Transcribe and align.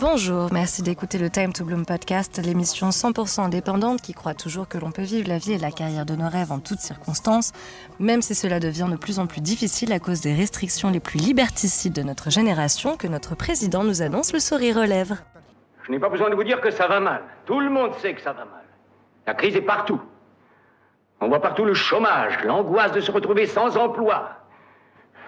Bonjour, 0.00 0.52
merci 0.52 0.82
d'écouter 0.82 1.18
le 1.18 1.30
Time 1.30 1.52
to 1.52 1.64
Bloom 1.64 1.86
podcast, 1.86 2.40
l'émission 2.44 2.88
100% 2.88 3.42
indépendante 3.42 4.02
qui 4.02 4.12
croit 4.12 4.34
toujours 4.34 4.66
que 4.66 4.76
l'on 4.76 4.90
peut 4.90 5.02
vivre 5.02 5.28
la 5.28 5.38
vie 5.38 5.52
et 5.52 5.58
la 5.58 5.70
carrière 5.70 6.04
de 6.04 6.16
nos 6.16 6.28
rêves 6.28 6.50
en 6.50 6.58
toutes 6.58 6.80
circonstances, 6.80 7.52
même 8.00 8.20
si 8.20 8.34
cela 8.34 8.58
devient 8.58 8.88
de 8.90 8.96
plus 8.96 9.20
en 9.20 9.28
plus 9.28 9.40
difficile 9.40 9.92
à 9.92 10.00
cause 10.00 10.20
des 10.20 10.34
restrictions 10.34 10.90
les 10.90 10.98
plus 10.98 11.20
liberticides 11.20 11.92
de 11.92 12.02
notre 12.02 12.28
génération 12.28 12.96
que 12.96 13.06
notre 13.06 13.36
président 13.36 13.84
nous 13.84 14.02
annonce 14.02 14.32
le 14.32 14.40
sourire 14.40 14.78
aux 14.78 14.84
lèvres. 14.84 15.18
Je 15.84 15.92
n'ai 15.92 16.00
pas 16.00 16.08
besoin 16.08 16.28
de 16.28 16.34
vous 16.34 16.44
dire 16.44 16.60
que 16.60 16.72
ça 16.72 16.88
va 16.88 16.98
mal. 16.98 17.22
Tout 17.46 17.60
le 17.60 17.70
monde 17.70 17.94
sait 18.02 18.14
que 18.14 18.20
ça 18.20 18.32
va 18.32 18.46
mal. 18.46 18.64
La 19.28 19.34
crise 19.34 19.54
est 19.54 19.62
partout. 19.62 20.00
On 21.20 21.28
voit 21.28 21.40
partout 21.40 21.64
le 21.64 21.74
chômage, 21.74 22.42
l'angoisse 22.42 22.90
de 22.90 23.00
se 23.00 23.12
retrouver 23.12 23.46
sans 23.46 23.76
emploi, 23.76 24.28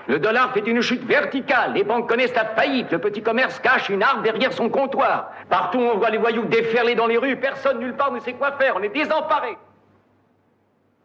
le 0.09 0.20
dollar 0.20 0.52
fait 0.52 0.66
une 0.66 0.80
chute 0.80 1.04
verticale, 1.04 1.73
les 1.75 1.82
banques 1.82 2.09
connaissent 2.09 2.34
la 2.34 2.45
faillite, 2.45 2.92
le 2.92 2.98
petit 2.98 3.23
commerce 3.23 3.59
cache 3.59 3.88
une 3.88 4.02
arme 4.02 4.23
derrière 4.23 4.52
son 4.52 4.69
comptoir. 4.69 5.33
Partout 5.48 5.78
on 5.78 5.98
voit 5.98 6.10
les 6.10 6.19
voyous 6.19 6.45
déferler 6.45 6.95
dans 6.95 7.09
les 7.09 7.19
rues, 7.19 7.37
personne 7.37 7.80
nulle 7.80 7.95
part 7.95 8.12
ne 8.12 8.20
sait 8.20 8.34
quoi 8.34 8.52
faire, 8.52 8.74
on 8.77 8.83
est 8.83 8.95
désemparé. 8.95 9.56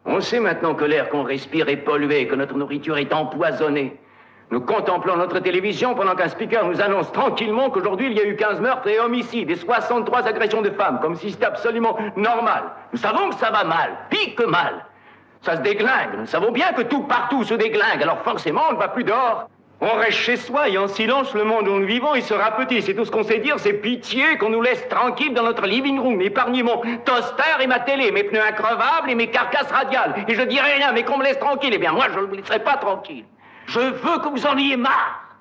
On 0.06 0.22
sait 0.22 0.40
maintenant 0.40 0.76
que 0.76 0.86
l'air 0.86 1.09
qu'on 1.09 1.23
respire 1.23 1.70
est 1.70 1.78
pollué, 1.78 2.28
que 2.28 2.36
notre 2.36 2.56
nourriture 2.56 2.98
est 2.98 3.14
empoisonnée. 3.14 4.00
Nous 4.52 4.62
contemplons 4.62 5.16
notre 5.16 5.40
télévision 5.40 5.95
pendant 5.95 6.14
qu'un 6.14 6.28
speaker 6.28 6.66
nous 6.66 6.81
annonce 6.81 7.12
tranquillement 7.12 7.70
qu'aujourd'hui 7.70 8.08
il 8.08 8.14
y 8.14 8.20
a 8.20 8.26
eu 8.26 8.36
15 8.36 8.59
meurtres 8.59 8.88
et 8.88 9.00
homicides 9.00 9.50
et 9.50 9.56
63 9.56 10.28
agressions 10.28 10.62
de 10.62 10.70
femmes, 10.72 11.00
comme 11.02 11.16
si 11.16 11.31
c'était 11.31 11.45
absolument 11.45 11.98
normal. 12.18 12.64
Nous 12.92 13.00
savons 13.00 13.30
que 13.30 13.36
ça 13.36 13.50
va 13.50 13.64
mal, 13.64 13.92
pire 14.09 14.36
que 14.36 14.44
mal. 14.44 14.86
Ça 15.41 15.58
se 15.58 15.62
déglingue. 15.62 16.18
Nous 16.18 16.27
savons 16.27 16.52
bien 16.52 16.72
que 16.73 16.84
tout 16.84 17.04
partout 17.04 17.44
se 17.44 17.54
déglingue. 17.54 18.02
Alors 18.02 18.22
forcément, 18.22 18.62
on 18.70 18.73
ne 18.73 18.77
va 18.77 18.90
plus 18.90 19.04
dehors. 19.04 19.50
On 19.84 19.95
reste 19.95 20.20
chez 20.20 20.38
soi 20.38 20.70
et 20.70 20.77
en 20.77 20.88
silence, 20.88 21.34
le 21.34 21.44
monde 21.44 21.67
où 21.67 21.80
nous 21.80 21.88
vivons, 21.88 22.14
il 22.14 22.22
sera 22.22 22.52
petit. 22.52 22.84
C'est 22.84 22.94
tout 22.94 23.03
ce 23.03 23.09
qu'on 23.09 23.23
sait 23.23 23.39
dire, 23.39 23.59
c'est 23.59 23.73
pitié 23.73 24.38
qu'on 24.38 24.52
nous 24.52 24.62
laisse 24.62 24.88
tranquille 24.88 25.34
dans 25.34 25.42
notre 25.42 25.66
living 25.66 26.00
room. 26.00 26.22
Épargnez 26.22 26.62
mon 26.62 26.80
toaster 27.03 27.59
et 27.59 27.66
ma 27.66 27.80
télé, 27.80 28.12
mes 28.12 28.23
pneus 28.23 28.44
increvables 28.44 29.09
et 29.09 29.16
mes 29.16 29.31
carcasses 29.31 29.72
radiales. 29.72 30.23
Et 30.28 30.36
je 30.36 30.44
dirai 30.44 30.73
rien, 30.73 30.92
mais 30.92 31.03
qu'on 31.03 31.17
me 31.17 31.23
laisse 31.23 31.39
tranquille. 31.39 31.72
Eh 31.73 31.80
bien, 31.80 31.94
moi, 31.94 32.09
je 32.14 32.19
ne 32.19 32.25
vous 32.25 32.36
laisserai 32.36 32.64
pas 32.64 32.78
tranquille. 32.78 33.25
Je 33.66 33.80
veux 33.80 34.19
que 34.19 34.30
vous 34.30 34.45
en 34.45 34.56
ayez 34.56 34.78
marre. 34.78 35.39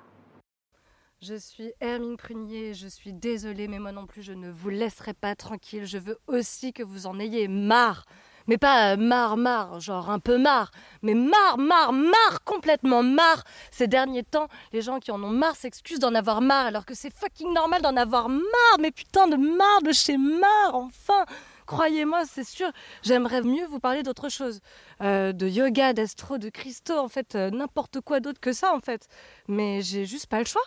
Je 1.20 1.34
suis 1.34 1.74
Hermine 1.82 2.16
Prunier, 2.16 2.72
je 2.72 2.88
suis 2.88 3.12
désolée, 3.12 3.68
mais 3.68 3.78
moi 3.78 3.92
non 3.92 4.06
plus, 4.06 4.22
je 4.22 4.32
ne 4.32 4.50
vous 4.50 4.70
laisserai 4.70 5.12
pas 5.12 5.34
tranquille. 5.34 5.84
Je 5.84 5.98
veux 5.98 6.18
aussi 6.26 6.72
que 6.72 6.82
vous 6.82 7.06
en 7.06 7.20
ayez 7.20 7.46
marre 7.46 8.06
mais 8.50 8.58
pas 8.58 8.94
euh, 8.94 8.96
marre, 8.96 9.36
marre, 9.36 9.78
genre 9.78 10.10
un 10.10 10.18
peu 10.18 10.36
marre, 10.36 10.72
mais 11.02 11.14
marre, 11.14 11.56
marre, 11.56 11.92
marre, 11.92 12.42
complètement 12.44 13.04
marre. 13.04 13.44
Ces 13.70 13.86
derniers 13.86 14.24
temps, 14.24 14.48
les 14.72 14.82
gens 14.82 14.98
qui 14.98 15.12
en 15.12 15.22
ont 15.22 15.30
marre 15.30 15.54
s'excusent 15.54 16.00
d'en 16.00 16.16
avoir 16.16 16.40
marre, 16.40 16.66
alors 16.66 16.84
que 16.84 16.94
c'est 16.94 17.14
fucking 17.14 17.54
normal 17.54 17.80
d'en 17.80 17.96
avoir 17.96 18.28
marre, 18.28 18.78
mais 18.80 18.90
putain 18.90 19.28
de 19.28 19.36
marre 19.36 19.82
de 19.84 19.92
chez 19.92 20.16
marre, 20.16 20.74
enfin. 20.74 21.24
Croyez-moi, 21.66 22.24
c'est 22.26 22.42
sûr, 22.42 22.72
j'aimerais 23.04 23.42
mieux 23.42 23.64
vous 23.66 23.78
parler 23.78 24.02
d'autre 24.02 24.28
chose. 24.28 24.60
Euh, 25.02 25.32
de 25.32 25.46
yoga, 25.46 25.92
d'astro, 25.92 26.36
de 26.36 26.48
cristaux, 26.48 26.98
en 26.98 27.08
fait, 27.08 27.36
euh, 27.36 27.50
n'importe 27.50 28.00
quoi 28.00 28.18
d'autre 28.18 28.40
que 28.40 28.52
ça, 28.52 28.74
en 28.74 28.80
fait. 28.80 29.06
Mais 29.46 29.80
j'ai 29.80 30.04
juste 30.04 30.26
pas 30.26 30.40
le 30.40 30.46
choix. 30.46 30.64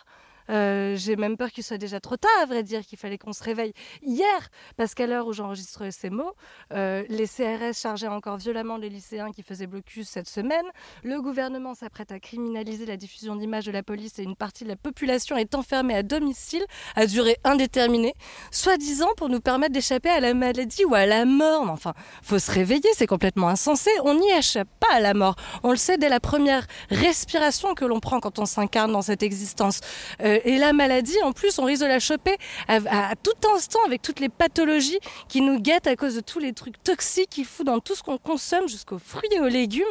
Euh, 0.50 0.96
j'ai 0.96 1.16
même 1.16 1.36
peur 1.36 1.50
qu'il 1.50 1.64
soit 1.64 1.78
déjà 1.78 2.00
trop 2.00 2.16
tard, 2.16 2.30
à 2.42 2.46
vrai 2.46 2.62
dire, 2.62 2.82
qu'il 2.82 2.98
fallait 2.98 3.18
qu'on 3.18 3.32
se 3.32 3.42
réveille 3.42 3.72
hier, 4.02 4.48
parce 4.76 4.94
qu'à 4.94 5.06
l'heure 5.06 5.26
où 5.26 5.32
j'enregistre 5.32 5.90
ces 5.90 6.10
mots, 6.10 6.32
euh, 6.72 7.04
les 7.08 7.26
CRS 7.26 7.74
chargeaient 7.74 8.08
encore 8.08 8.36
violemment 8.36 8.76
les 8.76 8.88
lycéens 8.88 9.32
qui 9.32 9.42
faisaient 9.42 9.66
blocus 9.66 10.08
cette 10.08 10.28
semaine. 10.28 10.64
Le 11.02 11.20
gouvernement 11.20 11.74
s'apprête 11.74 12.12
à 12.12 12.20
criminaliser 12.20 12.86
la 12.86 12.96
diffusion 12.96 13.36
d'images 13.36 13.66
de 13.66 13.72
la 13.72 13.82
police 13.82 14.18
et 14.18 14.22
une 14.22 14.36
partie 14.36 14.64
de 14.64 14.68
la 14.68 14.76
population 14.76 15.36
est 15.36 15.54
enfermée 15.54 15.94
à 15.94 16.02
domicile 16.02 16.64
à 16.96 17.06
durée 17.06 17.36
indéterminée, 17.44 18.14
soi-disant 18.50 19.08
pour 19.16 19.28
nous 19.28 19.40
permettre 19.40 19.72
d'échapper 19.72 20.10
à 20.10 20.20
la 20.20 20.34
maladie 20.34 20.84
ou 20.84 20.94
à 20.94 21.06
la 21.06 21.24
mort. 21.24 21.68
Enfin, 21.70 21.94
faut 22.22 22.38
se 22.38 22.50
réveiller, 22.50 22.88
c'est 22.94 23.06
complètement 23.06 23.48
insensé. 23.48 23.90
On 24.04 24.14
n'y 24.14 24.30
échappe 24.30 24.68
pas 24.80 24.94
à 24.94 25.00
la 25.00 25.14
mort. 25.14 25.36
On 25.62 25.70
le 25.70 25.76
sait 25.76 25.98
dès 25.98 26.08
la 26.08 26.20
première 26.20 26.66
respiration 26.90 27.74
que 27.74 27.84
l'on 27.84 28.00
prend 28.00 28.20
quand 28.20 28.38
on 28.38 28.46
s'incarne 28.46 28.92
dans 28.92 29.02
cette 29.02 29.22
existence. 29.22 29.80
Euh, 30.22 30.33
euh, 30.34 30.40
et 30.44 30.58
la 30.58 30.72
maladie, 30.72 31.20
en 31.22 31.32
plus, 31.32 31.58
on 31.58 31.64
risque 31.64 31.82
de 31.82 31.88
la 31.88 32.00
choper 32.00 32.36
à, 32.68 33.14
tout 33.16 33.48
instant 33.54 33.80
avec 33.86 34.02
toutes 34.02 34.20
les 34.20 34.28
pathologies 34.28 35.00
qui 35.28 35.40
nous 35.40 35.60
guettent 35.60 35.86
à 35.86 35.96
cause 35.96 36.14
de 36.14 36.20
tous 36.20 36.38
les 36.38 36.52
trucs 36.52 36.82
toxiques 36.82 37.30
qu'ils 37.30 37.46
foutent 37.46 37.66
dans 37.66 37.80
tout 37.80 37.94
ce 37.94 38.02
qu'on 38.02 38.18
consomme, 38.18 38.68
jusqu'aux 38.68 38.98
fruits 38.98 39.28
et 39.32 39.40
aux 39.40 39.48
légumes. 39.48 39.84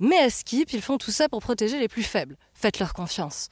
Mais 0.00 0.18
à 0.18 0.30
Skip, 0.30 0.72
ils 0.72 0.82
font 0.82 0.98
tout 0.98 1.10
ça 1.10 1.28
pour 1.28 1.40
protéger 1.40 1.78
les 1.78 1.88
plus 1.88 2.02
faibles. 2.02 2.36
Faites-leur 2.54 2.92
confiance. 2.92 3.48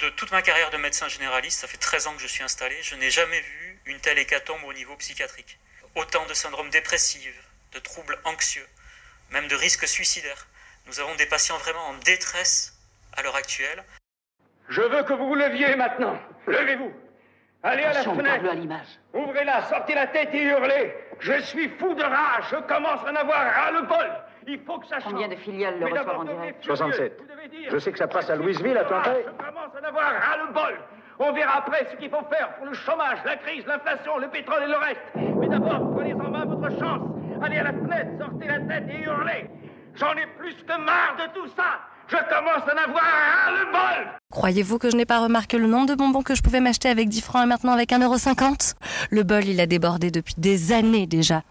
De 0.00 0.08
toute 0.10 0.30
ma 0.30 0.40
carrière 0.40 0.70
de 0.70 0.78
médecin 0.78 1.08
généraliste, 1.08 1.60
ça 1.60 1.68
fait 1.68 1.76
13 1.76 2.06
ans 2.06 2.14
que 2.14 2.22
je 2.22 2.26
suis 2.26 2.42
installé, 2.42 2.74
je 2.82 2.94
n'ai 2.94 3.10
jamais 3.10 3.40
vu 3.40 3.80
une 3.84 4.00
telle 4.00 4.18
hécatombe 4.18 4.64
au 4.64 4.72
niveau 4.72 4.96
psychiatrique. 4.96 5.58
Autant 5.94 6.24
de 6.26 6.34
syndromes 6.34 6.70
dépressifs, 6.70 7.34
de 7.72 7.78
troubles 7.80 8.18
anxieux, 8.24 8.66
même 9.30 9.48
de 9.48 9.56
risques 9.56 9.86
suicidaires. 9.86 10.46
Nous 10.86 11.00
avons 11.00 11.14
des 11.16 11.26
patients 11.26 11.58
vraiment 11.58 11.86
en 11.88 11.94
détresse 11.98 12.74
à 13.12 13.22
l'heure 13.22 13.36
actuelle. 13.36 13.84
Je 14.70 14.82
veux 14.82 15.02
que 15.02 15.12
vous 15.12 15.26
vous 15.26 15.34
leviez 15.34 15.74
maintenant. 15.76 16.16
Levez-vous. 16.46 16.92
Allez 17.62 17.82
à 17.82 17.92
la 17.92 18.02
fenêtre. 18.02 18.44
Ouvrez-la, 19.12 19.62
sortez 19.62 19.94
la 19.94 20.06
tête 20.06 20.30
et 20.32 20.44
hurlez. 20.44 20.94
Je 21.18 21.40
suis 21.42 21.68
fou 21.70 21.92
de 21.94 22.02
rage. 22.02 22.44
Je 22.50 22.56
commence 22.56 23.04
à 23.06 23.12
en 23.12 23.16
avoir 23.16 23.38
ras-le-bol. 23.38 24.10
Il 24.46 24.60
faut 24.60 24.78
que 24.78 24.86
ça 24.86 25.00
change. 25.00 25.12
Combien 25.12 25.28
de 25.28 25.34
filiales 25.34 25.78
le 25.78 25.86
reçoivent 25.86 26.20
en 26.20 26.24
direct 26.24 26.64
67. 26.64 27.20
Je 27.68 27.78
sais 27.78 27.92
que 27.92 27.98
ça 27.98 28.08
passe 28.08 28.30
à 28.30 28.36
Louisville, 28.36 28.78
à 28.78 28.84
Tampere. 28.84 29.16
Je 29.26 29.44
commence 29.44 29.74
à 29.76 29.84
en 29.84 29.88
avoir 29.88 30.04
ras-le-bol. 30.04 30.78
On 31.18 31.32
verra 31.32 31.58
après 31.58 31.86
ce 31.90 31.96
qu'il 31.96 32.08
faut 32.08 32.24
faire 32.32 32.54
pour 32.56 32.66
le 32.66 32.72
chômage, 32.72 33.18
la 33.26 33.36
crise, 33.36 33.66
l'inflation, 33.66 34.16
le 34.16 34.28
pétrole 34.28 34.62
et 34.62 34.68
le 34.68 34.76
reste. 34.76 35.02
Mais 35.14 35.48
d'abord, 35.48 35.92
prenez 35.94 36.14
en 36.14 36.30
main 36.30 36.46
votre 36.46 36.70
chance. 36.78 37.02
Allez 37.42 37.58
à 37.58 37.64
la 37.64 37.72
fenêtre, 37.72 38.10
sortez 38.18 38.46
la 38.46 38.60
tête 38.60 38.84
et 38.88 39.02
hurlez. 39.02 39.50
J'en 39.96 40.12
ai 40.14 40.26
plus 40.38 40.54
que 40.62 40.78
marre 40.78 41.16
de 41.18 41.38
tout 41.38 41.48
ça. 41.48 41.80
Je 42.10 42.16
commence 42.16 42.68
à 42.68 42.74
en 42.74 42.90
avoir 42.90 43.52
le 43.52 43.70
bol 43.70 44.20
Croyez-vous 44.32 44.78
que 44.78 44.90
je 44.90 44.96
n'ai 44.96 45.06
pas 45.06 45.20
remarqué 45.20 45.58
le 45.58 45.68
nombre 45.68 45.86
de 45.86 45.94
bonbons 45.94 46.22
que 46.22 46.34
je 46.34 46.42
pouvais 46.42 46.60
m'acheter 46.60 46.88
avec 46.88 47.08
10 47.08 47.20
francs 47.20 47.44
et 47.44 47.46
maintenant 47.46 47.72
avec 47.72 47.90
1,50€ 47.90 48.74
Le 49.10 49.22
bol, 49.22 49.44
il 49.44 49.60
a 49.60 49.66
débordé 49.66 50.10
depuis 50.10 50.34
des 50.36 50.72
années 50.72 51.06
déjà. 51.06 51.42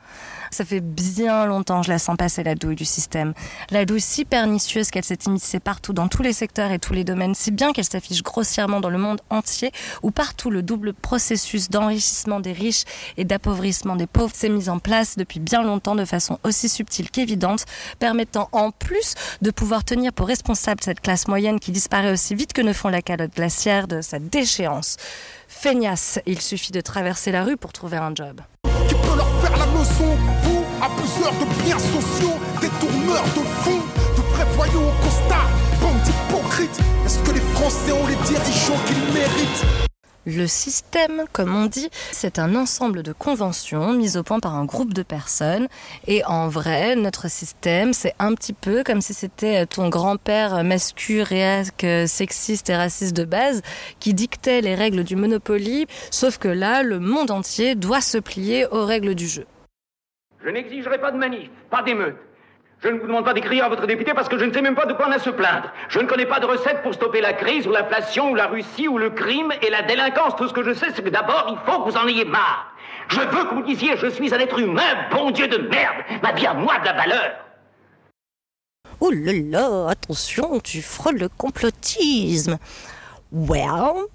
Ça 0.52 0.66
fait 0.66 0.82
bien 0.82 1.46
longtemps, 1.46 1.84
je 1.84 1.90
la 1.90 2.00
sens 2.00 2.18
passer 2.18 2.44
la 2.44 2.56
douille 2.56 2.76
du 2.76 2.86
système. 2.86 3.34
La 3.70 3.86
douille 3.86 4.02
si 4.02 4.26
pernicieuse 4.26 4.90
qu'elle 4.90 5.04
s'est 5.04 5.20
immiscée 5.26 5.60
partout 5.60 5.94
dans 5.94 6.08
tous 6.08 6.24
les 6.24 6.34
secteurs 6.34 6.72
et 6.72 6.80
tous 6.80 6.94
les 6.94 7.04
domaines, 7.04 7.36
si 7.36 7.52
bien 7.52 7.72
qu'elle 7.72 7.86
s'affiche 7.86 8.24
grossièrement 8.24 8.80
dans 8.80 8.90
le 8.90 8.98
monde 8.98 9.22
entier, 9.30 9.72
où 10.04 10.12
partout 10.12 10.50
le 10.50 10.64
double 10.64 10.94
processus 10.94 11.70
d'enrichissement 11.70 12.40
des 12.40 12.54
riches 12.54 12.84
et 13.18 13.26
d'appauvrissement 13.26 13.96
des 13.96 14.08
pauvres 14.08 14.36
s'est 14.36 14.50
mis 14.50 14.70
en 14.70 14.80
place 14.80 15.18
depuis 15.18 15.40
bien 15.40 15.64
longtemps 15.64 15.96
de 15.96 16.06
façon 16.06 16.40
aussi 16.44 16.70
subtile 16.70 17.12
qu'évidente, 17.12 17.66
permettant 18.00 18.50
en 18.52 18.72
plus 18.72 19.14
de 19.42 19.52
pouvoir 19.52 19.84
tenir 19.84 20.14
pour 20.14 20.28
responsable 20.28 20.82
cette 20.84 21.02
classe 21.02 21.28
moyenne 21.28 21.60
qui 21.60 21.72
disparaît 21.72 22.12
aussi 22.12 22.36
vite 22.36 22.54
que 22.54 22.62
ne 22.62 22.74
font 22.74 22.90
la 22.90 23.02
calotte 23.02 23.36
glaciaire 23.36 23.88
de 23.88 24.02
sa 24.02 24.20
déchéance. 24.20 24.98
Feignasse, 25.48 26.20
il 26.26 26.42
suffit 26.42 26.72
de 26.72 26.82
traverser 26.82 27.32
la 27.32 27.44
rue 27.44 27.58
pour 27.58 27.74
trouver 27.74 27.98
un 27.98 28.14
job 28.14 28.42
vous, 29.84 30.66
abuseurs 30.82 31.34
de 31.40 31.64
biens 31.64 31.80
sociaux, 31.80 32.36
détourneurs 32.60 33.24
de 33.36 33.42
de 34.16 34.78
au 34.78 34.92
constat, 35.04 35.48
bande. 35.82 35.96
Est-ce 37.06 37.20
que 37.20 37.32
les 37.32 37.40
Français 37.40 37.92
ont 37.92 38.08
les 38.08 38.16
dirigeants 38.16 38.78
qu'ils 38.86 39.14
méritent? 39.14 39.66
Le 40.26 40.48
système, 40.48 41.24
comme 41.32 41.56
on 41.56 41.66
dit, 41.66 41.90
c'est 42.12 42.40
un 42.40 42.56
ensemble 42.56 43.04
de 43.04 43.14
conventions 43.14 43.94
mises 43.94 44.18
au 44.18 44.24
point 44.24 44.40
par 44.40 44.56
un 44.56 44.66
groupe 44.66 44.94
de 44.94 45.02
personnes. 45.02 45.68
Et 46.08 46.26
en 46.26 46.50
vrai, 46.50 46.96
notre 46.96 47.30
système, 47.30 47.94
c'est 47.94 48.14
un 48.20 48.34
petit 48.36 48.54
peu 48.54 48.84
comme 48.84 49.02
si 49.02 49.14
c'était 49.14 49.66
ton 49.66 49.90
grand-père 49.90 50.64
masculin, 50.64 51.64
sexiste 52.06 52.70
et 52.70 52.76
raciste 52.76 53.16
de 53.16 53.24
base 53.24 53.62
qui 54.00 54.14
dictait 54.14 54.62
les 54.62 54.76
règles 54.76 55.04
du 55.04 55.16
Monopoly. 55.16 55.88
Sauf 56.12 56.38
que 56.38 56.50
là, 56.50 56.84
le 56.84 57.00
monde 57.00 57.32
entier 57.32 57.76
doit 57.76 58.02
se 58.02 58.18
plier 58.18 58.66
aux 58.68 58.86
règles 58.86 59.16
du 59.16 59.28
jeu. 59.28 59.46
Je 60.44 60.50
n'exigerai 60.50 61.00
pas 61.00 61.12
de 61.12 61.18
manif, 61.18 61.50
pas 61.70 61.82
d'émeute. 61.82 62.18
Je 62.82 62.88
ne 62.88 62.98
vous 62.98 63.08
demande 63.08 63.26
pas 63.26 63.34
d'écrire 63.34 63.66
à 63.66 63.70
votre 63.70 63.86
député 63.88 64.14
parce 64.14 64.30
que 64.30 64.38
je 64.38 64.46
ne 64.46 64.54
sais 64.54 64.62
même 64.62 64.76
pas 64.76 64.86
de 64.86 64.94
quoi 64.94 65.08
on 65.10 65.12
a 65.12 65.16
à 65.16 65.20
se 65.20 65.30
plaindre. 65.30 65.70
Je 65.90 66.00
ne 66.00 66.06
connais 66.06 66.26
pas 66.26 66.40
de 66.40 66.46
recette 66.46 66.82
pour 66.82 66.94
stopper 66.94 67.20
la 67.20 67.34
crise 67.34 67.68
ou 67.68 67.72
l'inflation 67.72 68.32
ou 68.32 68.36
la 68.36 68.48
Russie 68.48 68.88
ou 68.88 68.98
le 68.98 69.10
crime 69.10 69.52
et 69.62 69.70
la 69.70 69.82
délinquance. 69.82 70.38
Tout 70.38 70.48
ce 70.48 70.54
que 70.54 70.64
je 70.64 70.74
sais, 70.74 70.88
c'est 70.96 71.04
que 71.04 71.10
d'abord, 71.10 71.46
il 71.50 71.58
faut 71.70 71.84
que 71.84 71.92
vous 71.92 71.98
en 71.98 72.08
ayez 72.08 72.24
marre. 72.24 72.74
Je 73.10 73.20
veux 73.20 73.44
que 73.46 73.56
vous 73.56 73.64
disiez, 73.64 73.98
je 73.98 74.08
suis 74.08 74.34
un 74.34 74.40
être 74.40 74.60
humain, 74.60 75.08
bon 75.12 75.32
Dieu 75.32 75.48
de 75.48 75.58
merde, 75.58 75.98
ma 76.24 76.32
vie 76.32 76.46
à 76.46 76.54
moi 76.54 76.80
de 76.80 76.86
la 76.86 76.94
valeur. 76.94 77.32
Oh 79.02 79.12
là 79.12 79.34
là, 79.34 79.90
attention, 79.90 80.60
tu 80.60 80.82
frôles 80.82 81.18
le 81.18 81.30
complotisme. 81.30 82.58
Well, 83.32 84.06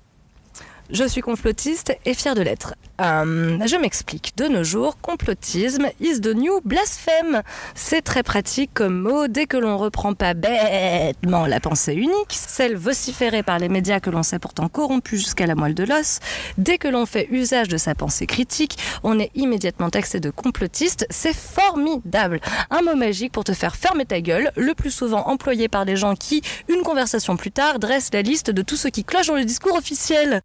Je 0.91 1.09
suis 1.09 1.23
complotiste 1.23 1.97
et 2.05 2.13
fière 2.13 2.35
de 2.35 2.43
l'être. 2.43 2.75
Euh, 3.01 3.59
je 3.67 3.77
m'explique. 3.77 4.37
De 4.37 4.49
nos 4.49 4.65
jours, 4.65 4.99
complotisme 5.01 5.87
is 5.99 6.21
the 6.21 6.35
new 6.35 6.61
blasphème. 6.63 7.43
C'est 7.75 8.03
très 8.03 8.23
pratique 8.23 8.71
comme 8.75 9.01
mot 9.01 9.27
dès 9.27 9.47
que 9.47 9.57
l'on 9.57 9.79
reprend 9.79 10.13
pas 10.13 10.35
bêtement 10.35 11.47
la 11.47 11.59
pensée 11.59 11.95
unique, 11.95 12.31
celle 12.31 12.77
vociférée 12.77 13.43
par 13.43 13.59
les 13.59 13.71
médias 13.71 13.99
que 13.99 14.11
l'on 14.11 14.23
sait 14.23 14.39
pourtant 14.39 14.69
corrompue 14.69 15.17
jusqu'à 15.17 15.47
la 15.47 15.55
moelle 15.55 15.75
de 15.75 15.85
l'os. 15.85 16.21
Dès 16.59 16.77
que 16.77 16.89
l'on 16.89 17.07
fait 17.07 17.29
usage 17.31 17.69
de 17.69 17.79
sa 17.79 17.95
pensée 17.95 18.27
critique, 18.27 18.77
on 19.03 19.19
est 19.19 19.31
immédiatement 19.35 19.89
taxé 19.89 20.21
de 20.21 20.29
complotiste. 20.29 21.07
C'est 21.09 21.35
formidable. 21.35 22.41
Un 22.71 22.83
mot 22.83 22.95
magique 22.95 23.33
pour 23.33 23.45
te 23.45 23.55
faire 23.55 23.75
fermer 23.75 24.05
ta 24.05 24.21
gueule, 24.21 24.53
le 24.55 24.75
plus 24.75 24.91
souvent 24.91 25.29
employé 25.29 25.69
par 25.69 25.87
des 25.87 25.97
gens 25.97 26.15
qui, 26.15 26.43
une 26.69 26.83
conversation 26.83 27.39
plus 27.39 27.53
tard, 27.53 27.79
dressent 27.79 28.13
la 28.13 28.23
liste 28.23 28.51
de 28.51 28.61
tout 28.61 28.77
ce 28.77 28.89
qui 28.89 29.03
cloche 29.03 29.29
dans 29.29 29.35
le 29.35 29.47
discours 29.47 29.77
officiel. 29.77 30.43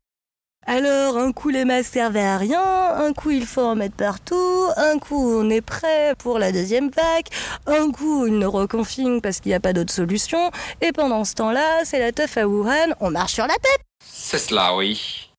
Alors, 0.71 1.18
un 1.18 1.31
coup 1.31 1.50
les 1.50 1.66
masques 1.66 1.94
servaient 1.94 2.21
à 2.21 2.38
rien, 2.38 2.62
un 2.62 3.12
coup 3.12 3.31
il 3.31 3.48
faut 3.48 3.63
en 3.63 3.75
mettre 3.75 3.95
partout, 3.95 4.68
un 4.77 5.00
coup 5.00 5.39
on 5.42 5.50
est 5.50 5.62
prêt 5.62 6.13
pour 6.19 6.38
la 6.38 6.51
deuxième 6.51 6.92
vague, 6.92 7.25
un 7.66 7.89
coup 7.89 8.27
ils 8.27 8.38
nous 8.38 8.51
reconfinent 8.51 9.19
parce 9.19 9.39
qu'il 9.39 9.50
n'y 9.50 9.56
a 9.56 9.60
pas 9.60 9.74
d'autre 9.74 9.92
solution, 9.92 10.51
et 10.81 10.92
pendant 10.92 11.25
ce 11.25 11.33
temps-là, 11.33 11.86
c'est 11.86 11.98
la 11.98 12.12
teuf 12.12 12.38
à 12.38 12.48
Wuhan, 12.48 12.94
on 13.00 13.10
marche 13.10 13.33
sur 13.33 13.48
la 13.48 13.56
tête 13.56 13.81
C'est 14.00 14.38
cela, 14.38 14.75
oui. 14.75 15.31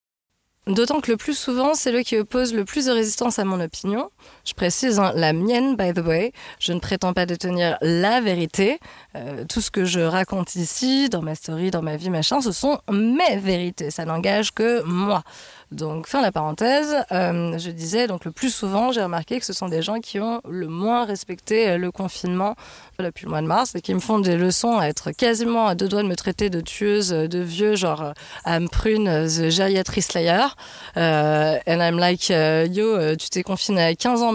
D'autant 0.67 1.01
que 1.01 1.13
le 1.13 1.17
plus 1.17 1.39
souvent, 1.39 1.75
c'est 1.75 1.93
le 1.93 2.03
qui 2.03 2.19
oppose 2.19 2.53
le 2.53 2.65
plus 2.65 2.87
de 2.87 2.93
résistance 2.93 3.39
à 3.39 3.45
mon 3.45 3.61
opinion. 3.61 4.11
Je 4.51 4.55
précise, 4.57 4.99
hein, 4.99 5.13
la 5.15 5.33
mienne, 5.33 5.77
by 5.77 5.93
the 5.95 6.05
way. 6.05 6.33
Je 6.59 6.73
ne 6.73 6.81
prétends 6.81 7.13
pas 7.13 7.25
détenir 7.25 7.79
la 7.83 8.21
vérité. 8.21 8.81
Euh, 9.15 9.45
tout 9.49 9.61
ce 9.61 9.71
que 9.71 9.85
je 9.85 10.01
raconte 10.01 10.57
ici, 10.57 11.09
dans 11.09 11.23
ma 11.23 11.37
story, 11.37 11.71
dans 11.71 11.83
ma 11.83 11.97
vie, 11.97 12.11
machin, 12.11 12.41
ce 12.41 12.51
sont 12.51 12.81
mes 12.91 13.37
vérités. 13.37 13.93
Ça 13.93 14.05
n'engage 14.05 14.53
que 14.53 14.83
moi. 14.83 15.23
Donc, 15.71 16.09
fin 16.09 16.19
de 16.19 16.25
la 16.25 16.33
parenthèse, 16.33 16.97
euh, 17.13 17.57
je 17.57 17.71
disais, 17.71 18.09
donc 18.09 18.25
le 18.25 18.33
plus 18.33 18.53
souvent, 18.53 18.91
j'ai 18.91 19.05
remarqué 19.05 19.39
que 19.39 19.47
ce 19.47 19.53
sont 19.53 19.69
des 19.69 19.83
gens 19.83 20.01
qui 20.01 20.19
ont 20.19 20.41
le 20.49 20.67
moins 20.67 21.05
respecté 21.05 21.69
euh, 21.69 21.79
le 21.79 21.93
confinement 21.93 22.57
depuis 22.99 23.27
le 23.27 23.31
mois 23.31 23.41
de 23.41 23.47
mars 23.47 23.77
et 23.77 23.81
qui 23.81 23.95
me 23.95 24.01
font 24.01 24.19
des 24.19 24.37
leçons 24.37 24.79
à 24.79 24.89
être 24.89 25.13
quasiment 25.13 25.69
à 25.69 25.77
deux 25.77 25.87
doigts 25.87 26.03
de 26.03 26.09
me 26.09 26.17
traiter 26.17 26.51
de 26.51 26.61
tueuse 26.61 27.11
de 27.11 27.39
vieux, 27.39 27.77
genre 27.77 28.15
I'm 28.45 28.69
Prune, 28.69 29.05
the 29.05 29.49
geriatry 29.49 30.03
slayer. 30.03 30.49
Euh, 30.97 31.57
and 31.69 31.81
I'm 31.81 31.99
like, 31.99 32.29
yo, 32.29 33.15
tu 33.15 33.31
t'es 33.31 33.45
confiné 33.45 33.83
à 33.83 33.95
15 33.95 34.23
ans 34.23 34.33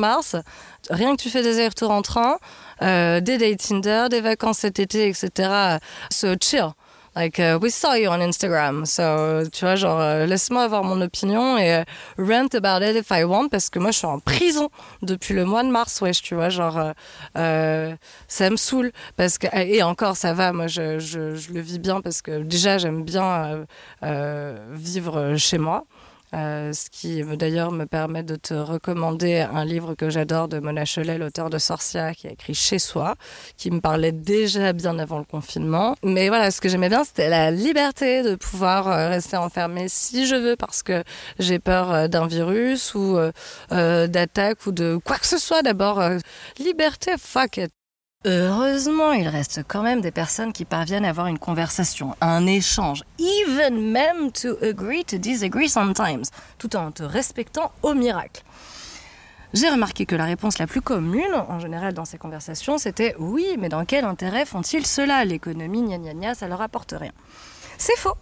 rien 0.89 1.15
que 1.15 1.21
tu 1.21 1.29
fais 1.29 1.41
des 1.41 1.57
allers-retours 1.57 1.91
en 1.91 2.01
train, 2.01 2.37
des 2.81 3.37
dates 3.37 3.57
Tinder, 3.57 4.07
des 4.09 4.21
vacances 4.21 4.59
cet 4.59 4.79
été, 4.79 5.07
etc. 5.09 5.79
So 6.11 6.35
chill. 6.41 6.73
Like, 7.15 7.39
uh, 7.39 7.57
we 7.61 7.69
saw 7.69 7.93
you 7.93 8.09
on 8.09 8.19
Instagram. 8.19 8.85
So, 8.85 9.47
tu 9.49 9.63
vois, 9.63 9.75
genre, 9.75 10.01
euh, 10.01 10.25
laisse-moi 10.25 10.63
avoir 10.63 10.83
mon 10.83 10.99
opinion 10.99 11.57
et 11.57 11.73
euh, 11.73 11.83
rant 12.17 12.53
about 12.53 12.83
it 12.83 12.97
if 12.97 13.09
I 13.09 13.23
want 13.23 13.47
parce 13.47 13.69
que 13.69 13.79
moi, 13.79 13.91
je 13.91 13.99
suis 13.99 14.05
en 14.05 14.19
prison 14.19 14.69
depuis 15.01 15.33
le 15.33 15.45
mois 15.45 15.63
de 15.63 15.69
mars, 15.69 16.01
wesh, 16.01 16.21
tu 16.21 16.35
vois, 16.35 16.49
genre, 16.49 16.91
euh, 17.37 17.95
ça 18.27 18.49
me 18.49 18.57
saoule 18.57 18.91
parce 19.15 19.37
que, 19.37 19.47
et 19.55 19.81
encore, 19.81 20.17
ça 20.17 20.33
va, 20.33 20.51
moi, 20.51 20.67
je, 20.67 20.99
je 20.99 21.53
le 21.53 21.61
vis 21.61 21.79
bien 21.79 22.01
parce 22.01 22.21
que 22.21 22.43
déjà, 22.43 22.77
j'aime 22.77 23.05
bien 23.05 23.65
vivre 24.73 25.37
chez 25.37 25.57
moi. 25.57 25.85
Euh, 26.33 26.74
ce 26.74 26.89
qui 26.89 27.24
d'ailleurs 27.24 27.72
me 27.72 27.86
permet 27.86 28.24
de 28.24 28.36
te 28.36 28.54
recommander 28.54 29.39
un 29.39 29.63
livre 29.63 29.95
que 29.95 30.10
j'adore 30.10 30.48
de 30.48 30.60
Mona 30.60 30.83
Cholet, 30.86 31.18
l'auteur 31.18 31.50
de 31.50 31.57
Sorcia, 31.57 32.13
qui 32.13 32.27
a 32.27 32.31
écrit 32.31 32.54
Chez 32.54 32.80
soi, 32.80 33.16
qui 33.57 33.72
me 33.72 33.80
parlait 33.80 34.12
déjà 34.12 34.74
bien 34.74 34.98
avant 35.00 35.19
le 35.19 35.25
confinement. 35.25 35.95
Mais 36.04 36.30
voilà, 36.30 36.51
ce 36.51 36.62
que 36.62 36.69
j'aimais 36.69 36.89
bien, 36.89 37.04
c'était 37.04 37.30
la 37.30 37.51
liberté 37.51 38.24
de 38.24 38.36
pouvoir 38.36 38.88
euh, 38.88 39.10
rester 39.10 39.38
enfermé 39.38 39.86
si 39.88 40.25
je 40.25 40.36
veux, 40.36 40.56
parce 40.56 40.83
que 40.83 41.04
j'ai 41.39 41.60
peur 41.60 41.92
euh, 41.92 42.07
d'un 42.07 42.27
virus 42.27 42.95
ou 42.95 43.18
d'attaque 43.69 44.66
ou 44.66 44.72
de 44.72 45.00
quoi 45.04 45.18
que 45.18 45.27
ce 45.27 45.38
soit. 45.38 45.62
D'abord, 45.62 46.01
liberté, 46.60 47.13
fuck 47.18 47.57
it. 47.57 47.72
Heureusement, 48.27 49.12
il 49.12 49.27
reste 49.27 49.62
quand 49.68 49.83
même 49.83 50.01
des 50.01 50.10
personnes 50.10 50.51
qui 50.51 50.66
parviennent 50.66 51.06
à 51.06 51.10
avoir 51.10 51.27
une 51.27 51.38
conversation, 51.38 52.16
un 52.22 52.48
échange, 52.48 53.04
even 53.19 53.92
même 53.92 54.31
to 54.31 54.57
agree 54.63 55.06
to 55.06 55.19
disagree 55.19 55.69
sometimes, 55.69 56.24
tout 56.57 56.75
en 56.75 56.92
te 56.92 57.04
respectant 57.04 57.72
au 57.83 57.94
miracle. 57.94 58.42
J'ai 59.54 59.69
remarqué 59.69 60.07
que 60.07 60.16
la 60.16 60.25
réponse 60.25 60.57
la 60.57 60.66
plus 60.66 60.81
commune, 60.81 61.36
en 61.48 61.60
général 61.60 61.94
dans 61.94 62.04
ces 62.04 62.18
conversations, 62.18 62.80
c'était 62.80 63.13
oui, 63.19 63.45
mais 63.60 63.69
dans 63.69 63.86
quel 63.86 64.06
intérêt 64.06 64.45
font-ils 64.45 64.88
cela? 64.88 65.24
L'économie, 65.24 65.83
gna 65.83 66.00
gna 66.00 66.13
gna, 66.16 66.33
ça 66.33 66.48
leur 66.48 66.63
apporte 66.63 66.95
rien. 67.00 67.12
C'est 67.77 67.98
faux. 67.98 68.16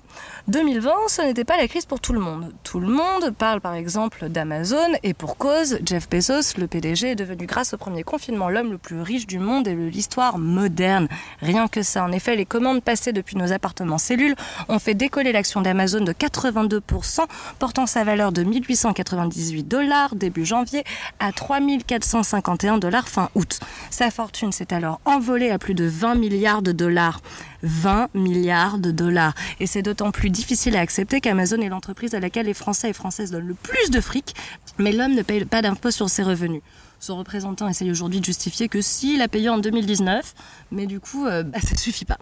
2020, 0.49 0.91
ce 1.07 1.21
n'était 1.21 1.45
pas 1.45 1.55
la 1.55 1.69
crise 1.69 1.85
pour 1.85 2.01
tout 2.01 2.11
le 2.11 2.19
monde. 2.19 2.51
Tout 2.63 2.81
le 2.81 2.87
monde 2.87 3.31
parle 3.31 3.61
par 3.61 3.75
exemple 3.75 4.27
d'Amazon 4.27 4.91
et 5.01 5.13
pour 5.13 5.37
cause, 5.37 5.79
Jeff 5.85 6.09
Bezos, 6.09 6.57
le 6.57 6.67
PDG, 6.67 7.11
est 7.11 7.15
devenu 7.15 7.45
grâce 7.45 7.73
au 7.73 7.77
premier 7.77 8.03
confinement 8.03 8.49
l'homme 8.49 8.71
le 8.71 8.77
plus 8.77 9.01
riche 9.01 9.25
du 9.25 9.39
monde 9.39 9.69
et 9.69 9.73
de 9.73 9.87
l'histoire 9.87 10.37
moderne. 10.37 11.07
Rien 11.39 11.69
que 11.69 11.81
ça. 11.81 12.03
En 12.03 12.11
effet, 12.11 12.35
les 12.35 12.45
commandes 12.45 12.83
passées 12.83 13.13
depuis 13.13 13.37
nos 13.37 13.53
appartements 13.53 13.97
cellules 13.97 14.35
ont 14.67 14.79
fait 14.79 14.95
décoller 14.95 15.31
l'action 15.31 15.61
d'Amazon 15.61 16.01
de 16.01 16.11
82%, 16.11 17.21
portant 17.57 17.85
sa 17.85 18.03
valeur 18.03 18.33
de 18.33 18.43
1898 18.43 19.63
dollars 19.63 20.13
début 20.15 20.45
janvier 20.45 20.83
à 21.21 21.31
3451 21.31 22.79
dollars 22.79 23.07
fin 23.07 23.29
août. 23.35 23.61
Sa 23.89 24.11
fortune 24.11 24.51
s'est 24.51 24.73
alors 24.73 24.99
envolée 25.05 25.51
à 25.51 25.57
plus 25.57 25.73
de 25.73 25.85
20 25.85 26.15
milliards 26.15 26.61
de 26.61 26.73
dollars. 26.73 27.21
20 27.63 28.13
milliards 28.13 28.77
de 28.77 28.91
dollars. 28.91 29.33
Et 29.59 29.67
c'est 29.67 29.81
d'autant 29.81 30.11
plus 30.11 30.29
difficile 30.29 30.75
à 30.75 30.81
accepter 30.81 31.21
qu'Amazon 31.21 31.61
est 31.61 31.69
l'entreprise 31.69 32.13
à 32.13 32.19
laquelle 32.19 32.45
les 32.45 32.53
Français 32.53 32.89
et 32.89 32.93
Françaises 32.93 33.31
donnent 33.31 33.47
le 33.47 33.55
plus 33.55 33.89
de 33.89 33.99
fric, 33.99 34.35
mais 34.77 34.91
l'homme 34.91 35.15
ne 35.15 35.21
paye 35.23 35.45
pas 35.45 35.61
d'impôt 35.61 35.91
sur 35.91 36.09
ses 36.09 36.23
revenus. 36.23 36.61
Son 36.99 37.17
représentant 37.17 37.67
essaye 37.67 37.91
aujourd'hui 37.91 38.19
de 38.19 38.25
justifier 38.25 38.69
que 38.69 38.81
s'il 38.81 39.21
a 39.21 39.27
payé 39.27 39.49
en 39.49 39.57
2019, 39.57 40.33
mais 40.71 40.85
du 40.85 40.99
coup, 40.99 41.25
euh, 41.25 41.43
bah, 41.43 41.59
ça 41.61 41.75
suffit 41.75 42.05
pas. 42.05 42.17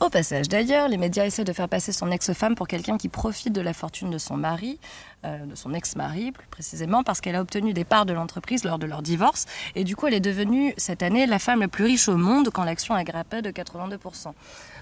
Au 0.00 0.08
passage 0.10 0.48
d'ailleurs, 0.48 0.88
les 0.88 0.96
médias 0.96 1.24
essaient 1.24 1.44
de 1.44 1.52
faire 1.52 1.68
passer 1.68 1.92
son 1.92 2.10
ex-femme 2.10 2.56
pour 2.56 2.66
quelqu'un 2.66 2.98
qui 2.98 3.08
profite 3.08 3.52
de 3.52 3.60
la 3.60 3.72
fortune 3.72 4.10
de 4.10 4.18
son 4.18 4.36
mari, 4.36 4.80
euh, 5.24 5.46
de 5.46 5.54
son 5.54 5.72
ex-mari 5.74 6.32
plus 6.32 6.46
précisément, 6.48 7.02
parce 7.02 7.20
qu'elle 7.20 7.36
a 7.36 7.40
obtenu 7.40 7.72
des 7.72 7.84
parts 7.84 8.06
de 8.06 8.12
l'entreprise 8.12 8.64
lors 8.64 8.78
de 8.78 8.86
leur 8.86 9.02
divorce. 9.02 9.46
Et 9.74 9.84
du 9.84 9.96
coup, 9.96 10.06
elle 10.06 10.14
est 10.14 10.20
devenue 10.20 10.74
cette 10.76 11.02
année 11.02 11.26
la 11.26 11.38
femme 11.38 11.60
la 11.60 11.68
plus 11.68 11.84
riche 11.84 12.08
au 12.08 12.16
monde 12.16 12.50
quand 12.50 12.64
l'action 12.64 12.94
a 12.94 13.04
grimpé 13.04 13.42
de 13.42 13.50
82%. 13.50 14.32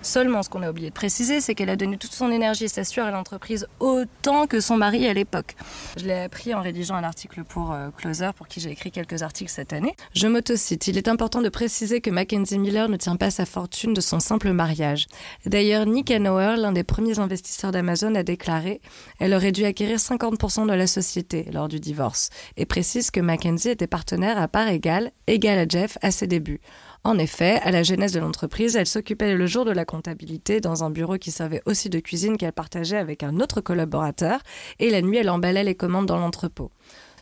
Seulement, 0.02 0.42
ce 0.42 0.48
qu'on 0.48 0.62
a 0.62 0.70
oublié 0.70 0.88
de 0.88 0.94
préciser, 0.94 1.40
c'est 1.40 1.54
qu'elle 1.54 1.70
a 1.70 1.76
donné 1.76 1.96
toute 1.96 2.12
son 2.12 2.30
énergie 2.30 2.64
et 2.64 2.68
sa 2.68 2.84
sueur 2.84 3.06
à 3.06 3.10
l'entreprise 3.10 3.66
autant 3.80 4.46
que 4.46 4.60
son 4.60 4.76
mari 4.76 5.06
à 5.06 5.12
l'époque. 5.12 5.56
Je 5.96 6.06
l'ai 6.06 6.22
appris 6.22 6.54
en 6.54 6.62
rédigeant 6.62 6.94
un 6.94 7.04
article 7.04 7.44
pour 7.44 7.72
euh, 7.72 7.90
Closer, 7.96 8.30
pour 8.36 8.48
qui 8.48 8.60
j'ai 8.60 8.70
écrit 8.70 8.90
quelques 8.90 9.22
articles 9.22 9.50
cette 9.50 9.72
année. 9.72 9.94
Je 10.14 10.26
m'autocite. 10.26 10.86
Il 10.86 10.96
est 10.96 11.08
important 11.08 11.42
de 11.42 11.48
préciser 11.48 12.00
que 12.00 12.10
Mackenzie 12.10 12.58
Miller 12.58 12.88
ne 12.88 12.96
tient 12.96 13.16
pas 13.16 13.30
sa 13.30 13.46
fortune 13.46 13.94
de 13.94 14.00
son 14.00 14.20
simple 14.20 14.52
mariage. 14.52 15.06
D'ailleurs, 15.46 15.86
Nick 15.86 16.10
Hanauer, 16.10 16.56
l'un 16.56 16.72
des 16.72 16.84
premiers 16.84 17.18
investisseurs 17.18 17.72
d'Amazon, 17.72 18.14
a 18.14 18.22
déclaré 18.22 18.80
elle 19.18 19.34
aurait 19.34 19.52
dû 19.52 19.64
acquérir 19.64 19.98
50% 19.98 20.29
de 20.30 20.72
la 20.72 20.86
société 20.86 21.46
lors 21.52 21.68
du 21.68 21.80
divorce 21.80 22.30
et 22.56 22.66
précise 22.66 23.10
que 23.10 23.20
Mackenzie 23.20 23.70
était 23.70 23.86
partenaire 23.86 24.40
à 24.40 24.48
part 24.48 24.68
égale, 24.68 25.12
égal 25.26 25.58
à 25.58 25.68
Jeff 25.68 25.98
à 26.02 26.10
ses 26.10 26.26
débuts. 26.26 26.60
En 27.04 27.18
effet, 27.18 27.60
à 27.62 27.70
la 27.70 27.82
genèse 27.82 28.12
de 28.12 28.20
l'entreprise, 28.20 28.76
elle 28.76 28.86
s'occupait 28.86 29.34
le 29.34 29.46
jour 29.46 29.64
de 29.64 29.70
la 29.70 29.84
comptabilité 29.84 30.60
dans 30.60 30.84
un 30.84 30.90
bureau 30.90 31.16
qui 31.16 31.30
servait 31.30 31.62
aussi 31.66 31.88
de 31.88 32.00
cuisine 32.00 32.36
qu'elle 32.36 32.52
partageait 32.52 32.98
avec 32.98 33.22
un 33.22 33.40
autre 33.40 33.60
collaborateur, 33.60 34.40
et 34.78 34.90
la 34.90 35.02
nuit, 35.02 35.18
elle 35.18 35.30
emballait 35.30 35.64
les 35.64 35.74
commandes 35.74 36.06
dans 36.06 36.18
l'entrepôt. 36.18 36.70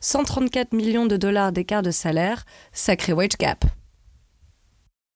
134 0.00 0.72
millions 0.72 1.06
de 1.06 1.16
dollars 1.16 1.52
d'écart 1.52 1.82
de 1.82 1.90
salaire, 1.90 2.44
sacré 2.72 3.12
wage 3.12 3.36
gap. 3.38 3.64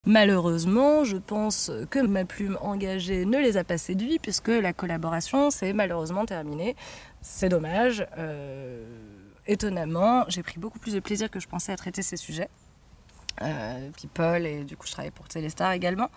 Malheureusement, 0.04 1.04
je 1.04 1.16
pense 1.16 1.70
que 1.90 2.00
ma 2.00 2.25
plume 2.25 2.58
engagée 2.61 3.25
ne 3.25 3.38
les 3.38 3.56
a 3.56 3.62
pas 3.62 3.78
séduits 3.78 4.18
puisque 4.20 4.49
la 4.49 4.72
collaboration 4.72 5.50
s'est 5.52 5.72
malheureusement 5.72 6.26
terminée. 6.26 6.75
C'est 7.22 7.48
dommage. 7.48 8.06
Euh, 8.18 8.84
étonnamment, 9.46 10.24
j'ai 10.28 10.42
pris 10.42 10.58
beaucoup 10.58 10.78
plus 10.78 10.94
de 10.94 11.00
plaisir 11.00 11.30
que 11.30 11.40
je 11.40 11.48
pensais 11.48 11.72
à 11.72 11.76
traiter 11.76 12.02
ces 12.02 12.16
sujets. 12.16 12.50
Euh, 13.40 13.88
People 13.96 14.44
et 14.44 14.62
du 14.64 14.76
coup 14.76 14.86
je 14.86 14.92
travaillais 14.92 15.10
pour 15.10 15.26
Téléstar 15.26 15.72
également. 15.72 16.10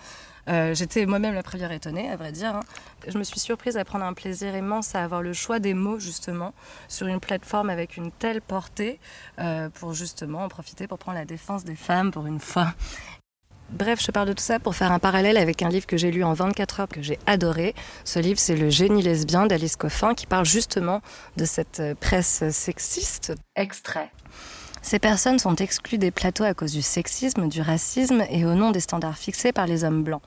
Euh, 0.48 0.76
j'étais 0.76 1.06
moi-même 1.06 1.34
la 1.34 1.44
première 1.44 1.72
étonnée, 1.72 2.10
à 2.10 2.16
vrai 2.16 2.32
dire. 2.32 2.56
Hein. 2.56 2.64
Je 3.08 3.18
me 3.18 3.24
suis 3.24 3.40
surprise 3.40 3.78
à 3.78 3.86
prendre 3.86 4.06
un 4.06 4.14
plaisir 4.14 4.56
immense 4.56 4.94
à 4.94 5.04
avoir 5.04 5.22
le 5.22 5.34
choix 5.34 5.60
des 5.60 5.74
mots, 5.74 5.98
justement, 5.98 6.54
sur 6.88 7.08
une 7.08 7.20
plateforme 7.20 7.70
avec 7.70 7.98
une 7.98 8.12
telle 8.12 8.42
portée, 8.42 9.00
euh, 9.40 9.70
pour 9.70 9.94
justement 9.94 10.44
en 10.44 10.50
profiter 10.50 10.88
pour 10.88 11.00
prendre 11.00 11.18
la 11.18 11.26
défense 11.26 11.64
des 11.64 11.76
femmes 11.76 12.12
pour 12.12 12.28
une 12.28 12.40
fois. 12.40 12.74
Bref, 13.72 14.02
je 14.02 14.12
parle 14.12 14.28
de 14.28 14.34
tout 14.34 14.44
ça 14.44 14.60
pour 14.60 14.76
faire 14.76 14.92
un 14.92 15.00
parallèle 15.00 15.38
avec 15.38 15.62
un 15.62 15.70
livre 15.70 15.88
que 15.88 15.98
j'ai 15.98 16.12
lu 16.12 16.24
en 16.24 16.34
24 16.34 16.80
heures 16.82 16.88
que 16.88 17.02
j'ai 17.02 17.20
adoré. 17.26 17.74
Ce 18.04 18.20
livre, 18.20 18.40
c'est 18.40 18.56
Le 18.56 18.70
génie 18.70 19.02
lesbien 19.02 19.48
d'Alice 19.48 19.76
Coffin 19.76 20.14
qui 20.14 20.28
parle 20.28 20.46
justement 20.46 21.02
de 21.38 21.46
cette 21.46 21.82
presse 22.00 22.44
sexiste. 22.52 23.34
Extrait. 23.56 24.12
Ces 24.86 25.00
personnes 25.00 25.40
sont 25.40 25.56
exclues 25.56 25.98
des 25.98 26.12
plateaux 26.12 26.44
à 26.44 26.54
cause 26.54 26.72
du 26.72 26.84
sexisme, 26.84 27.48
du 27.50 27.60
racisme 27.60 28.24
et 28.30 28.46
au 28.46 28.54
nom 28.54 28.70
des 28.70 28.80
standards 28.80 29.18
fixés 29.18 29.52
par 29.52 29.66
les 29.66 29.84
hommes 29.84 30.04
blancs. 30.04 30.22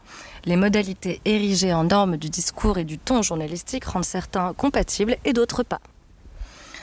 Les 0.45 0.57
modalités 0.57 1.21
érigées 1.25 1.73
en 1.73 1.85
normes 1.85 2.17
du 2.17 2.29
discours 2.29 2.77
et 2.77 2.85
du 2.85 2.99
ton 2.99 3.23
journalistique 3.23 3.85
rendent 3.85 4.05
certains 4.05 4.53
compatibles 4.55 5.17
et 5.25 5.33
d'autres 5.33 5.63
pas. 5.63 5.81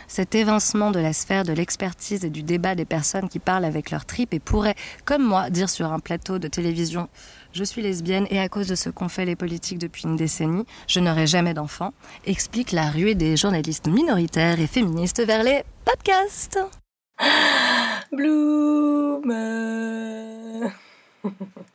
Cet 0.07 0.35
évincement 0.35 0.91
de 0.91 1.00
la 1.00 1.13
sphère 1.13 1.43
de 1.43 1.53
l'expertise 1.53 2.25
et 2.25 2.29
du 2.29 2.43
débat 2.43 2.75
des 2.75 2.85
personnes 2.85 3.29
qui 3.29 3.39
parlent 3.39 3.65
avec 3.65 3.91
leur 3.91 4.05
tripes 4.05 4.33
et 4.33 4.39
pourraient, 4.39 4.75
comme 5.03 5.24
moi, 5.24 5.50
dire 5.50 5.69
sur 5.69 5.91
un 5.91 6.00
plateau 6.00 6.39
de 6.39 6.47
télévision 6.47 7.09
Je 7.53 7.63
suis 7.63 7.81
lesbienne 7.81 8.27
et 8.29 8.39
à 8.39 8.50
cause 8.50 8.67
de 8.67 8.75
ce 8.75 8.89
qu'ont 8.89 9.09
fait 9.09 9.25
les 9.25 9.35
politiques 9.35 9.79
depuis 9.79 10.03
une 10.03 10.15
décennie, 10.15 10.65
je 10.88 11.00
n'aurai 11.00 11.27
jamais 11.27 11.53
d'enfant, 11.53 11.93
explique 12.25 12.71
la 12.71 12.89
ruée 12.89 13.15
des 13.15 13.38
journalistes 13.38 13.88
minoritaires 13.88 14.59
et 14.59 14.67
féministes 14.67 15.21
vers 15.25 15.43
les 15.43 15.63
podcasts. 15.83 16.59
Bloom. 18.12 19.33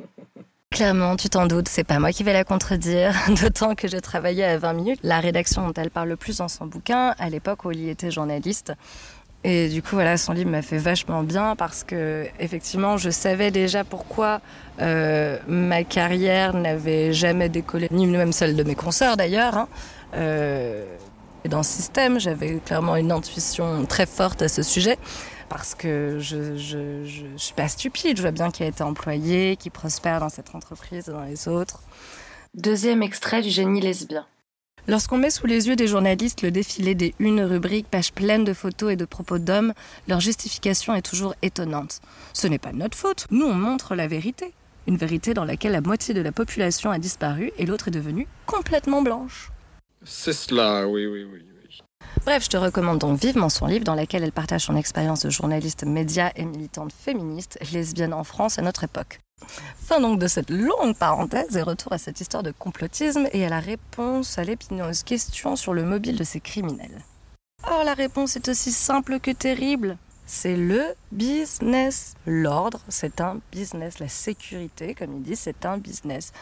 Clairement, 0.73 1.17
tu 1.17 1.29
t'en 1.29 1.47
doutes, 1.47 1.67
c'est 1.69 1.83
pas 1.83 1.99
moi 1.99 2.13
qui 2.13 2.23
vais 2.23 2.33
la 2.33 2.45
contredire, 2.45 3.13
d'autant 3.43 3.75
que 3.75 3.89
je 3.89 3.97
travaillais 3.97 4.45
à 4.45 4.57
20 4.57 4.73
minutes, 4.73 5.01
la 5.03 5.19
rédaction 5.19 5.67
dont 5.67 5.73
elle 5.77 5.91
parle 5.91 6.09
le 6.09 6.17
plus 6.17 6.37
dans 6.37 6.47
son 6.47 6.65
bouquin, 6.65 7.13
à 7.19 7.29
l'époque 7.29 7.65
où 7.65 7.73
il 7.73 7.89
était 7.89 8.13
journaliste. 8.13 8.73
Et 9.43 9.69
du 9.69 9.83
coup, 9.83 9.97
voilà, 9.97 10.17
son 10.17 10.33
livre 10.33 10.49
m'a 10.49 10.63
fait 10.63 10.79
vachement 10.79 11.25
bien 11.25 11.57
parce 11.57 11.83
que, 11.83 12.25
effectivement, 12.39 12.99
je 12.99 13.11
savais 13.11 13.51
déjà 13.51 13.83
pourquoi 13.83 14.41
euh, 14.81 15.39
ma 15.49 15.83
carrière 15.83 16.55
n'avait 16.55 17.13
jamais 17.13 17.49
décollé, 17.49 17.89
ni 17.91 18.07
même 18.07 18.31
celle 18.31 18.55
de 18.55 18.63
mes 18.63 18.77
consoeurs 18.77 19.17
d'ailleurs. 19.17 19.57
Hein. 19.57 19.69
Euh, 20.15 20.85
dans 21.49 21.65
ce 21.65 21.73
système, 21.73 22.21
j'avais 22.21 22.61
clairement 22.65 22.95
une 22.95 23.11
intuition 23.11 23.87
très 23.87 24.07
forte 24.07 24.41
à 24.43 24.49
ce 24.49 24.63
sujet 24.63 24.99
parce 25.51 25.75
que 25.75 26.19
je, 26.21 26.57
je, 26.57 26.97
je, 27.05 27.27
je 27.37 27.37
suis 27.37 27.55
pas 27.55 27.69
stupide. 27.69 28.17
Je 28.17 28.23
vois 28.23 28.31
bien 28.31 28.51
qu'il 28.51 28.65
a 28.65 28.69
été 28.69 28.83
employé, 28.83 29.57
qu'il 29.57 29.73
prospère 29.73 30.21
dans 30.21 30.31
cette 30.31 30.55
entreprise 30.55 31.09
et 31.09 31.13
dans 31.13 31.25
les 31.25 31.49
autres. 31.49 31.83
Deuxième 32.55 33.03
extrait 33.03 33.43
du 33.43 33.51
génie 33.51 33.81
lesbien. 33.81 34.25
Lorsqu'on 34.89 35.19
met 35.19 35.31
sous 35.31 35.47
les 35.47 35.69
yeux 35.69 35.77
des 35.77 35.89
journalistes 35.89 36.43
le 36.43 36.51
défilé 36.51 36.95
des 36.95 37.15
une 37.19 37.43
rubriques, 37.43 37.89
pages 37.91 38.13
pleines 38.13 38.45
de 38.45 38.55
photos 38.55 38.93
et 38.93 38.97
de 38.97 39.05
propos 39.05 39.39
d'hommes, 39.39 39.75
leur 40.09 40.21
justification 40.21 40.95
est 40.95 41.03
toujours 41.03 41.35
étonnante. 41.43 42.01
Ce 42.33 42.47
n'est 42.47 42.59
pas 42.59 42.73
notre 42.73 42.97
faute, 42.97 43.27
nous 43.31 43.45
on 43.45 43.55
montre 43.55 43.95
la 43.95 44.07
vérité. 44.07 44.55
Une 44.87 44.97
vérité 44.97 45.35
dans 45.35 45.45
laquelle 45.45 45.73
la 45.73 45.83
moitié 45.83 46.15
de 46.15 46.23
la 46.23 46.33
population 46.33 46.91
a 46.91 46.99
disparu 46.99 47.53
et 47.59 47.67
l'autre 47.67 47.89
est 47.89 47.93
devenue 47.93 48.27
complètement 48.47 49.03
blanche. 49.03 49.51
C'est 50.05 50.33
cela, 50.33 50.89
oui, 50.89 51.07
oui, 51.07 51.25
oui. 51.25 51.50
Bref, 52.31 52.45
je 52.45 52.51
te 52.51 52.57
recommande 52.57 52.99
donc 52.99 53.19
vivement 53.19 53.49
son 53.49 53.67
livre 53.67 53.85
dans 53.85 53.97
lequel 53.97 54.23
elle 54.23 54.31
partage 54.31 54.67
son 54.67 54.77
expérience 54.77 55.25
de 55.25 55.31
journaliste 55.31 55.85
média 55.85 56.31
et 56.37 56.45
militante 56.45 56.93
féministe, 56.93 57.59
lesbienne 57.73 58.15
en 58.15 58.23
France 58.23 58.57
à 58.57 58.63
notre 58.63 58.85
époque. 58.85 59.19
Fin 59.75 60.01
donc 60.01 60.21
de 60.21 60.29
cette 60.29 60.51
longue 60.51 60.95
parenthèse 60.95 61.57
et 61.57 61.63
retour 61.63 61.93
à 61.93 61.99
cette 61.99 62.21
histoire 62.21 62.43
de 62.43 62.53
complotisme 62.53 63.27
et 63.33 63.45
à 63.45 63.49
la 63.49 63.59
réponse 63.59 64.39
à 64.39 64.45
l'épineuse 64.45 65.03
question 65.03 65.57
sur 65.57 65.73
le 65.73 65.83
mobile 65.83 66.17
de 66.17 66.23
ces 66.23 66.39
criminels. 66.39 67.03
Or 67.67 67.85
la 67.85 67.95
réponse 67.95 68.37
est 68.37 68.49
aussi 68.49 68.71
simple 68.71 69.19
que 69.19 69.33
terrible. 69.33 69.97
C'est 70.27 70.57
le 70.57 70.85
business. 71.11 72.15
L'ordre, 72.27 72.81
c'est 72.89 73.21
un 73.21 73.41
business. 73.51 73.99
La 73.99 74.09
sécurité, 74.09 74.95
comme 74.95 75.15
il 75.15 75.23
dit, 75.23 75.37
c'est 75.37 75.67
un 75.67 75.79
business. 75.79 76.33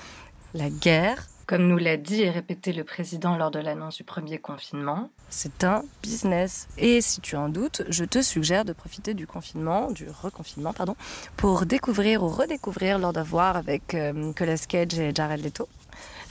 La 0.53 0.69
guerre, 0.69 1.29
comme 1.47 1.67
nous 1.67 1.79
l'a 1.79 1.97
dit 1.97 2.23
et 2.23 2.31
répété 2.31 2.75
le 2.75 2.85
président 2.85 3.37
lors 3.37 3.51
de 3.51 3.59
l'annonce 3.59 3.97
du 3.97 4.05
premier 4.05 4.39
confinement, 4.39 5.09
c'est 5.31 5.65
un 5.65 5.83
business. 6.03 6.69
Et 6.79 7.01
si 7.01 7.21
tu 7.21 7.37
en 7.37 7.49
doutes, 7.49 7.83
je 7.89 8.05
te 8.05 8.23
suggère 8.23 8.65
de 8.65 8.73
profiter 8.73 9.15
du 9.15 9.27
confinement, 9.27 9.91
du 9.91 10.07
reconfinement, 10.23 10.73
pardon, 10.73 10.97
pour 11.37 11.67
découvrir 11.67 12.23
ou 12.23 12.29
redécouvrir 12.29 12.99
Lord 12.99 13.17
of 13.17 13.33
War 13.33 13.57
avec 13.57 13.95
euh, 13.95 14.33
Cage 14.33 14.99
et 14.99 15.15
Jared 15.15 15.43
Leto. 15.43 15.69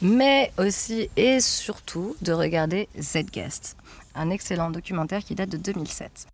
Mais 0.01 0.51
aussi 0.57 1.09
et 1.15 1.39
surtout 1.39 2.15
de 2.21 2.31
regarder 2.31 2.87
Z-Guest, 2.99 3.75
un 4.15 4.29
excellent 4.29 4.69
documentaire 4.69 5.23
qui 5.23 5.35
date 5.35 5.49
de 5.49 5.57
2007. 5.57 6.27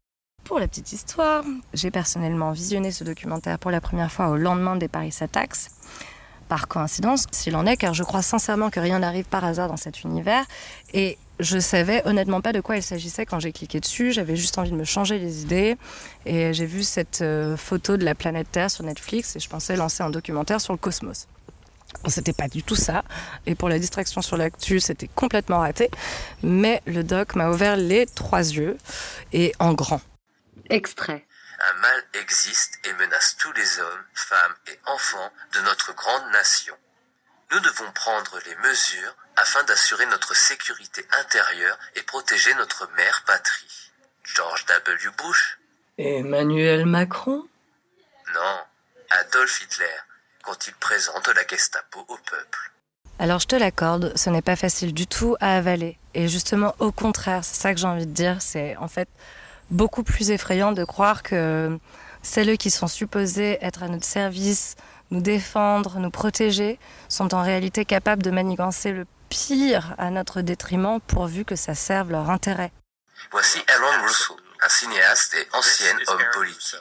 Pour 0.43 0.59
la 0.59 0.67
petite 0.67 0.91
histoire, 0.91 1.43
j'ai 1.73 1.89
personnellement 1.89 2.51
visionné 2.51 2.91
ce 2.91 3.05
documentaire 3.05 3.57
pour 3.59 3.71
la 3.71 3.79
première 3.79 4.11
fois 4.11 4.27
au 4.27 4.35
lendemain 4.35 4.75
des 4.75 4.89
Paris 4.89 5.15
Attacks 5.21 5.69
par 6.49 6.67
coïncidence, 6.67 7.25
s'il 7.31 7.55
en 7.55 7.65
est, 7.65 7.77
car 7.77 7.93
je 7.93 8.03
crois 8.03 8.21
sincèrement 8.21 8.69
que 8.69 8.81
rien 8.81 8.99
n'arrive 8.99 9.25
par 9.25 9.45
hasard 9.45 9.69
dans 9.69 9.77
cet 9.77 10.03
univers. 10.03 10.45
Et 10.93 11.17
je 11.39 11.59
savais 11.59 12.05
honnêtement 12.05 12.41
pas 12.41 12.53
de 12.53 12.61
quoi 12.61 12.77
il 12.77 12.83
s'agissait 12.83 13.25
quand 13.25 13.39
j'ai 13.39 13.51
cliqué 13.51 13.79
dessus. 13.79 14.11
J'avais 14.11 14.35
juste 14.35 14.57
envie 14.57 14.71
de 14.71 14.75
me 14.75 14.83
changer 14.83 15.19
les 15.19 15.41
idées. 15.41 15.77
Et 16.25 16.53
j'ai 16.53 16.65
vu 16.65 16.83
cette 16.83 17.21
euh, 17.21 17.57
photo 17.57 17.97
de 17.97 18.05
la 18.05 18.15
planète 18.15 18.47
Terre 18.51 18.71
sur 18.71 18.83
Netflix 18.83 19.35
et 19.35 19.39
je 19.39 19.49
pensais 19.49 19.75
lancer 19.75 20.03
un 20.03 20.09
documentaire 20.09 20.61
sur 20.61 20.73
le 20.73 20.77
cosmos. 20.77 21.27
C'était 22.07 22.33
pas 22.33 22.47
du 22.47 22.63
tout 22.63 22.75
ça. 22.75 23.03
Et 23.45 23.55
pour 23.55 23.69
la 23.69 23.79
distraction 23.79 24.21
sur 24.21 24.37
l'actu, 24.37 24.79
c'était 24.79 25.07
complètement 25.07 25.59
raté. 25.59 25.89
Mais 26.41 26.81
le 26.85 27.03
doc 27.03 27.35
m'a 27.35 27.49
ouvert 27.49 27.77
les 27.77 28.05
trois 28.05 28.41
yeux 28.41 28.77
et 29.31 29.53
en 29.59 29.73
grand. 29.73 30.01
Extrait 30.69 31.25
un 31.65 31.73
mal 31.79 32.03
existe 32.13 32.79
et 32.83 32.93
menace 32.93 33.37
tous 33.37 33.51
les 33.53 33.79
hommes, 33.79 34.05
femmes 34.13 34.55
et 34.67 34.79
enfants 34.85 35.31
de 35.53 35.61
notre 35.61 35.93
grande 35.93 36.31
nation. 36.33 36.75
Nous 37.53 37.59
devons 37.59 37.91
prendre 37.93 38.39
les 38.47 38.55
mesures 38.67 39.15
afin 39.35 39.63
d'assurer 39.65 40.07
notre 40.07 40.35
sécurité 40.35 41.05
intérieure 41.19 41.77
et 41.95 42.01
protéger 42.01 42.51
notre 42.55 42.89
mère 42.97 43.23
patrie. 43.27 43.91
George 44.23 44.65
W. 44.65 45.11
Bush 45.19 45.59
Emmanuel 45.99 46.87
Macron 46.87 47.43
Non, 48.33 48.57
Adolf 49.11 49.61
Hitler, 49.61 49.85
quand 50.41 50.65
il 50.65 50.73
présente 50.75 51.27
la 51.27 51.45
Gestapo 51.45 51.99
au 52.07 52.17
peuple. 52.17 52.71
Alors 53.19 53.39
je 53.39 53.47
te 53.47 53.55
l'accorde, 53.55 54.13
ce 54.17 54.31
n'est 54.31 54.41
pas 54.41 54.55
facile 54.55 54.91
du 54.91 55.05
tout 55.05 55.35
à 55.39 55.55
avaler. 55.55 55.99
Et 56.15 56.27
justement, 56.27 56.73
au 56.79 56.91
contraire, 56.91 57.43
c'est 57.43 57.61
ça 57.61 57.71
que 57.71 57.79
j'ai 57.79 57.87
envie 57.87 58.07
de 58.07 58.13
dire, 58.13 58.41
c'est 58.41 58.75
en 58.77 58.87
fait 58.87 59.09
beaucoup 59.69 60.01
plus 60.01 60.31
effrayant 60.31 60.71
de 60.71 60.83
croire 60.83 61.21
que 61.21 61.77
celles 62.23 62.57
qui 62.57 62.71
sont 62.71 62.87
supposées 62.87 63.59
être 63.61 63.83
à 63.83 63.89
notre 63.89 64.05
service, 64.05 64.75
nous 65.13 65.21
défendre, 65.21 65.99
nous 65.99 66.09
protéger, 66.09 66.79
sont 67.07 67.33
en 67.35 67.43
réalité 67.43 67.85
capables 67.85 68.23
de 68.23 68.31
manigancer 68.31 68.91
le 68.91 69.05
pire 69.29 69.93
à 69.99 70.09
notre 70.09 70.41
détriment 70.41 70.99
pourvu 70.99 71.45
que 71.45 71.55
ça 71.55 71.75
serve 71.75 72.11
leur 72.11 72.29
intérêt. 72.31 72.71
Voici 73.31 73.59
Aaron 73.67 74.03
Russell, 74.03 74.35
un 74.65 74.69
cinéaste 74.69 75.35
et 75.35 75.47
ancien 75.55 75.93
homme 76.07 76.23
politique. 76.33 76.75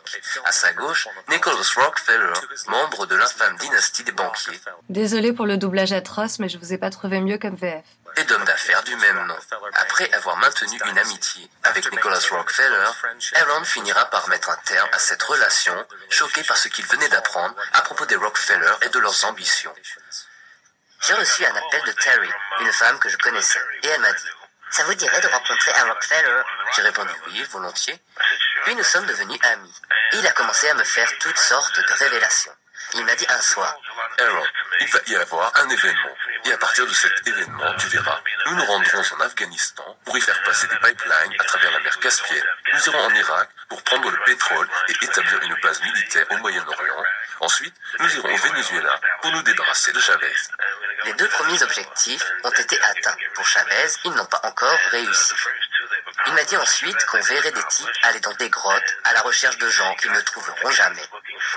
À 0.47 0.53
sa 0.53 0.73
gauche, 0.73 1.09
Nicholas 1.29 1.73
Rockefeller, 1.77 2.33
membre 2.69 3.07
de 3.07 3.17
l'infâme 3.17 3.57
dynastie 3.59 4.03
des 4.03 4.13
banquiers. 4.13 4.61
Désolé 4.89 5.33
pour 5.35 5.47
le 5.47 5.59
doublage 5.59 5.93
atroce, 5.93 6.39
mais 6.39 6.49
je 6.49 6.57
vous 6.57 6.73
ai 6.73 6.79
pas 6.79 6.91
trouvé 6.91 7.21
mieux 7.21 7.39
comme 7.39 7.55
VF 7.55 7.85
et 8.17 8.25
d'homme 8.25 8.45
d'affaires 8.45 8.83
du 8.83 8.95
même 8.97 9.27
nom. 9.27 9.37
Après 9.75 10.13
avoir 10.13 10.37
maintenu 10.37 10.79
une 10.87 10.99
amitié 10.99 11.51
avec 11.63 11.91
Nicholas 11.91 12.21
Rockefeller, 12.31 12.91
Aaron 13.35 13.65
finira 13.65 14.05
par 14.07 14.29
mettre 14.29 14.51
un 14.51 14.57
terme 14.65 14.89
à 14.93 14.99
cette 14.99 15.23
relation, 15.23 15.87
choqué 16.11 16.43
par 16.45 16.57
ce 16.57 16.69
qu'il 16.69 16.87
venait 16.87 17.09
d'apprendre 17.09 17.55
à 17.73 17.83
propos 17.83 18.07
des 18.07 18.17
Rockefeller 18.17 18.73
et 18.83 18.89
de 18.89 18.99
leurs 18.99 19.25
ambitions. 19.25 19.75
J'ai 21.01 21.15
reçu 21.15 21.45
un 21.45 21.57
appel 21.57 21.83
de 21.85 21.93
Terry, 21.93 22.31
une 22.61 22.73
femme 22.73 22.99
que 22.99 23.09
je 23.09 23.17
connaissais, 23.19 23.61
et 23.83 23.89
elle 23.89 24.01
m'a 24.01 24.13
dit 24.13 24.29
Ça 24.71 24.85
vous 24.85 24.95
dirait 24.95 25.21
de 25.21 25.29
rencontrer 25.29 25.73
un 25.73 25.85
Rockefeller? 25.85 26.43
J'ai 26.77 26.83
répondu 26.83 27.13
oui, 27.27 27.43
volontiers. 27.51 28.01
Puis 28.65 28.77
nous 28.77 28.85
sommes 28.85 29.07
devenus 29.07 29.39
amis. 29.43 29.75
il 30.13 30.27
a 30.27 30.33
commencé 30.33 30.69
à 30.69 30.75
me 30.75 30.85
faire 30.85 31.11
toutes 31.19 31.39
sortes 31.39 31.81
de 31.81 31.93
révélations. 31.95 32.53
Il 32.95 33.05
m'a 33.05 33.15
dit 33.15 33.27
un 33.29 33.41
soir 33.41 33.75
Aaron, 34.19 34.47
il 34.81 34.87
va 34.89 34.99
y 35.07 35.17
avoir 35.17 35.53
un 35.57 35.69
événement. 35.69 36.15
Et 36.45 36.53
à 36.53 36.59
partir 36.59 36.87
de 36.87 36.93
cet 36.93 37.27
événement, 37.27 37.75
tu 37.77 37.87
verras, 37.89 38.21
nous 38.47 38.57
nous 38.57 38.65
rendrons 38.65 39.03
en 39.17 39.21
Afghanistan 39.21 39.97
pour 40.05 40.17
y 40.19 40.21
faire 40.21 40.43
passer 40.43 40.67
des 40.67 40.77
pipelines 40.77 41.35
à 41.39 41.45
travers 41.45 41.71
la 41.71 41.81
mer 41.81 41.99
Caspienne. 42.01 42.45
Nous 42.75 42.89
irons 42.89 43.05
en 43.05 43.15
Irak 43.15 43.49
pour 43.69 43.83
prendre 43.83 44.11
le 44.11 44.19
pétrole 44.27 44.69
et 44.89 45.05
établir 45.05 45.41
une 45.43 45.57
base 45.63 45.81
militaire 45.83 46.27
au 46.31 46.37
Moyen-Orient. 46.39 47.05
Ensuite, 47.41 47.75
nous 47.99 48.17
irons 48.17 48.35
au 48.35 48.37
Venezuela 48.37 49.01
pour 49.23 49.33
nous 49.33 49.43
débarrasser 49.43 49.93
de 49.93 50.01
Chavez. 50.01 50.35
Les 51.05 51.15
deux 51.15 51.29
premiers 51.29 51.63
objectifs 51.63 52.25
ont 52.45 52.51
été 52.51 52.79
atteints. 52.83 53.17
Pour 53.35 53.47
Chavez, 53.47 53.89
ils 54.05 54.13
n'ont 54.13 54.27
pas 54.27 54.41
encore 54.45 54.79
réussi. 54.91 55.35
Il 56.27 56.35
m'a 56.35 56.45
dit 56.45 56.57
ensuite 56.57 57.05
qu'on 57.07 57.21
verrait 57.21 57.51
des 57.51 57.65
types 57.65 57.89
aller 58.03 58.21
dans 58.21 58.35
des 58.35 58.51
grottes 58.51 58.97
à 59.05 59.13
la 59.13 59.23
recherche 59.23 59.59
de 59.59 59.69
gens 59.69 59.95
qu'ils 59.97 60.13
ne 60.13 60.21
trouveront 60.21 60.71
jamais. 60.71 61.03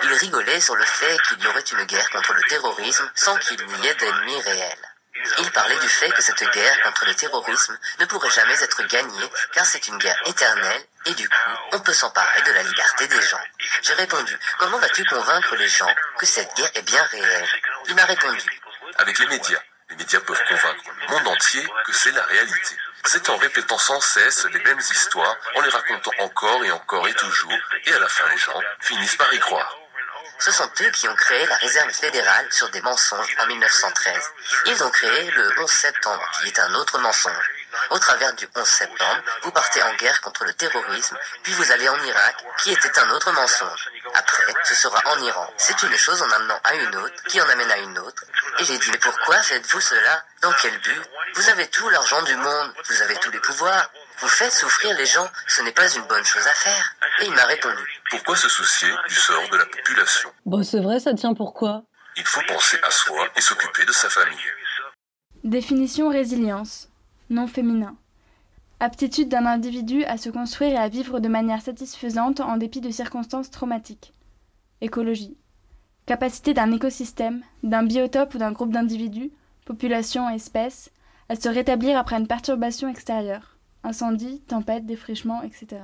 Il 0.03 0.13
rigolait 0.13 0.61
sur 0.61 0.75
le 0.75 0.85
fait 0.85 1.17
qu'il 1.27 1.41
y 1.41 1.47
aurait 1.47 1.61
une 1.61 1.83
guerre 1.85 2.09
contre 2.09 2.33
le 2.33 2.43
terrorisme 2.43 3.09
sans 3.15 3.37
qu'il 3.37 3.65
n'y 3.65 3.87
ait 3.87 3.95
d'ennemis 3.95 4.41
réels. 4.41 4.95
Il 5.39 5.51
parlait 5.51 5.79
du 5.79 5.89
fait 5.89 6.11
que 6.11 6.21
cette 6.21 6.43
guerre 6.51 6.81
contre 6.83 7.05
le 7.05 7.15
terrorisme 7.15 7.77
ne 7.99 8.05
pourrait 8.05 8.29
jamais 8.29 8.61
être 8.61 8.83
gagnée 8.83 9.29
car 9.53 9.65
c'est 9.65 9.87
une 9.87 9.97
guerre 9.97 10.21
éternelle 10.25 10.83
et 11.05 11.13
du 11.13 11.27
coup, 11.27 11.51
on 11.71 11.79
peut 11.79 11.93
s'emparer 11.93 12.41
de 12.43 12.51
la 12.51 12.63
liberté 12.63 13.07
des 13.07 13.21
gens. 13.21 13.41
J'ai 13.81 13.93
répondu, 13.93 14.37
comment 14.59 14.77
vas-tu 14.77 15.05
convaincre 15.05 15.55
les 15.55 15.69
gens 15.69 15.93
que 16.17 16.25
cette 16.25 16.53
guerre 16.55 16.71
est 16.75 16.81
bien 16.83 17.03
réelle? 17.03 17.47
Il 17.87 17.95
m'a 17.95 18.05
répondu, 18.05 18.61
avec 18.97 19.19
les 19.19 19.27
médias. 19.27 19.61
Les 19.89 19.95
médias 19.97 20.19
peuvent 20.19 20.43
convaincre 20.49 20.83
le 21.01 21.07
monde 21.13 21.27
entier 21.27 21.65
que 21.85 21.93
c'est 21.93 22.11
la 22.11 22.23
réalité. 22.23 22.75
C'est 23.07 23.29
en 23.29 23.37
répétant 23.37 23.77
sans 23.77 24.01
cesse 24.01 24.45
les 24.45 24.59
mêmes 24.59 24.79
histoires, 24.79 25.37
en 25.55 25.61
les 25.61 25.69
racontant 25.69 26.11
encore 26.19 26.63
et 26.65 26.71
encore 26.71 27.07
et 27.07 27.13
toujours, 27.13 27.53
et 27.85 27.93
à 27.93 27.99
la 27.99 28.09
fin 28.09 28.27
les 28.29 28.37
gens 28.37 28.59
finissent 28.79 29.15
par 29.15 29.31
y 29.33 29.39
croire. 29.39 29.77
Ce 30.39 30.51
sont 30.51 30.69
eux 30.81 30.91
qui 30.91 31.07
ont 31.07 31.15
créé 31.15 31.45
la 31.45 31.55
réserve 31.57 31.91
fédérale 31.91 32.47
sur 32.51 32.69
des 32.71 32.81
mensonges 32.81 33.35
en 33.39 33.45
1913. 33.45 34.31
Ils 34.65 34.83
ont 34.83 34.89
créé 34.89 35.31
le 35.31 35.61
11 35.61 35.71
septembre, 35.71 36.31
qui 36.39 36.47
est 36.47 36.59
un 36.59 36.73
autre 36.73 36.97
mensonge. 36.99 37.51
Au 37.89 37.99
travers 37.99 38.33
du 38.35 38.47
11 38.55 38.67
septembre, 38.67 39.21
vous 39.43 39.51
partez 39.51 39.81
en 39.83 39.93
guerre 39.95 40.19
contre 40.21 40.45
le 40.45 40.53
terrorisme, 40.53 41.17
puis 41.43 41.53
vous 41.53 41.71
allez 41.71 41.87
en 41.89 42.03
Irak, 42.03 42.35
qui 42.59 42.71
était 42.71 42.99
un 42.99 43.09
autre 43.11 43.31
mensonge. 43.31 43.89
Après, 44.13 44.53
ce 44.63 44.75
sera 44.75 45.01
en 45.11 45.21
Iran. 45.21 45.47
C'est 45.57 45.81
une 45.83 45.95
chose 45.95 46.21
en 46.21 46.31
amenant 46.31 46.59
à 46.63 46.75
une 46.75 46.95
autre, 46.95 47.23
qui 47.27 47.41
en 47.41 47.49
amène 47.49 47.71
à 47.71 47.77
une 47.77 47.97
autre. 47.99 48.23
Et 48.59 48.65
j'ai 48.65 48.77
dit, 48.77 48.91
mais 48.91 48.97
pourquoi 48.97 49.37
faites-vous 49.41 49.81
cela? 49.81 50.23
Dans 50.41 50.53
quel 50.61 50.77
but? 50.79 51.01
Vous 51.35 51.49
avez 51.49 51.67
tout 51.67 51.89
l'argent 51.89 52.21
du 52.23 52.35
monde, 52.35 52.73
vous 52.87 53.01
avez 53.01 53.15
tous 53.15 53.31
les 53.31 53.39
pouvoirs. 53.39 53.89
Vous 54.19 54.29
faites 54.29 54.53
souffrir 54.53 54.95
les 54.95 55.05
gens, 55.05 55.29
ce 55.47 55.61
n'est 55.61 55.73
pas 55.73 55.89
une 55.93 56.03
bonne 56.03 56.23
chose 56.23 56.47
à 56.47 56.53
faire. 56.53 56.95
Et 57.19 57.25
il 57.25 57.33
m'a 57.33 57.45
répondu. 57.45 58.01
Pourquoi 58.09 58.35
se 58.35 58.47
soucier 58.47 58.89
du 59.09 59.15
sort 59.15 59.49
de 59.49 59.57
la 59.57 59.65
population? 59.65 60.31
Bon, 60.45 60.63
c'est 60.63 60.79
vrai, 60.79 60.99
ça 60.99 61.13
tient 61.13 61.33
pourquoi 61.33 61.83
Il 62.15 62.25
faut 62.25 62.41
penser 62.47 62.79
à 62.83 62.91
soi 62.91 63.27
et 63.35 63.41
s'occuper 63.41 63.83
de 63.85 63.91
sa 63.91 64.09
famille. 64.09 64.51
Définition 65.43 66.09
résilience. 66.09 66.87
Non 67.29 67.47
féminin. 67.47 67.95
Aptitude 68.79 69.29
d'un 69.29 69.45
individu 69.45 70.03
à 70.03 70.17
se 70.17 70.29
construire 70.29 70.73
et 70.73 70.77
à 70.77 70.89
vivre 70.89 71.19
de 71.19 71.27
manière 71.27 71.61
satisfaisante 71.61 72.39
en 72.39 72.57
dépit 72.57 72.81
de 72.81 72.91
circonstances 72.91 73.49
traumatiques. 73.49 74.13
Écologie. 74.81 75.37
Capacité 76.05 76.53
d'un 76.53 76.71
écosystème, 76.71 77.41
d'un 77.63 77.83
biotope 77.83 78.35
ou 78.35 78.37
d'un 78.37 78.51
groupe 78.51 78.71
d'individus, 78.71 79.31
population, 79.65 80.29
espèce, 80.29 80.91
à 81.29 81.35
se 81.35 81.49
rétablir 81.49 81.97
après 81.97 82.17
une 82.17 82.27
perturbation 82.27 82.87
extérieure. 82.87 83.57
Incendie, 83.83 84.41
tempête, 84.41 84.85
défrichement, 84.85 85.41
etc. 85.41 85.81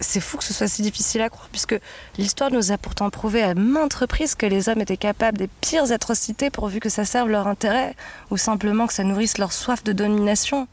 C'est 0.00 0.20
fou 0.20 0.38
que 0.38 0.44
ce 0.44 0.54
soit 0.54 0.66
si 0.66 0.80
difficile 0.82 1.20
à 1.20 1.28
croire, 1.28 1.48
puisque 1.50 1.78
l'histoire 2.16 2.50
nous 2.50 2.72
a 2.72 2.78
pourtant 2.78 3.10
prouvé 3.10 3.42
à 3.42 3.54
maintes 3.54 3.94
reprises 3.94 4.34
que 4.34 4.46
les 4.46 4.68
hommes 4.68 4.80
étaient 4.80 4.96
capables 4.96 5.36
des 5.36 5.48
pires 5.60 5.92
atrocités 5.92 6.48
pourvu 6.48 6.80
que 6.80 6.88
ça 6.88 7.04
serve 7.04 7.28
leur 7.28 7.46
intérêt, 7.46 7.94
ou 8.30 8.38
simplement 8.38 8.86
que 8.86 8.94
ça 8.94 9.04
nourrisse 9.04 9.36
leur 9.36 9.52
soif 9.52 9.84
de 9.84 9.92
domination. 9.92 10.68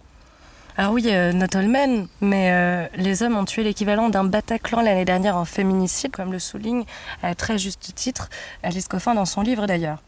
Alors 0.77 0.93
oui, 0.93 1.05
euh, 1.07 1.33
not 1.33 1.57
all 1.57 1.67
men, 1.67 2.07
mais 2.21 2.51
euh, 2.51 2.87
les 2.95 3.23
hommes 3.23 3.35
ont 3.35 3.45
tué 3.45 3.63
l'équivalent 3.63 4.09
d'un 4.09 4.23
Bataclan 4.23 4.81
l'année 4.81 5.05
dernière 5.05 5.35
en 5.35 5.43
féminicide, 5.43 6.11
comme 6.11 6.31
le 6.31 6.39
souligne 6.39 6.85
à 7.23 7.33
très 7.33 7.57
juste 7.57 7.95
titre 7.95 8.29
Alice 8.61 8.87
Coffin 8.87 9.15
dans 9.15 9.25
son 9.25 9.41
livre 9.41 9.65
d'ailleurs. 9.65 10.03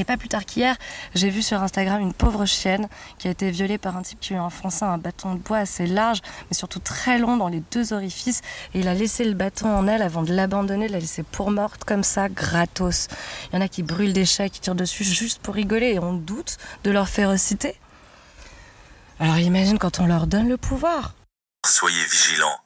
Et 0.00 0.04
pas 0.04 0.16
plus 0.16 0.30
tard 0.30 0.46
qu'hier, 0.46 0.76
j'ai 1.14 1.28
vu 1.28 1.42
sur 1.42 1.62
Instagram 1.62 2.00
une 2.00 2.14
pauvre 2.14 2.46
chienne 2.46 2.88
qui 3.18 3.28
a 3.28 3.30
été 3.30 3.50
violée 3.50 3.76
par 3.76 3.98
un 3.98 4.02
type 4.02 4.18
qui 4.18 4.30
lui 4.30 4.40
a 4.40 4.42
enfoncé 4.42 4.82
un 4.82 4.96
bâton 4.96 5.34
de 5.34 5.38
bois 5.40 5.58
assez 5.58 5.86
large, 5.86 6.22
mais 6.48 6.56
surtout 6.56 6.78
très 6.78 7.18
long 7.18 7.36
dans 7.36 7.48
les 7.48 7.62
deux 7.70 7.92
orifices. 7.92 8.40
Et 8.72 8.80
il 8.80 8.88
a 8.88 8.94
laissé 8.94 9.26
le 9.26 9.34
bâton 9.34 9.68
en 9.68 9.86
elle 9.86 10.00
avant 10.00 10.22
de 10.22 10.32
l'abandonner, 10.32 10.86
de 10.86 10.92
la 10.92 11.00
laisser 11.00 11.22
pour 11.22 11.50
morte 11.50 11.84
comme 11.84 12.02
ça, 12.02 12.30
gratos. 12.30 13.08
Il 13.52 13.56
y 13.56 13.58
en 13.58 13.60
a 13.60 13.68
qui 13.68 13.82
brûlent 13.82 14.14
des 14.14 14.24
chats, 14.24 14.48
qui 14.48 14.60
tirent 14.60 14.74
dessus 14.74 15.04
juste 15.04 15.42
pour 15.42 15.54
rigoler 15.54 15.88
et 15.88 15.98
on 15.98 16.14
doute 16.14 16.56
de 16.82 16.90
leur 16.90 17.10
férocité. 17.10 17.78
Alors 19.18 19.36
imagine 19.36 19.78
quand 19.78 20.00
on 20.00 20.06
leur 20.06 20.26
donne 20.26 20.48
le 20.48 20.56
pouvoir. 20.56 21.12
Soyez 21.66 22.04
vigilants, 22.06 22.58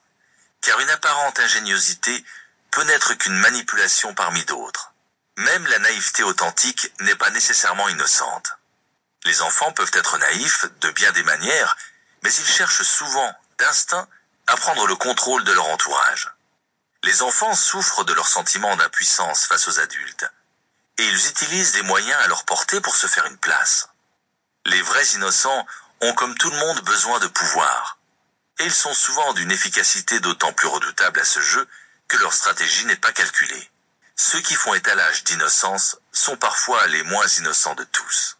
car 0.61 0.79
une 0.79 0.89
apparente 0.89 1.37
ingéniosité 1.37 2.23
peut 2.71 2.85
n'être 2.85 3.13
qu'une 3.15 3.35
manipulation 3.39 4.13
parmi 4.13 4.41
d'autres. 4.45 4.94
Même 5.37 5.67
la 5.67 5.79
naïveté 5.79 6.23
authentique 6.23 6.91
n'est 7.01 7.15
pas 7.15 7.29
nécessairement 7.31 7.89
innocente. 7.89 8.53
Les 9.25 9.41
enfants 9.41 9.73
peuvent 9.73 9.91
être 9.93 10.17
naïfs 10.17 10.65
de 10.81 10.91
bien 10.91 11.11
des 11.11 11.23
manières, 11.23 11.75
mais 12.23 12.33
ils 12.33 12.47
cherchent 12.47 12.83
souvent, 12.83 13.35
d'instinct, 13.57 14.07
à 14.47 14.55
prendre 14.55 14.87
le 14.87 14.95
contrôle 14.95 15.43
de 15.43 15.51
leur 15.51 15.67
entourage. 15.67 16.31
Les 17.03 17.21
enfants 17.21 17.55
souffrent 17.55 18.05
de 18.05 18.13
leur 18.13 18.27
sentiment 18.27 18.75
d'impuissance 18.77 19.45
face 19.45 19.67
aux 19.67 19.79
adultes, 19.79 20.25
et 20.97 21.05
ils 21.05 21.27
utilisent 21.27 21.73
des 21.73 21.81
moyens 21.81 22.19
à 22.23 22.27
leur 22.27 22.45
portée 22.45 22.79
pour 22.79 22.95
se 22.95 23.07
faire 23.07 23.25
une 23.25 23.37
place. 23.37 23.89
Les 24.65 24.81
vrais 24.81 25.05
innocents 25.07 25.67
ont 26.01 26.13
comme 26.13 26.37
tout 26.37 26.49
le 26.49 26.57
monde 26.57 26.81
besoin 26.81 27.19
de 27.19 27.27
pouvoir, 27.27 27.97
et 28.59 28.65
ils 28.65 28.73
sont 28.73 28.93
souvent 28.93 29.33
d'une 29.33 29.51
efficacité 29.51 30.19
d'autant 30.19 30.53
plus 30.53 30.67
redoutable 30.67 31.19
à 31.19 31.25
ce 31.25 31.41
jeu 31.41 31.67
que 32.07 32.17
leur 32.17 32.33
stratégie 32.33 32.85
n'est 32.85 32.95
pas 32.95 33.11
calculée. 33.11 33.69
Ceux 34.15 34.39
qui 34.41 34.55
font 34.55 34.73
étalage 34.73 35.23
d'innocence 35.25 35.97
sont 36.11 36.37
parfois 36.37 36.87
les 36.87 37.03
moins 37.03 37.27
innocents 37.27 37.75
de 37.75 37.83
tous. 37.83 38.37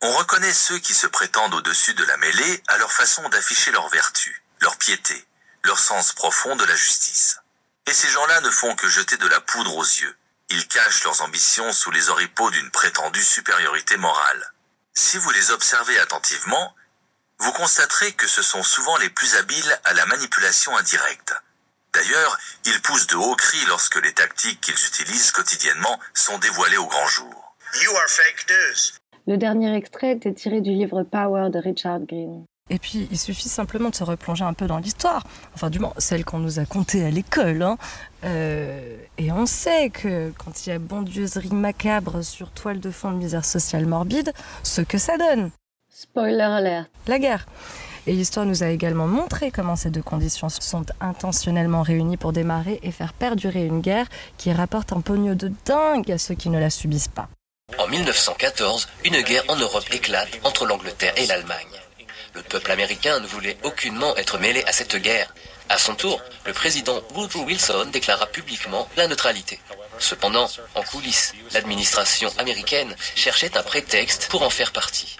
On 0.00 0.10
reconnaît 0.12 0.54
ceux 0.54 0.78
qui 0.78 0.94
se 0.94 1.06
prétendent 1.06 1.54
au-dessus 1.54 1.94
de 1.94 2.04
la 2.04 2.16
mêlée 2.16 2.62
à 2.68 2.78
leur 2.78 2.92
façon 2.92 3.28
d'afficher 3.28 3.70
leur 3.70 3.88
vertu, 3.88 4.42
leur 4.60 4.76
piété, 4.76 5.26
leur 5.62 5.78
sens 5.78 6.12
profond 6.12 6.56
de 6.56 6.64
la 6.64 6.76
justice. 6.76 7.38
Et 7.86 7.92
ces 7.92 8.08
gens-là 8.08 8.40
ne 8.40 8.50
font 8.50 8.74
que 8.76 8.88
jeter 8.88 9.16
de 9.18 9.26
la 9.26 9.40
poudre 9.40 9.76
aux 9.76 9.84
yeux. 9.84 10.16
Ils 10.48 10.68
cachent 10.68 11.04
leurs 11.04 11.22
ambitions 11.22 11.72
sous 11.72 11.90
les 11.90 12.08
oripeaux 12.08 12.50
d'une 12.50 12.70
prétendue 12.70 13.24
supériorité 13.24 13.96
morale. 13.96 14.52
Si 14.94 15.18
vous 15.18 15.30
les 15.30 15.50
observez 15.50 15.98
attentivement, 15.98 16.74
vous 17.38 17.52
constaterez 17.52 18.12
que 18.12 18.28
ce 18.28 18.42
sont 18.42 18.62
souvent 18.62 18.96
les 18.98 19.10
plus 19.10 19.34
habiles 19.36 19.80
à 19.84 19.92
la 19.92 20.06
manipulation 20.06 20.76
indirecte. 20.76 21.34
D'ailleurs, 21.94 22.38
ils 22.66 22.80
poussent 22.82 23.06
de 23.06 23.16
hauts 23.16 23.36
cris 23.36 23.64
lorsque 23.68 24.02
les 24.04 24.12
tactiques 24.12 24.60
qu'ils 24.60 24.74
utilisent 24.74 25.30
quotidiennement 25.30 25.98
sont 26.12 26.38
dévoilées 26.38 26.76
au 26.76 26.86
grand 26.86 27.06
jour. 27.06 27.54
Le 29.26 29.36
dernier 29.36 29.74
extrait 29.74 30.12
était 30.12 30.34
tiré 30.34 30.60
du 30.60 30.70
livre 30.70 31.02
Power 31.02 31.50
de 31.50 31.58
Richard 31.58 32.00
Green. 32.00 32.44
Et 32.70 32.78
puis, 32.78 33.08
il 33.10 33.18
suffit 33.18 33.48
simplement 33.48 33.90
de 33.90 33.94
se 33.94 34.04
replonger 34.04 34.44
un 34.44 34.54
peu 34.54 34.66
dans 34.66 34.78
l'histoire, 34.78 35.22
enfin 35.54 35.68
du 35.68 35.78
moins 35.78 35.92
celle 35.98 36.24
qu'on 36.24 36.38
nous 36.38 36.58
a 36.58 36.64
contée 36.64 37.04
à 37.04 37.10
l'école. 37.10 37.62
Hein. 37.62 37.76
Euh, 38.24 38.96
et 39.18 39.30
on 39.32 39.44
sait 39.44 39.90
que 39.90 40.32
quand 40.38 40.66
il 40.66 40.70
y 40.70 40.72
a 40.72 40.78
bondieusserie 40.78 41.52
macabre 41.52 42.22
sur 42.22 42.50
toile 42.50 42.80
de 42.80 42.90
fond 42.90 43.10
de 43.12 43.16
misère 43.16 43.44
sociale 43.44 43.84
morbide, 43.84 44.32
ce 44.62 44.80
que 44.80 44.96
ça 44.96 45.18
donne. 45.18 45.50
Spoiler 45.90 46.40
alert. 46.40 46.90
La 47.06 47.18
guerre. 47.18 47.46
Et 48.06 48.12
l'histoire 48.12 48.44
nous 48.44 48.62
a 48.62 48.68
également 48.68 49.06
montré 49.06 49.50
comment 49.50 49.76
ces 49.76 49.90
deux 49.90 50.02
conditions 50.02 50.50
sont 50.50 50.84
intentionnellement 51.00 51.82
réunies 51.82 52.18
pour 52.18 52.32
démarrer 52.32 52.78
et 52.82 52.92
faire 52.92 53.14
perdurer 53.14 53.64
une 53.64 53.80
guerre 53.80 54.06
qui 54.36 54.52
rapporte 54.52 54.92
un 54.92 55.00
pognon 55.00 55.34
de 55.34 55.50
dingue 55.64 56.12
à 56.12 56.18
ceux 56.18 56.34
qui 56.34 56.50
ne 56.50 56.58
la 56.58 56.68
subissent 56.68 57.08
pas. 57.08 57.28
En 57.78 57.88
1914, 57.88 58.88
une 59.04 59.22
guerre 59.22 59.44
en 59.48 59.56
Europe 59.56 59.86
éclate 59.90 60.38
entre 60.44 60.66
l'Angleterre 60.66 61.14
et 61.16 61.26
l'Allemagne. 61.26 61.80
Le 62.34 62.42
peuple 62.42 62.72
américain 62.72 63.20
ne 63.20 63.26
voulait 63.26 63.56
aucunement 63.62 64.14
être 64.16 64.38
mêlé 64.38 64.62
à 64.66 64.72
cette 64.72 64.96
guerre. 64.96 65.32
À 65.70 65.78
son 65.78 65.94
tour, 65.94 66.20
le 66.44 66.52
président 66.52 67.00
Woodrow 67.14 67.44
Wilson 67.44 67.86
déclara 67.90 68.26
publiquement 68.26 68.86
la 68.96 69.08
neutralité. 69.08 69.58
Cependant, 69.98 70.48
en 70.74 70.82
coulisses, 70.82 71.32
l'administration 71.52 72.28
américaine 72.36 72.94
cherchait 73.14 73.56
un 73.56 73.62
prétexte 73.62 74.28
pour 74.28 74.42
en 74.42 74.50
faire 74.50 74.72
partie. 74.72 75.16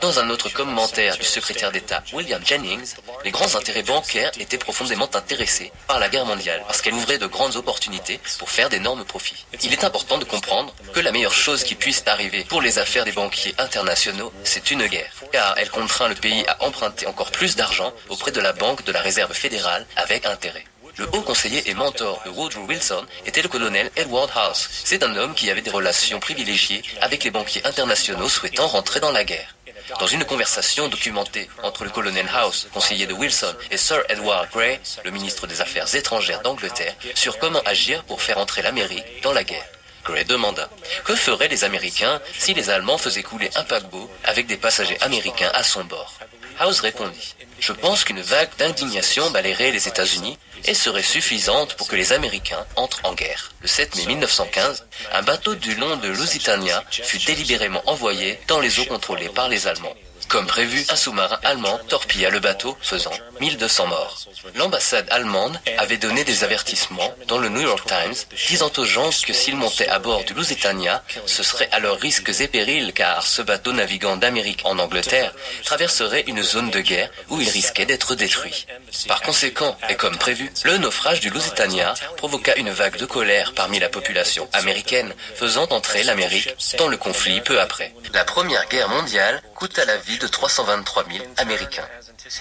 Dans 0.00 0.20
un 0.20 0.30
autre 0.30 0.48
commentaire 0.48 1.16
du 1.16 1.24
secrétaire 1.24 1.72
d'État 1.72 2.04
William 2.12 2.40
Jennings, 2.44 2.94
les 3.24 3.32
grands 3.32 3.56
intérêts 3.56 3.82
bancaires 3.82 4.30
étaient 4.38 4.56
profondément 4.56 5.10
intéressés 5.12 5.72
par 5.88 5.98
la 5.98 6.08
guerre 6.08 6.24
mondiale 6.24 6.62
parce 6.66 6.80
qu'elle 6.82 6.94
ouvrait 6.94 7.18
de 7.18 7.26
grandes 7.26 7.56
opportunités 7.56 8.20
pour 8.38 8.48
faire 8.48 8.68
d'énormes 8.68 9.04
profits. 9.04 9.44
Il 9.62 9.72
est 9.72 9.82
important 9.82 10.18
de 10.18 10.24
comprendre 10.24 10.72
que 10.92 11.00
la 11.00 11.10
meilleure 11.10 11.32
chose 11.32 11.64
qui 11.64 11.74
puisse 11.74 12.04
arriver 12.06 12.44
pour 12.44 12.62
les 12.62 12.78
affaires 12.78 13.04
des 13.04 13.12
banquiers 13.12 13.54
internationaux, 13.58 14.32
c'est 14.44 14.70
une 14.70 14.86
guerre, 14.86 15.12
car 15.32 15.54
elle 15.58 15.70
contraint 15.70 16.08
le 16.08 16.14
pays 16.14 16.44
à 16.46 16.62
emprunter 16.62 17.06
encore 17.06 17.32
plus 17.32 17.56
d'argent 17.56 17.92
auprès 18.08 18.30
de 18.30 18.40
la 18.40 18.52
Banque 18.52 18.84
de 18.84 18.92
la 18.92 19.00
Réserve 19.00 19.32
fédérale 19.32 19.84
avec 19.96 20.26
intérêt. 20.26 20.64
Le 20.96 21.08
haut 21.12 21.22
conseiller 21.22 21.68
et 21.70 21.74
mentor 21.74 22.20
de 22.24 22.30
Woodrow 22.30 22.64
Wilson 22.66 23.04
était 23.24 23.42
le 23.42 23.48
colonel 23.48 23.88
Edward 23.94 24.30
House. 24.34 24.68
C'est 24.82 25.04
un 25.04 25.14
homme 25.14 25.34
qui 25.34 25.48
avait 25.48 25.60
des 25.60 25.70
relations 25.70 26.18
privilégiées 26.18 26.82
avec 27.00 27.22
les 27.22 27.30
banquiers 27.30 27.64
internationaux 27.64 28.28
souhaitant 28.28 28.66
rentrer 28.66 28.98
dans 28.98 29.12
la 29.12 29.22
guerre. 29.22 29.54
Dans 29.98 30.06
une 30.06 30.24
conversation 30.24 30.88
documentée 30.88 31.48
entre 31.62 31.84
le 31.84 31.90
colonel 31.90 32.26
House, 32.34 32.68
conseiller 32.72 33.06
de 33.06 33.14
Wilson, 33.14 33.54
et 33.70 33.76
Sir 33.76 34.02
Edward 34.08 34.48
Grey, 34.50 34.80
le 35.04 35.10
ministre 35.10 35.46
des 35.46 35.60
Affaires 35.60 35.92
étrangères 35.94 36.42
d'Angleterre, 36.42 36.94
sur 37.14 37.38
comment 37.38 37.62
agir 37.64 38.04
pour 38.04 38.22
faire 38.22 38.38
entrer 38.38 38.62
l'Amérique 38.62 39.22
dans 39.22 39.32
la 39.32 39.44
guerre. 39.44 39.66
Gray 40.04 40.24
demanda 40.24 40.68
Que 41.04 41.14
feraient 41.14 41.48
les 41.48 41.64
Américains 41.64 42.20
si 42.38 42.54
les 42.54 42.70
Allemands 42.70 42.98
faisaient 42.98 43.22
couler 43.22 43.50
un 43.56 43.64
paquebot 43.64 44.10
avec 44.24 44.46
des 44.46 44.56
passagers 44.56 45.00
américains 45.00 45.50
à 45.54 45.62
son 45.62 45.84
bord? 45.84 46.14
House 46.58 46.80
répondit 46.80 47.34
Je 47.60 47.72
pense 47.72 48.04
qu'une 48.04 48.20
vague 48.20 48.50
d'indignation 48.58 49.30
balayerait 49.30 49.72
les 49.72 49.88
États-Unis 49.88 50.38
et 50.64 50.74
serait 50.74 51.02
suffisante 51.02 51.74
pour 51.74 51.88
que 51.88 51.96
les 51.96 52.12
Américains 52.12 52.64
entrent 52.76 53.00
en 53.04 53.14
guerre. 53.14 53.52
Le 53.60 53.68
7 53.68 53.96
mai 53.96 54.06
1915, 54.06 54.86
un 55.12 55.22
bateau 55.22 55.54
du 55.54 55.74
long 55.74 55.96
de 55.96 56.08
Lusitania 56.08 56.84
fut 56.90 57.18
délibérément 57.18 57.82
envoyé 57.86 58.38
dans 58.46 58.60
les 58.60 58.78
eaux 58.78 58.84
contrôlées 58.84 59.28
par 59.28 59.48
les 59.48 59.66
Allemands. 59.66 59.94
Comme 60.28 60.46
prévu, 60.46 60.84
un 60.90 60.96
sous-marin 60.96 61.38
allemand 61.42 61.80
torpilla 61.88 62.28
le 62.28 62.38
bateau, 62.38 62.76
faisant 62.82 63.12
1200 63.40 63.86
morts. 63.86 64.18
L'ambassade 64.56 65.06
allemande 65.10 65.58
avait 65.78 65.96
donné 65.96 66.22
des 66.24 66.44
avertissements 66.44 67.14
dans 67.26 67.38
le 67.38 67.48
New 67.48 67.62
York 67.62 67.86
Times, 67.86 68.14
disant 68.48 68.70
aux 68.76 68.84
gens 68.84 69.08
que 69.26 69.32
s'ils 69.32 69.56
montaient 69.56 69.88
à 69.88 69.98
bord 69.98 70.24
du 70.24 70.34
Lusitania, 70.34 71.02
ce 71.24 71.42
serait 71.42 71.70
à 71.72 71.78
leurs 71.78 71.98
risques 71.98 72.30
et 72.40 72.48
périls 72.48 72.92
car 72.92 73.26
ce 73.26 73.40
bateau 73.40 73.72
naviguant 73.72 74.16
d'Amérique 74.16 74.60
en 74.64 74.78
Angleterre 74.78 75.32
traverserait 75.64 76.24
une 76.26 76.42
zone 76.42 76.70
de 76.70 76.80
guerre 76.80 77.10
où 77.30 77.40
il 77.40 77.48
risquait 77.48 77.86
d'être 77.86 78.14
détruit. 78.14 78.66
Par 79.06 79.22
conséquent, 79.22 79.78
et 79.88 79.94
comme 79.94 80.18
prévu, 80.18 80.52
le 80.64 80.76
naufrage 80.76 81.20
du 81.20 81.30
Lusitania 81.30 81.94
provoqua 82.18 82.54
une 82.56 82.70
vague 82.70 82.96
de 82.96 83.06
colère 83.06 83.54
parmi 83.54 83.78
la 83.78 83.88
population 83.88 84.48
américaine, 84.52 85.14
faisant 85.36 85.66
entrer 85.70 86.04
l'Amérique 86.04 86.54
dans 86.76 86.88
le 86.88 86.98
conflit 86.98 87.40
peu 87.40 87.60
après. 87.60 87.94
La 88.12 88.24
Première 88.24 88.68
Guerre 88.68 88.88
mondiale 88.90 89.42
coûta 89.54 89.84
la 89.84 89.96
vie 89.96 90.17
de 90.18 90.26
323 90.26 91.04
000 91.10 91.24
Américains. 91.36 91.86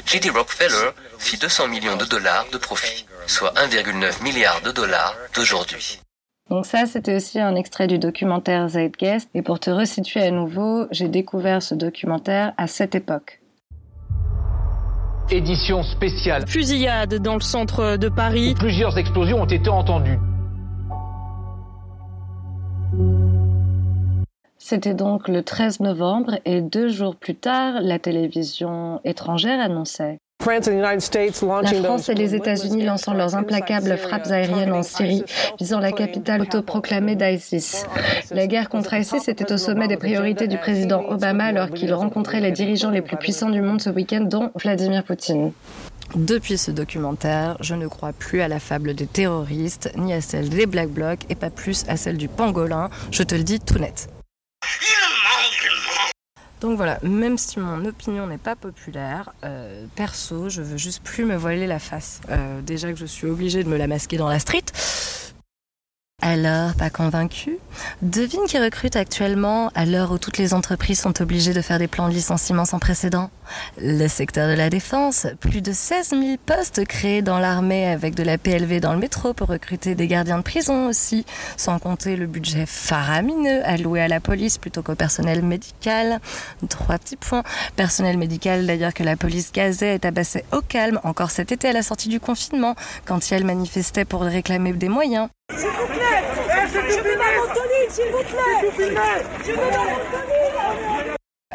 J.D. 0.05 0.29
Rockefeller 0.29 0.91
fit 1.19 1.37
200 1.37 1.67
millions 1.67 1.95
de 1.95 2.05
dollars 2.05 2.45
de 2.51 2.57
profit, 2.57 3.05
soit 3.25 3.53
1,9 3.55 4.23
milliard 4.23 4.61
de 4.61 4.71
dollars 4.71 5.15
d'aujourd'hui. 5.35 6.01
Donc 6.49 6.65
ça, 6.65 6.85
c'était 6.85 7.15
aussi 7.15 7.39
un 7.39 7.55
extrait 7.55 7.87
du 7.87 7.99
documentaire 7.99 8.67
Zeitgeist. 8.69 9.29
Et 9.33 9.41
pour 9.41 9.59
te 9.59 9.69
resituer 9.69 10.21
à 10.21 10.31
nouveau, 10.31 10.87
j'ai 10.91 11.09
découvert 11.09 11.61
ce 11.61 11.75
documentaire 11.75 12.53
à 12.57 12.67
cette 12.67 12.95
époque. 12.95 13.41
Édition 15.29 15.83
spéciale. 15.83 16.47
Fusillade 16.47 17.15
dans 17.15 17.35
le 17.35 17.41
centre 17.41 17.97
de 17.97 18.07
Paris. 18.07 18.55
Plusieurs 18.57 18.97
explosions 18.97 19.41
ont 19.41 19.45
été 19.45 19.69
entendues. 19.69 20.17
C'était 24.59 24.93
donc 24.93 25.27
le 25.27 25.43
13 25.43 25.79
novembre 25.79 26.39
et 26.45 26.61
deux 26.61 26.89
jours 26.89 27.15
plus 27.15 27.35
tard, 27.35 27.79
la 27.81 27.99
télévision 27.99 28.99
étrangère 29.03 29.59
annonçait 29.59 30.19
la 30.45 31.73
France 31.83 32.09
et 32.09 32.13
les 32.13 32.35
États-Unis 32.35 32.83
lançant 32.83 33.13
leurs 33.13 33.35
implacables 33.35 33.97
frappes 33.97 34.27
aériennes 34.27 34.71
en 34.71 34.83
Syrie, 34.83 35.23
visant 35.59 35.79
la 35.79 35.91
capitale 35.91 36.41
autoproclamée 36.41 37.15
d'ISIS. 37.15 37.85
La 38.31 38.47
guerre 38.47 38.69
contre 38.69 38.93
ISIS 38.93 39.27
était 39.27 39.51
au 39.51 39.57
sommet 39.57 39.87
des 39.87 39.97
priorités 39.97 40.47
du 40.47 40.57
président 40.57 41.03
Obama 41.09 41.45
alors 41.45 41.71
qu'il 41.71 41.93
rencontrait 41.93 42.39
les 42.39 42.51
dirigeants 42.51 42.91
les 42.91 43.01
plus 43.01 43.17
puissants 43.17 43.49
du 43.49 43.61
monde 43.61 43.81
ce 43.81 43.89
week-end, 43.89 44.21
dont 44.21 44.51
Vladimir 44.55 45.03
Poutine. 45.03 45.51
Depuis 46.15 46.57
ce 46.57 46.71
documentaire, 46.71 47.57
je 47.59 47.75
ne 47.75 47.87
crois 47.87 48.13
plus 48.13 48.41
à 48.41 48.47
la 48.47 48.59
fable 48.59 48.93
des 48.93 49.07
terroristes, 49.07 49.91
ni 49.97 50.13
à 50.13 50.21
celle 50.21 50.47
des 50.49 50.65
Black 50.65 50.89
Blocs, 50.89 51.19
et 51.29 51.35
pas 51.35 51.49
plus 51.49 51.83
à 51.89 51.97
celle 51.97 52.17
du 52.17 52.29
pangolin, 52.29 52.89
je 53.11 53.23
te 53.23 53.35
le 53.35 53.43
dis 53.43 53.59
tout 53.59 53.79
net. 53.79 54.07
Donc 56.59 56.75
voilà, 56.75 56.97
même 57.03 57.37
si 57.37 57.59
mon 57.59 57.85
opinion 57.85 58.25
n'est 58.25 58.39
pas 58.39 58.55
populaire, 58.55 59.31
euh, 59.43 59.85
perso, 59.95 60.49
je 60.49 60.63
veux 60.63 60.77
juste 60.77 61.03
plus 61.03 61.23
me 61.23 61.35
voiler 61.35 61.67
la 61.67 61.77
face. 61.77 62.19
Euh, 62.29 62.61
déjà 62.61 62.91
que 62.91 62.97
je 62.97 63.05
suis 63.05 63.27
obligée 63.27 63.63
de 63.63 63.69
me 63.69 63.77
la 63.77 63.85
masquer 63.85 64.17
dans 64.17 64.27
la 64.27 64.39
street, 64.39 64.65
alors, 66.27 66.73
pas 66.73 66.89
convaincu 66.89 67.57
Devine 68.01 68.47
qui 68.47 68.59
recrute 68.59 68.97
actuellement 68.97 69.69
à 69.75 69.85
l'heure 69.85 70.11
où 70.11 70.17
toutes 70.17 70.37
les 70.37 70.53
entreprises 70.53 70.99
sont 70.99 71.21
obligées 71.21 71.53
de 71.53 71.61
faire 71.61 71.79
des 71.79 71.87
plans 71.87 72.09
de 72.09 72.13
licenciement 72.13 72.65
sans 72.65 72.79
précédent 72.79 73.29
Le 73.77 74.09
secteur 74.09 74.49
de 74.49 74.53
la 74.53 74.69
défense. 74.69 75.27
Plus 75.39 75.61
de 75.61 75.71
16 75.71 76.09
000 76.09 76.21
postes 76.45 76.85
créés 76.85 77.21
dans 77.21 77.39
l'armée 77.39 77.87
avec 77.87 78.13
de 78.13 78.23
la 78.23 78.37
PLV 78.37 78.81
dans 78.81 78.91
le 78.91 78.99
métro 78.99 79.33
pour 79.33 79.47
recruter 79.47 79.95
des 79.95 80.07
gardiens 80.07 80.39
de 80.39 80.43
prison 80.43 80.89
aussi, 80.89 81.25
sans 81.55 81.79
compter 81.79 82.17
le 82.17 82.27
budget 82.27 82.65
faramineux 82.65 83.61
alloué 83.63 84.01
à 84.01 84.09
la 84.09 84.19
police 84.19 84.57
plutôt 84.57 84.81
qu'au 84.81 84.95
personnel 84.95 85.43
médical. 85.43 86.19
Trois 86.67 86.97
petits 86.97 87.15
points. 87.15 87.43
Personnel 87.77 88.17
médical 88.17 88.65
d'ailleurs 88.65 88.93
que 88.93 89.03
la 89.03 89.15
police 89.15 89.53
gazait 89.53 89.95
et 89.95 89.99
tabassait 89.99 90.43
au 90.51 90.59
calme 90.59 90.99
encore 91.05 91.31
cet 91.31 91.53
été 91.53 91.69
à 91.69 91.73
la 91.73 91.83
sortie 91.83 92.09
du 92.09 92.19
confinement, 92.19 92.75
quand 93.05 93.31
elle 93.31 93.45
manifestait 93.45 94.03
pour 94.03 94.23
réclamer 94.23 94.73
des 94.73 94.89
moyens. 94.89 95.29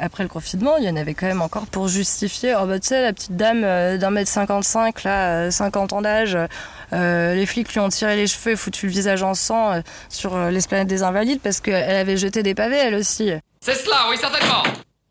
Après 0.02 0.22
le 0.22 0.28
confinement, 0.28 0.76
il 0.78 0.84
y 0.84 0.90
en 0.90 0.96
avait 0.96 1.14
quand 1.14 1.26
même 1.26 1.42
encore 1.42 1.66
pour 1.66 1.88
justifier. 1.88 2.54
Oh 2.60 2.66
bah 2.66 2.80
tu 2.80 2.88
sais, 2.88 3.02
la 3.02 3.12
petite 3.12 3.36
dame 3.36 3.62
euh, 3.64 3.96
d'un 3.98 4.10
mètre 4.10 4.30
55, 4.30 5.04
là, 5.04 5.50
50 5.50 5.92
euh, 5.92 5.96
ans 5.96 6.02
d'âge, 6.02 6.36
euh, 6.92 7.34
les 7.34 7.46
flics 7.46 7.72
lui 7.72 7.80
ont 7.80 7.88
tiré 7.88 8.16
les 8.16 8.26
cheveux 8.26 8.52
et 8.52 8.56
foutu 8.56 8.86
le 8.86 8.92
visage 8.92 9.22
en 9.22 9.34
sang 9.34 9.80
sur 10.08 10.36
l'esplanade 10.50 10.88
des 10.88 11.02
Invalides 11.02 11.40
parce 11.40 11.60
qu'elle 11.60 11.96
avait 11.96 12.16
jeté 12.16 12.42
des 12.42 12.54
pavés 12.54 12.76
elle 12.76 12.94
aussi. 12.94 13.30
C'est 13.60 13.74
cela, 13.74 13.96
oui 14.10 14.16
certainement 14.18 14.62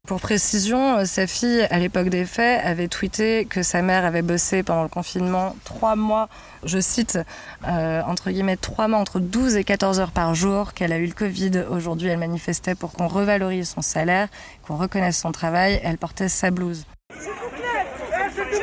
pour 0.08 0.20
précision, 0.20 0.98
euh, 0.98 1.06
sa 1.06 1.26
fille, 1.26 1.66
à 1.70 1.80
l'époque 1.80 2.10
des 2.10 2.26
faits, 2.26 2.60
avait 2.66 2.90
tweeté 2.90 3.46
que 3.46 3.64
sa 3.64 3.82
mère 3.82 4.04
avait 4.04 4.24
bossé 4.24 4.62
pendant 4.62 4.84
le 4.84 4.90
confinement 4.90 5.56
trois 5.64 5.96
mois, 5.96 6.28
je 6.66 6.80
cite, 6.80 7.18
euh, 7.66 8.02
entre 8.02 8.30
guillemets, 8.30 8.58
trois 8.58 8.90
mois, 8.90 9.00
entre 9.00 9.22
12 9.22 9.56
et 9.56 9.64
14 9.64 10.02
heures 10.02 10.12
par 10.12 10.36
jour, 10.36 10.74
qu'elle 10.74 10.92
a 10.92 10.98
eu 10.98 11.06
le 11.06 11.14
Covid. 11.14 11.64
Aujourd'hui, 11.70 12.10
elle 12.10 12.20
manifestait 12.20 12.76
pour 12.76 12.92
qu'on 12.92 13.08
revalorise 13.08 13.70
son 13.70 13.82
salaire, 13.82 14.28
qu'on 14.68 14.76
reconnaisse 14.76 15.18
son 15.18 15.32
travail. 15.32 15.80
Elle 15.82 15.98
portait 15.98 16.28
sa 16.28 16.52
blouse. 16.52 16.86
S'il 17.18 17.32
vous 17.32 17.50
plaît, 17.50 17.86
s'il 18.34 18.44
vous 18.44 18.56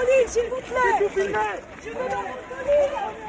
plaît, 0.00 0.26
s'il 0.28 0.42
vous 0.48 0.60
plaît. 0.60 1.32
Je 1.82 3.25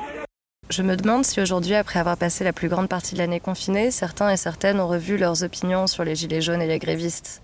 me 0.83 0.95
demande 0.95 1.23
si 1.23 1.39
aujourd'hui, 1.39 1.75
après 1.75 1.99
avoir 1.99 2.17
passé 2.17 2.43
la 2.43 2.51
plus 2.51 2.67
grande 2.67 2.89
partie 2.89 3.13
de 3.13 3.19
l'année 3.19 3.39
confinée, 3.39 3.89
certains 3.89 4.29
et 4.29 4.37
certaines 4.37 4.81
ont 4.81 4.87
revu 4.87 5.17
leurs 5.17 5.43
opinions 5.43 5.87
sur 5.87 6.03
les 6.03 6.15
gilets 6.15 6.41
jaunes 6.41 6.61
et 6.61 6.67
les 6.67 6.77
grévistes. 6.77 7.41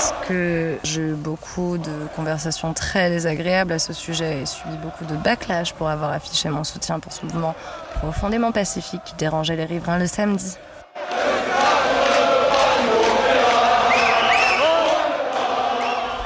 Parce 0.00 0.14
que 0.26 0.78
j'ai 0.82 1.02
eu 1.02 1.12
beaucoup 1.12 1.76
de 1.76 1.92
conversations 2.16 2.72
très 2.72 3.10
désagréables 3.10 3.70
à 3.70 3.78
ce 3.78 3.92
sujet 3.92 4.40
et 4.40 4.46
subi 4.46 4.74
beaucoup 4.78 5.04
de 5.04 5.14
backlash 5.14 5.74
pour 5.74 5.90
avoir 5.90 6.10
affiché 6.10 6.48
mon 6.48 6.64
soutien 6.64 7.00
pour 7.00 7.12
ce 7.12 7.26
mouvement 7.26 7.54
profondément 7.96 8.50
pacifique 8.50 9.02
qui 9.04 9.14
dérangeait 9.16 9.56
les 9.56 9.66
riverains 9.66 9.98
le 9.98 10.06
samedi. 10.06 10.56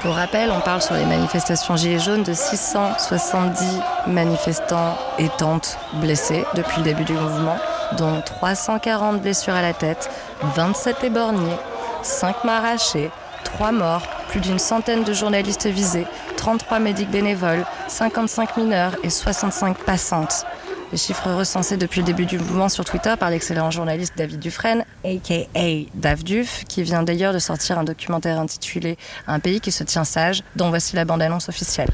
Pour 0.02 0.14
rappel, 0.14 0.52
on 0.52 0.60
parle 0.60 0.80
sur 0.80 0.94
les 0.94 1.06
manifestations 1.06 1.74
Gilets 1.74 1.98
jaunes 1.98 2.22
de 2.22 2.32
670 2.32 3.80
manifestants 4.06 4.96
et 5.18 5.28
tentes 5.30 5.78
blessés 5.94 6.44
depuis 6.54 6.76
le 6.78 6.84
début 6.84 7.04
du 7.04 7.14
mouvement, 7.14 7.56
dont 7.98 8.20
340 8.20 9.20
blessures 9.20 9.54
à 9.54 9.62
la 9.62 9.72
tête, 9.72 10.08
27 10.54 11.02
éborgnés, 11.02 11.56
5 12.02 12.44
m'arrachés, 12.44 13.10
3 13.44 13.72
morts, 13.72 14.07
plus 14.28 14.40
d'une 14.40 14.59
centaine 14.59 15.04
de 15.04 15.12
journalistes 15.12 15.66
visés, 15.66 16.07
33 16.37 16.80
médics 16.80 17.11
bénévoles, 17.11 17.64
55 17.88 18.57
mineurs 18.57 18.96
et 19.02 19.11
65 19.11 19.78
passantes. 19.85 20.44
Les 20.92 20.98
chiffres 20.98 21.33
recensés 21.33 21.76
depuis 21.76 22.00
le 22.00 22.07
début 22.07 22.26
du 22.26 22.38
mouvement 22.38 22.68
sur 22.68 22.85
Twitter 22.85 23.14
par 23.18 23.30
l'excellent 23.30 23.70
journaliste 23.70 24.14
David 24.16 24.38
Dufresne, 24.38 24.85
aka 25.04 25.87
Davduf, 25.94 26.64
qui 26.68 26.83
vient 26.83 27.02
d'ailleurs 27.02 27.33
de 27.33 27.38
sortir 27.38 27.78
un 27.78 27.85
documentaire 27.85 28.38
intitulé 28.38 28.96
Un 29.26 29.40
pays 29.40 29.61
qui 29.61 29.72
se 29.72 29.83
tient 29.85 30.04
sage, 30.04 30.42
dont 30.57 30.68
voici 30.68 30.94
la 30.94 31.04
bande-annonce 31.04 31.48
officielle. 31.48 31.90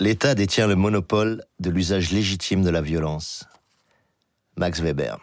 L'État 0.00 0.34
détient 0.34 0.66
le 0.66 0.74
monopole 0.74 1.42
de 1.60 1.70
l'usage 1.70 2.10
légitime 2.12 2.62
de 2.62 2.70
la 2.70 2.82
violence. 2.82 3.44
Max 4.56 4.80
Weber. 4.80 5.18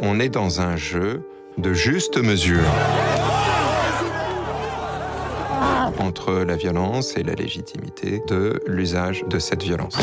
On 0.00 0.20
est 0.20 0.28
dans 0.28 0.60
un 0.60 0.76
jeu 0.76 1.22
de 1.58 1.72
juste 1.72 2.18
mesure 2.18 2.64
entre 5.98 6.32
la 6.32 6.56
violence 6.56 7.16
et 7.16 7.22
la 7.22 7.34
légitimité 7.34 8.20
de 8.28 8.60
l'usage 8.66 9.24
de 9.28 9.38
cette 9.38 9.62
violence. 9.62 9.96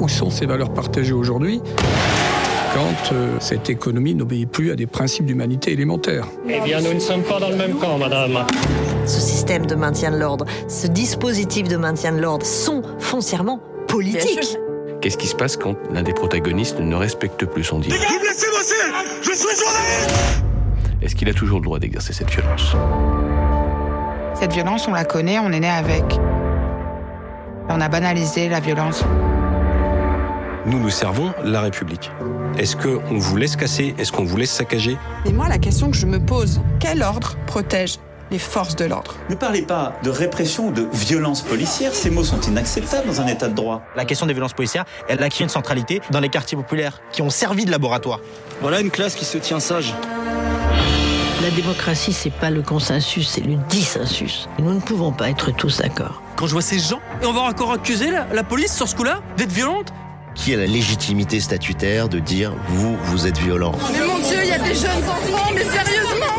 Où 0.00 0.08
sont 0.08 0.30
ces 0.30 0.46
valeurs 0.46 0.72
partagées 0.72 1.12
aujourd'hui 1.12 1.60
quand 2.74 3.12
euh, 3.12 3.36
cette 3.40 3.70
économie 3.70 4.14
n'obéit 4.14 4.48
plus 4.48 4.70
à 4.70 4.76
des 4.76 4.86
principes 4.86 5.26
d'humanité 5.26 5.72
élémentaires? 5.72 6.26
Eh 6.48 6.60
bien, 6.60 6.80
nous 6.80 6.94
ne 6.94 7.00
sommes 7.00 7.22
pas 7.22 7.40
dans 7.40 7.50
le 7.50 7.56
même 7.56 7.74
camp, 7.76 7.98
madame. 7.98 8.46
Ce 9.06 9.20
système 9.20 9.66
de 9.66 9.74
maintien 9.74 10.10
de 10.10 10.18
l'ordre, 10.18 10.44
ce 10.68 10.86
dispositif 10.86 11.68
de 11.68 11.76
maintien 11.76 12.12
de 12.12 12.20
l'ordre 12.20 12.46
sont 12.46 12.82
foncièrement 12.98 13.60
politiques. 13.88 14.58
Qu'est-ce 15.00 15.16
qui 15.16 15.28
se 15.28 15.36
passe 15.36 15.56
quand 15.56 15.76
l'un 15.92 16.02
des 16.02 16.12
protagonistes 16.12 16.80
ne 16.80 16.96
respecte 16.96 17.44
plus 17.46 17.62
son 17.62 17.78
deal 17.78 17.92
Vous 17.92 17.98
me 17.98 18.28
laissez 18.28 18.48
bosser 18.50 18.74
Je 19.22 19.30
suis 19.32 19.56
journaliste 19.56 20.42
Est-ce 21.02 21.14
qu'il 21.14 21.28
a 21.28 21.34
toujours 21.34 21.60
le 21.60 21.64
droit 21.64 21.78
d'exercer 21.78 22.12
cette 22.12 22.30
violence 22.30 22.74
Cette 24.34 24.52
violence, 24.52 24.88
on 24.88 24.92
la 24.92 25.04
connaît, 25.04 25.38
on 25.38 25.52
est 25.52 25.60
né 25.60 25.70
avec. 25.70 26.18
On 27.68 27.80
a 27.80 27.88
banalisé 27.88 28.48
la 28.48 28.58
violence. 28.58 29.04
Nous, 30.66 30.80
nous 30.80 30.90
servons 30.90 31.32
la 31.44 31.60
République. 31.60 32.10
Est-ce 32.58 32.74
qu'on 32.76 33.18
vous 33.18 33.36
laisse 33.36 33.54
casser? 33.54 33.94
Est-ce 33.98 34.10
qu'on 34.10 34.24
vous 34.24 34.36
laisse 34.36 34.50
saccager? 34.50 34.96
Mais 35.24 35.32
moi, 35.32 35.48
la 35.48 35.58
question 35.58 35.90
que 35.92 35.96
je 35.96 36.06
me 36.06 36.18
pose, 36.18 36.60
quel 36.80 37.04
ordre 37.04 37.36
protège? 37.46 37.98
Les 38.30 38.38
forces 38.38 38.76
de 38.76 38.84
l'ordre 38.84 39.14
Ne 39.30 39.34
parlez 39.34 39.62
pas 39.62 39.94
de 40.02 40.10
répression 40.10 40.68
ou 40.68 40.72
de 40.72 40.86
violence 40.92 41.42
policière, 41.42 41.94
ces 41.94 42.10
mots 42.10 42.24
sont 42.24 42.40
inacceptables 42.42 43.06
dans 43.06 43.20
un 43.20 43.26
état 43.26 43.48
de 43.48 43.54
droit. 43.54 43.82
La 43.96 44.04
question 44.04 44.26
des 44.26 44.32
violences 44.34 44.52
policières, 44.52 44.84
elle 45.08 45.22
acquis 45.22 45.42
une 45.42 45.48
centralité 45.48 46.00
dans 46.10 46.20
les 46.20 46.28
quartiers 46.28 46.56
populaires 46.56 47.00
qui 47.12 47.22
ont 47.22 47.30
servi 47.30 47.64
de 47.64 47.70
laboratoire. 47.70 48.20
Voilà 48.60 48.80
une 48.80 48.90
classe 48.90 49.14
qui 49.14 49.24
se 49.24 49.38
tient 49.38 49.60
sage. 49.60 49.94
La 51.42 51.50
démocratie, 51.50 52.12
c'est 52.12 52.32
pas 52.32 52.50
le 52.50 52.62
consensus, 52.62 53.28
c'est 53.28 53.44
le 53.44 53.54
dissensus. 53.68 54.48
Et 54.58 54.62
nous 54.62 54.74
ne 54.74 54.80
pouvons 54.80 55.12
pas 55.12 55.30
être 55.30 55.52
tous 55.52 55.78
d'accord. 55.78 56.20
Quand 56.36 56.46
je 56.46 56.52
vois 56.52 56.62
ces 56.62 56.78
gens, 56.80 57.00
et 57.22 57.26
on 57.26 57.32
va 57.32 57.42
encore 57.42 57.72
accuser 57.72 58.10
la, 58.10 58.26
la 58.32 58.42
police 58.42 58.74
sur 58.74 58.88
ce 58.88 58.96
coup-là 58.96 59.20
d'être 59.36 59.52
violente 59.52 59.92
Qui 60.34 60.52
a 60.52 60.56
la 60.56 60.66
légitimité 60.66 61.38
statutaire 61.40 62.08
de 62.08 62.18
dire 62.18 62.52
vous, 62.68 62.96
vous 63.04 63.26
êtes 63.28 63.38
violent? 63.38 63.72
Mais 63.92 64.04
mon 64.04 64.18
Dieu, 64.18 64.38
il 64.42 64.48
y 64.48 64.52
a 64.52 64.58
des 64.58 64.74
jeunes 64.74 65.04
enfants, 65.08 65.47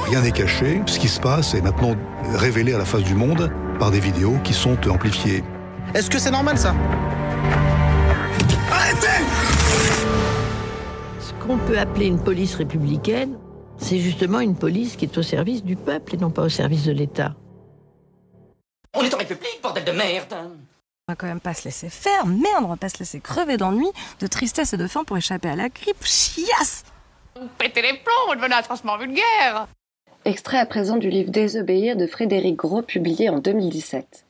Rien 0.09 0.21
n'est 0.21 0.31
caché. 0.31 0.81
Ce 0.87 0.97
qui 0.97 1.07
se 1.07 1.19
passe 1.19 1.53
est 1.53 1.61
maintenant 1.61 1.95
révélé 2.33 2.73
à 2.73 2.79
la 2.79 2.85
face 2.85 3.03
du 3.03 3.13
monde 3.13 3.51
par 3.77 3.91
des 3.91 3.99
vidéos 3.99 4.39
qui 4.43 4.53
sont 4.53 4.75
amplifiées. 4.89 5.43
Est-ce 5.93 6.09
que 6.09 6.17
c'est 6.17 6.31
normal 6.31 6.57
ça? 6.57 6.73
Arrêtez 8.71 9.23
Ce 11.19 11.31
qu'on 11.33 11.59
peut 11.59 11.77
appeler 11.77 12.07
une 12.07 12.23
police 12.23 12.55
républicaine, 12.55 13.37
c'est 13.77 13.99
justement 13.99 14.39
une 14.39 14.55
police 14.55 14.95
qui 14.95 15.05
est 15.05 15.15
au 15.15 15.21
service 15.21 15.63
du 15.63 15.75
peuple 15.75 16.15
et 16.15 16.17
non 16.17 16.31
pas 16.31 16.41
au 16.41 16.49
service 16.49 16.85
de 16.85 16.91
l'État. 16.91 17.35
On 18.95 19.03
est 19.03 19.13
en 19.13 19.17
République, 19.17 19.59
bordel 19.61 19.85
de 19.85 19.91
merde 19.91 20.33
On 20.33 21.11
va 21.11 21.15
quand 21.15 21.27
même 21.27 21.39
pas 21.39 21.53
se 21.53 21.65
laisser 21.65 21.89
faire, 21.89 22.25
merde, 22.25 22.63
on 22.63 22.69
va 22.69 22.77
pas 22.77 22.89
se 22.89 22.97
laisser 22.97 23.19
crever 23.19 23.57
d'ennui, 23.57 23.91
de 24.21 24.25
tristesse 24.25 24.73
et 24.73 24.77
de 24.77 24.87
faim 24.87 25.03
pour 25.03 25.17
échapper 25.17 25.49
à 25.49 25.55
la 25.55 25.69
grippe, 25.69 26.03
chiasse 26.03 26.83
Pétez 27.59 27.83
les 27.83 27.93
plombs, 27.93 28.29
vous 28.29 28.35
devenez 28.35 28.55
atrocement 28.55 28.97
vulgaire 28.97 29.67
Extrait 30.25 30.57
à 30.57 30.65
présent 30.65 30.97
du 30.97 31.09
livre 31.09 31.31
Désobéir 31.31 31.95
de 31.95 32.05
Frédéric 32.05 32.57
Gros, 32.57 32.81
publié 32.81 33.29
en 33.29 33.39
2017. 33.39 34.25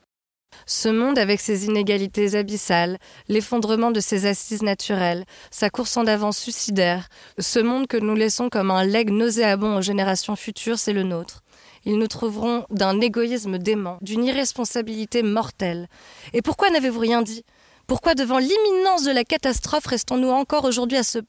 Ce 0.67 0.87
monde 0.87 1.17
avec 1.17 1.39
ses 1.39 1.65
inégalités 1.65 2.35
abyssales, 2.35 2.99
l'effondrement 3.27 3.89
de 3.89 3.99
ses 3.99 4.27
assises 4.27 4.61
naturelles, 4.61 5.25
sa 5.49 5.71
course 5.71 5.97
en 5.97 6.05
avant 6.05 6.31
suicidaire, 6.31 7.09
ce 7.39 7.59
monde 7.59 7.87
que 7.87 7.97
nous 7.97 8.13
laissons 8.13 8.49
comme 8.49 8.69
un 8.69 8.85
legs 8.85 9.09
nauséabond 9.09 9.77
aux 9.77 9.81
générations 9.81 10.35
futures, 10.35 10.77
c'est 10.77 10.93
le 10.93 11.01
nôtre. 11.01 11.41
Ils 11.85 11.97
nous 11.97 12.07
trouveront 12.07 12.65
d'un 12.69 13.01
égoïsme 13.01 13.57
dément, 13.57 13.97
d'une 14.01 14.25
irresponsabilité 14.25 15.23
mortelle. 15.23 15.87
Et 16.33 16.43
pourquoi 16.43 16.69
n'avez-vous 16.69 16.99
rien 16.99 17.23
dit? 17.23 17.43
Pourquoi 17.87 18.13
devant 18.13 18.37
l'imminence 18.37 19.03
de 19.05 19.11
la 19.11 19.23
catastrophe 19.23 19.87
restons-nous 19.87 20.29
encore 20.29 20.65
aujourd'hui 20.65 20.99
à 20.99 21.03
ce 21.03 21.19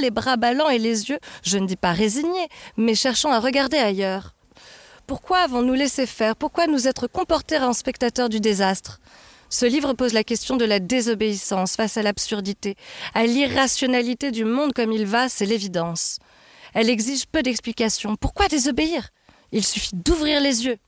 les 0.00 0.10
bras 0.10 0.36
ballants 0.36 0.68
et 0.68 0.78
les 0.78 1.10
yeux, 1.10 1.18
je 1.42 1.58
ne 1.58 1.66
dis 1.66 1.76
pas 1.76 1.92
résignés, 1.92 2.48
mais 2.76 2.94
cherchant 2.94 3.32
à 3.32 3.40
regarder 3.40 3.78
ailleurs 3.78 4.34
pourquoi 5.10 5.38
avons-nous 5.38 5.74
laissé 5.74 6.06
faire? 6.06 6.36
Pourquoi 6.36 6.68
nous 6.68 6.86
être 6.86 7.08
comportés 7.08 7.58
en 7.58 7.72
spectateurs 7.72 8.28
du 8.28 8.38
désastre? 8.38 9.00
Ce 9.48 9.66
livre 9.66 9.92
pose 9.92 10.12
la 10.12 10.22
question 10.22 10.56
de 10.56 10.64
la 10.64 10.78
désobéissance 10.78 11.74
face 11.74 11.96
à 11.96 12.02
l'absurdité, 12.02 12.76
à 13.12 13.26
l'irrationalité 13.26 14.30
du 14.30 14.44
monde 14.44 14.72
comme 14.72 14.92
il 14.92 15.06
va, 15.06 15.28
c'est 15.28 15.46
l'évidence. 15.46 16.18
Elle 16.74 16.88
exige 16.88 17.26
peu 17.26 17.42
d'explications. 17.42 18.14
Pourquoi 18.14 18.46
désobéir? 18.46 19.08
Il 19.50 19.64
suffit 19.64 19.96
d'ouvrir 19.96 20.40
les 20.40 20.64
yeux. 20.66 20.78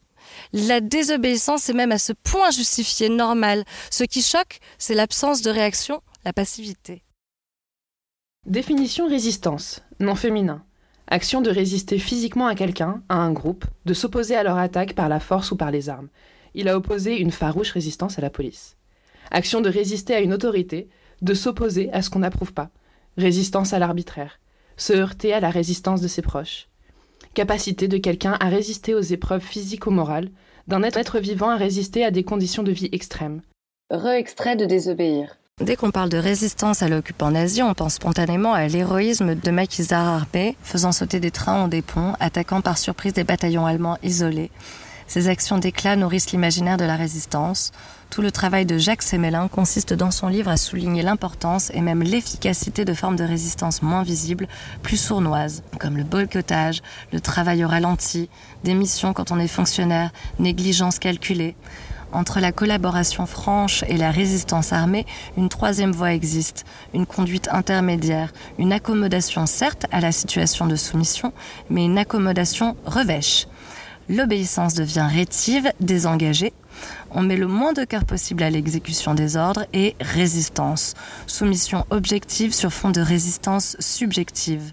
La 0.53 0.81
désobéissance 0.81 1.69
est 1.69 1.75
même 1.75 1.91
à 1.91 1.99
ce 1.99 2.13
point 2.13 2.53
justifiée, 2.53 3.09
normale. 3.09 3.65
Ce 3.91 4.05
qui 4.05 4.23
choque, 4.23 4.61
c'est 4.79 4.95
l'absence 4.95 5.43
de 5.43 5.51
réaction, 5.51 6.01
la 6.25 6.33
passivité. 6.33 7.03
Définition 8.47 9.09
résistance, 9.09 9.83
non 10.01 10.17
féminin. 10.17 10.65
Action 11.07 11.43
de 11.43 11.49
résister 11.49 11.99
physiquement 11.99 12.49
à 12.49 12.57
quelqu'un, 12.57 13.01
à 13.09 13.15
un 13.15 13.33
groupe, 13.33 13.65
de 13.87 13.95
s'opposer 13.95 14.35
à 14.35 14.43
leur 14.43 14.59
attaque 14.59 14.95
par 14.95 15.09
la 15.09 15.21
force 15.21 15.53
ou 15.53 15.57
par 15.57 15.71
les 15.71 15.89
armes. 15.89 16.09
Il 16.55 16.69
a 16.69 16.77
opposé 16.77 17.19
une 17.19 17.31
farouche 17.31 17.71
résistance 17.71 18.19
à 18.19 18.21
la 18.21 18.31
police. 18.31 18.77
Action 19.31 19.61
de 19.61 19.71
résister 19.71 20.15
à 20.15 20.21
une 20.21 20.35
autorité, 20.35 20.89
de 21.23 21.35
s'opposer 21.35 21.91
à 21.93 22.03
ce 22.03 22.11
qu'on 22.11 22.19
n'approuve 22.19 22.53
pas. 22.53 22.71
Résistance 23.17 23.73
à 23.73 23.79
l'arbitraire. 23.79 24.41
Se 24.77 24.93
heurter 24.93 25.33
à 25.33 25.41
la 25.41 25.51
résistance 25.51 26.01
de 26.01 26.09
ses 26.09 26.23
proches. 26.23 26.69
Capacité 27.35 27.87
de 27.87 27.97
quelqu'un 27.97 28.37
à 28.41 28.49
résister 28.49 28.93
aux 28.93 29.01
épreuves 29.01 29.45
physiques 29.45 29.87
ou 29.87 29.93
morales, 29.93 30.31
d'un 30.67 30.83
être 30.83 31.21
vivant 31.21 31.49
à 31.49 31.57
résister 31.57 32.05
à 32.05 32.11
des 32.11 32.25
conditions 32.25 32.65
de 32.65 32.73
vie 32.73 32.91
extrêmes. 32.91 33.41
Re-extrait 33.91 34.57
de 34.57 34.67
Désobéir. 34.67 35.39
Dès 35.61 35.77
qu'on 35.77 35.91
parle 35.91 36.09
de 36.09 36.17
résistance 36.17 36.83
à 36.83 36.89
l'occupant 36.89 37.31
nazi, 37.31 37.63
on 37.63 37.75
pense 37.75 37.95
spontanément 37.95 38.55
à 38.55 38.67
l'héroïsme 38.67 39.35
de 39.35 39.51
Maquisard 39.51 40.09
Arpé, 40.09 40.57
faisant 40.63 40.93
sauter 40.93 41.21
des 41.21 41.31
trains 41.31 41.67
ou 41.67 41.69
des 41.69 41.83
ponts, 41.83 42.15
attaquant 42.21 42.63
par 42.63 42.79
surprise 42.79 43.13
des 43.13 43.23
bataillons 43.23 43.67
allemands 43.67 43.99
isolés. 44.03 44.51
Ces 45.07 45.29
actions 45.29 45.59
d'éclat 45.59 45.95
nourrissent 45.95 46.33
l'imaginaire 46.33 46.79
de 46.79 46.87
la 46.87 46.97
résistance. 46.97 47.71
Tout 48.09 48.23
le 48.23 48.33
travail 48.33 48.65
de 48.65 48.79
Jacques 48.79 49.03
Sémélin 49.03 49.47
consiste 49.47 49.93
dans 49.93 50.11
son 50.11 50.29
livre 50.29 50.51
à 50.51 50.57
souligner 50.57 51.03
l'importance 51.03 51.71
et 51.75 51.83
même 51.83 52.03
l'efficacité 52.03 52.85
de 52.85 52.95
formes 52.95 53.17
de 53.17 53.25
résistance 53.25 53.83
moins 53.83 54.03
visibles, 54.03 54.49
plus 54.83 54.97
sournoises, 54.97 55.63
comme 55.79 55.99
le 55.99 56.05
boycottage, 56.05 56.83
le 57.13 57.21
travail 57.21 57.63
au 57.65 57.69
ralenti, 57.69 58.31
démission 58.65 59.13
quand 59.13 59.31
on 59.31 59.39
est 59.39 59.49
fonctionnaire, 59.49 60.13
négligence 60.39 60.99
calculée. 60.99 61.57
Entre 62.13 62.41
la 62.41 62.53
collaboration 62.53 63.25
franche 63.25 63.85
et 63.89 63.97
la 63.97 64.11
résistance 64.11 64.73
armée, 64.73 65.07
une 65.39 65.49
troisième 65.49 65.93
voie 65.93 66.13
existe, 66.13 66.65
une 66.93 67.07
conduite 67.07 67.49
intermédiaire, 67.51 68.33
une 68.59 68.73
accommodation 68.73 69.47
certes 69.47 69.87
à 69.91 70.01
la 70.01 70.13
situation 70.13 70.67
de 70.67 70.77
soumission, 70.77 71.33
mais 71.71 71.87
une 71.87 71.97
accommodation 71.97 72.77
revêche. 72.85 73.47
L'obéissance 74.11 74.75
devient 74.75 75.09
rétive, 75.11 75.73
désengagée. 75.81 76.53
On 77.13 77.23
met 77.23 77.37
le 77.37 77.47
moins 77.47 77.73
de 77.73 77.85
cœur 77.85 78.05
possible 78.05 78.43
à 78.43 78.51
l'exécution 78.51 79.15
des 79.15 79.37
ordres 79.37 79.65
et 79.73 79.95
résistance, 80.01 80.95
soumission 81.27 81.87
objective 81.91 82.53
sur 82.53 82.73
fond 82.73 82.91
de 82.91 83.01
résistance 83.01 83.77
subjective 83.79 84.73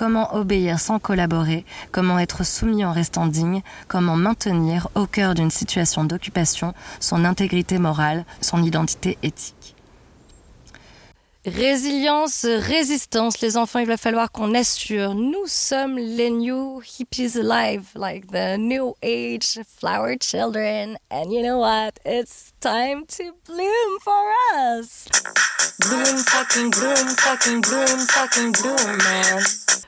comment 0.00 0.34
obéir 0.34 0.80
sans 0.80 0.98
collaborer, 0.98 1.66
comment 1.92 2.18
être 2.18 2.42
soumis 2.42 2.86
en 2.86 2.92
restant 2.92 3.26
digne, 3.26 3.60
comment 3.86 4.16
maintenir 4.16 4.88
au 4.94 5.04
cœur 5.04 5.34
d'une 5.34 5.50
situation 5.50 6.04
d'occupation 6.04 6.72
son 7.00 7.26
intégrité 7.26 7.76
morale, 7.76 8.24
son 8.40 8.62
identité 8.62 9.18
éthique. 9.22 9.76
Résilience, 11.44 12.46
résistance, 12.46 13.42
les 13.42 13.58
enfants, 13.58 13.80
il 13.80 13.86
va 13.86 13.98
falloir 13.98 14.32
qu'on 14.32 14.54
assure. 14.54 15.14
Nous 15.14 15.46
sommes 15.46 15.98
les 15.98 16.30
new 16.30 16.80
hippies 16.80 17.38
alive, 17.38 17.84
like 17.94 18.26
the 18.28 18.56
new 18.58 18.94
age 19.02 19.58
flower 19.78 20.16
children. 20.18 20.96
And 21.10 21.30
you 21.30 21.42
know 21.42 21.58
what? 21.58 21.92
It's 22.06 22.52
time 22.60 23.04
to 23.18 23.34
bloom 23.46 24.00
for 24.02 24.32
us. 24.54 25.08
Bloom, 25.80 26.18
fucking 26.24 26.70
bloom, 26.70 27.08
fucking 27.16 27.60
bloom, 27.60 28.06
fucking 28.08 28.52
bloom, 28.52 28.98
man. 28.98 29.42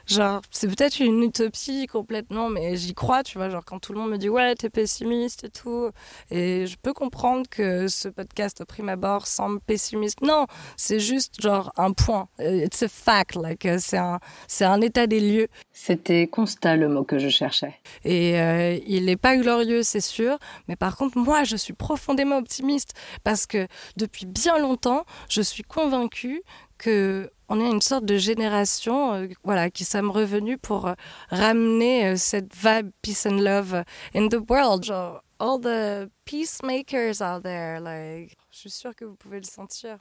Genre, 0.07 0.43
c'est 0.51 0.69
peut-être 0.69 1.01
une 1.01 1.23
utopie 1.23 1.87
complètement, 1.87 2.49
mais 2.49 2.77
j'y 2.77 2.95
crois, 2.95 3.23
tu 3.23 3.39
vois. 3.39 3.49
Genre, 3.49 3.65
quand 3.65 3.79
tout 3.79 3.93
le 3.93 4.01
monde 4.01 4.11
me 4.11 4.19
dit 4.19 4.29
ouais, 4.29 4.55
t'es 4.55 4.71
pessimiste 4.71 5.45
et 5.45 5.51
tout. 5.51 5.91
Et 6.31 6.67
je 6.67 6.77
peux 6.81 6.93
comprendre 6.93 7.49
que 7.49 7.89
ce 7.89 8.09
podcast, 8.09 8.61
au 8.61 8.65
prime 8.65 8.89
abord, 8.89 9.27
semble 9.27 9.61
pessimiste. 9.61 10.21
Non, 10.23 10.47
c'est 10.77 11.01
juste 11.01 11.41
genre 11.41 11.73
un 11.77 11.93
point. 11.93 12.29
It's 12.39 12.83
a 12.83 12.89
fact, 12.89 13.37
like, 13.37 13.69
c'est 13.79 13.99
un, 13.99 14.19
c'est 14.49 14.65
un 14.65 14.81
état 14.81 15.07
des 15.07 15.21
lieux. 15.21 15.49
C'était 15.73 16.27
constat 16.27 16.77
le 16.77 16.89
mot 16.89 17.05
que 17.05 17.19
je 17.19 17.29
cherchais. 17.29 17.75
Et 18.05 18.41
euh, 18.41 18.79
il 18.87 19.07
n'est 19.07 19.17
pas 19.17 19.37
glorieux, 19.37 19.83
c'est 19.83 20.01
sûr. 20.01 20.39
Mais 20.69 20.77
par 20.77 20.97
contre, 20.97 21.19
moi, 21.19 21.45
je 21.45 21.57
suis 21.57 21.73
profondément 21.73 22.39
optimiste 22.39 22.93
parce 23.25 23.47
que 23.47 23.67
depuis 23.97 24.27
bien 24.27 24.59
longtemps, 24.59 25.05
je 25.29 25.43
suis 25.43 25.63
convaincue 25.63 26.43
que 26.83 27.31
on 27.49 27.61
est 27.61 27.71
une 27.71 27.81
sorte 27.81 28.05
de 28.05 28.17
génération 28.17 29.15
euh, 29.15 29.27
voilà, 29.45 29.71
qui 29.71 29.85
sommes 29.85 30.11
revenus 30.11 30.59
pour 30.61 30.87
euh, 30.87 30.95
ramener 31.31 32.07
euh, 32.07 32.17
cette 32.17 32.55
vibe 32.55 32.91
peace 33.03 33.27
and 33.27 33.39
love 33.39 33.85
in 34.15 34.29
the 34.29 34.39
world. 34.49 34.85
Genre, 34.85 35.23
all 35.39 35.61
the 35.61 36.11
peacemakers 36.25 37.21
out 37.21 37.43
there, 37.43 37.79
like, 37.81 38.37
je 38.51 38.59
suis 38.59 38.71
sûre 38.71 38.95
que 38.97 39.05
vous 39.05 39.15
pouvez 39.15 39.39
le 39.39 39.47
sentir. 39.47 39.99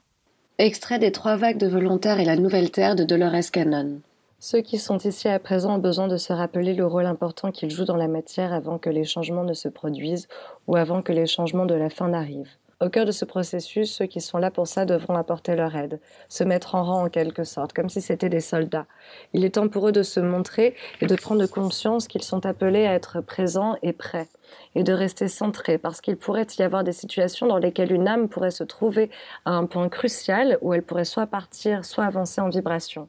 Extrait 0.58 0.98
des 0.98 1.12
Trois 1.12 1.36
vagues 1.36 1.58
de 1.58 1.68
volontaires 1.68 2.20
et 2.20 2.24
la 2.24 2.36
Nouvelle 2.36 2.70
Terre 2.70 2.96
de 2.96 3.04
Dolores 3.04 3.50
Cannon. 3.52 4.00
Ceux 4.38 4.60
qui 4.60 4.78
sont 4.78 4.98
ici 4.98 5.28
à 5.28 5.38
présent 5.38 5.76
ont 5.76 5.78
besoin 5.78 6.08
de 6.08 6.16
se 6.16 6.32
rappeler 6.32 6.74
le 6.74 6.86
rôle 6.86 7.06
important 7.06 7.52
qu'ils 7.52 7.70
jouent 7.70 7.84
dans 7.84 7.96
la 7.96 8.08
matière 8.08 8.52
avant 8.52 8.78
que 8.78 8.90
les 8.90 9.04
changements 9.04 9.44
ne 9.44 9.54
se 9.54 9.68
produisent 9.68 10.26
ou 10.66 10.76
avant 10.76 11.00
que 11.00 11.12
les 11.12 11.26
changements 11.26 11.66
de 11.66 11.74
la 11.74 11.90
fin 11.90 12.08
n'arrivent. 12.08 12.56
Au 12.82 12.88
cœur 12.88 13.06
de 13.06 13.12
ce 13.12 13.24
processus, 13.24 13.92
ceux 13.92 14.06
qui 14.06 14.20
sont 14.20 14.38
là 14.38 14.50
pour 14.50 14.66
ça 14.66 14.84
devront 14.84 15.14
apporter 15.14 15.54
leur 15.54 15.76
aide, 15.76 16.00
se 16.28 16.42
mettre 16.42 16.74
en 16.74 16.82
rang 16.82 17.04
en 17.04 17.08
quelque 17.08 17.44
sorte, 17.44 17.72
comme 17.72 17.88
si 17.88 18.00
c'était 18.00 18.28
des 18.28 18.40
soldats. 18.40 18.86
Il 19.32 19.44
est 19.44 19.50
temps 19.50 19.68
pour 19.68 19.86
eux 19.86 19.92
de 19.92 20.02
se 20.02 20.18
montrer 20.18 20.74
et 21.00 21.06
de 21.06 21.14
prendre 21.14 21.46
conscience 21.46 22.08
qu'ils 22.08 22.24
sont 22.24 22.44
appelés 22.44 22.84
à 22.84 22.94
être 22.94 23.20
présents 23.20 23.76
et 23.84 23.92
prêts, 23.92 24.26
et 24.74 24.82
de 24.82 24.92
rester 24.92 25.28
centrés, 25.28 25.78
parce 25.78 26.00
qu'il 26.00 26.16
pourrait 26.16 26.48
y 26.58 26.62
avoir 26.62 26.82
des 26.82 26.90
situations 26.90 27.46
dans 27.46 27.58
lesquelles 27.58 27.92
une 27.92 28.08
âme 28.08 28.28
pourrait 28.28 28.50
se 28.50 28.64
trouver 28.64 29.12
à 29.44 29.52
un 29.52 29.66
point 29.66 29.88
crucial 29.88 30.58
où 30.60 30.74
elle 30.74 30.82
pourrait 30.82 31.04
soit 31.04 31.28
partir, 31.28 31.84
soit 31.84 32.04
avancer 32.04 32.40
en 32.40 32.48
vibration. 32.48 33.08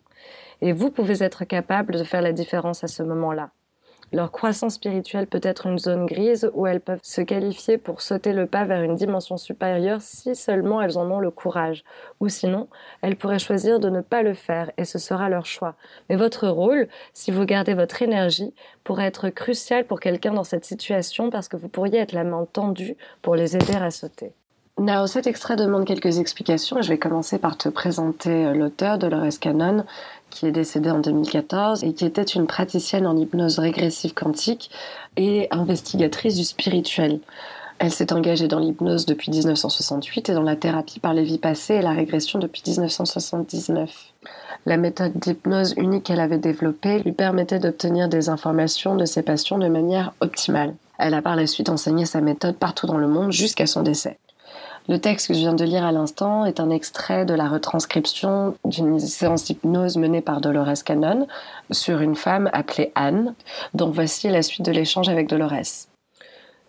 Et 0.61 0.71
vous 0.71 0.91
pouvez 0.91 1.23
être 1.23 1.45
capable 1.45 1.95
de 1.95 2.03
faire 2.03 2.21
la 2.21 2.31
différence 2.31 2.83
à 2.83 2.87
ce 2.87 3.01
moment-là. 3.01 3.49
Leur 4.13 4.31
croissance 4.31 4.75
spirituelle 4.75 5.25
peut 5.25 5.41
être 5.41 5.65
une 5.65 5.79
zone 5.79 6.05
grise 6.05 6.51
où 6.53 6.67
elles 6.67 6.81
peuvent 6.81 6.99
se 7.01 7.21
qualifier 7.21 7.79
pour 7.79 8.01
sauter 8.01 8.31
le 8.31 8.45
pas 8.45 8.63
vers 8.63 8.83
une 8.83 8.95
dimension 8.95 9.37
supérieure 9.37 10.01
si 10.01 10.35
seulement 10.35 10.83
elles 10.83 10.99
en 10.99 11.09
ont 11.09 11.19
le 11.19 11.31
courage. 11.31 11.83
Ou 12.19 12.29
sinon, 12.29 12.67
elles 13.01 13.15
pourraient 13.15 13.39
choisir 13.39 13.79
de 13.79 13.89
ne 13.89 14.01
pas 14.01 14.21
le 14.21 14.35
faire 14.35 14.69
et 14.77 14.85
ce 14.85 14.99
sera 14.99 15.29
leur 15.29 15.47
choix. 15.47 15.73
Mais 16.09 16.15
votre 16.15 16.47
rôle, 16.47 16.87
si 17.13 17.31
vous 17.31 17.45
gardez 17.45 17.73
votre 17.73 18.03
énergie, 18.03 18.53
pourrait 18.83 19.07
être 19.07 19.29
crucial 19.29 19.83
pour 19.83 19.99
quelqu'un 19.99 20.33
dans 20.33 20.43
cette 20.43 20.65
situation 20.65 21.31
parce 21.31 21.47
que 21.47 21.57
vous 21.57 21.67
pourriez 21.67 21.97
être 21.97 22.13
la 22.13 22.23
main 22.23 22.45
tendue 22.53 22.95
pour 23.23 23.35
les 23.35 23.55
aider 23.55 23.73
à 23.73 23.89
sauter. 23.89 24.31
Now, 24.79 25.05
cet 25.05 25.27
extrait 25.27 25.55
demande 25.55 25.85
quelques 25.85 26.17
explications 26.17 26.79
et 26.79 26.81
je 26.81 26.89
vais 26.89 26.97
commencer 26.97 27.37
par 27.37 27.57
te 27.57 27.69
présenter 27.69 28.47
euh, 28.47 28.53
l'auteur, 28.53 28.97
Dolores 28.97 29.39
Cannon, 29.39 29.85
qui 30.33 30.47
est 30.47 30.51
décédée 30.51 30.89
en 30.89 30.99
2014 30.99 31.83
et 31.83 31.93
qui 31.93 32.05
était 32.05 32.23
une 32.23 32.47
praticienne 32.47 33.07
en 33.07 33.15
hypnose 33.15 33.59
régressive 33.59 34.13
quantique 34.13 34.69
et 35.15 35.47
investigatrice 35.51 36.35
du 36.35 36.43
spirituel. 36.43 37.19
Elle 37.79 37.91
s'est 37.91 38.13
engagée 38.13 38.47
dans 38.47 38.59
l'hypnose 38.59 39.05
depuis 39.05 39.31
1968 39.31 40.29
et 40.29 40.33
dans 40.33 40.43
la 40.43 40.55
thérapie 40.55 40.99
par 40.99 41.13
les 41.13 41.23
vies 41.23 41.37
passées 41.37 41.75
et 41.75 41.81
la 41.81 41.91
régression 41.91 42.39
depuis 42.39 42.63
1979. 42.65 44.13
La 44.65 44.77
méthode 44.77 45.13
d'hypnose 45.19 45.73
unique 45.77 46.03
qu'elle 46.03 46.21
avait 46.21 46.37
développée 46.37 46.99
lui 46.99 47.11
permettait 47.11 47.59
d'obtenir 47.59 48.07
des 48.07 48.29
informations 48.29 48.95
de 48.95 49.05
ses 49.05 49.21
patients 49.21 49.57
de 49.57 49.67
manière 49.67 50.13
optimale. 50.21 50.75
Elle 50.97 51.13
a 51.13 51.21
par 51.21 51.35
la 51.35 51.47
suite 51.47 51.69
enseigné 51.69 52.05
sa 52.05 52.21
méthode 52.21 52.55
partout 52.55 52.87
dans 52.87 52.97
le 52.97 53.07
monde 53.07 53.31
jusqu'à 53.31 53.67
son 53.67 53.81
décès. 53.81 54.17
Le 54.89 54.99
texte 54.99 55.29
que 55.29 55.33
je 55.33 55.39
viens 55.39 55.53
de 55.53 55.63
lire 55.63 55.85
à 55.85 55.93
l'instant 55.93 56.45
est 56.45 56.59
un 56.59 56.69
extrait 56.69 57.25
de 57.25 57.33
la 57.33 57.47
retranscription 57.47 58.55
d'une 58.65 58.99
séance 58.99 59.45
d'hypnose 59.45 59.95
menée 59.95 60.21
par 60.21 60.41
Dolores 60.41 60.83
Cannon 60.85 61.25
sur 61.71 62.01
une 62.01 62.15
femme 62.15 62.49
appelée 62.51 62.91
Anne, 62.93 63.33
dont 63.73 63.89
voici 63.89 64.27
la 64.29 64.41
suite 64.41 64.65
de 64.65 64.73
l'échange 64.73 65.07
avec 65.07 65.29
Dolores. 65.29 65.87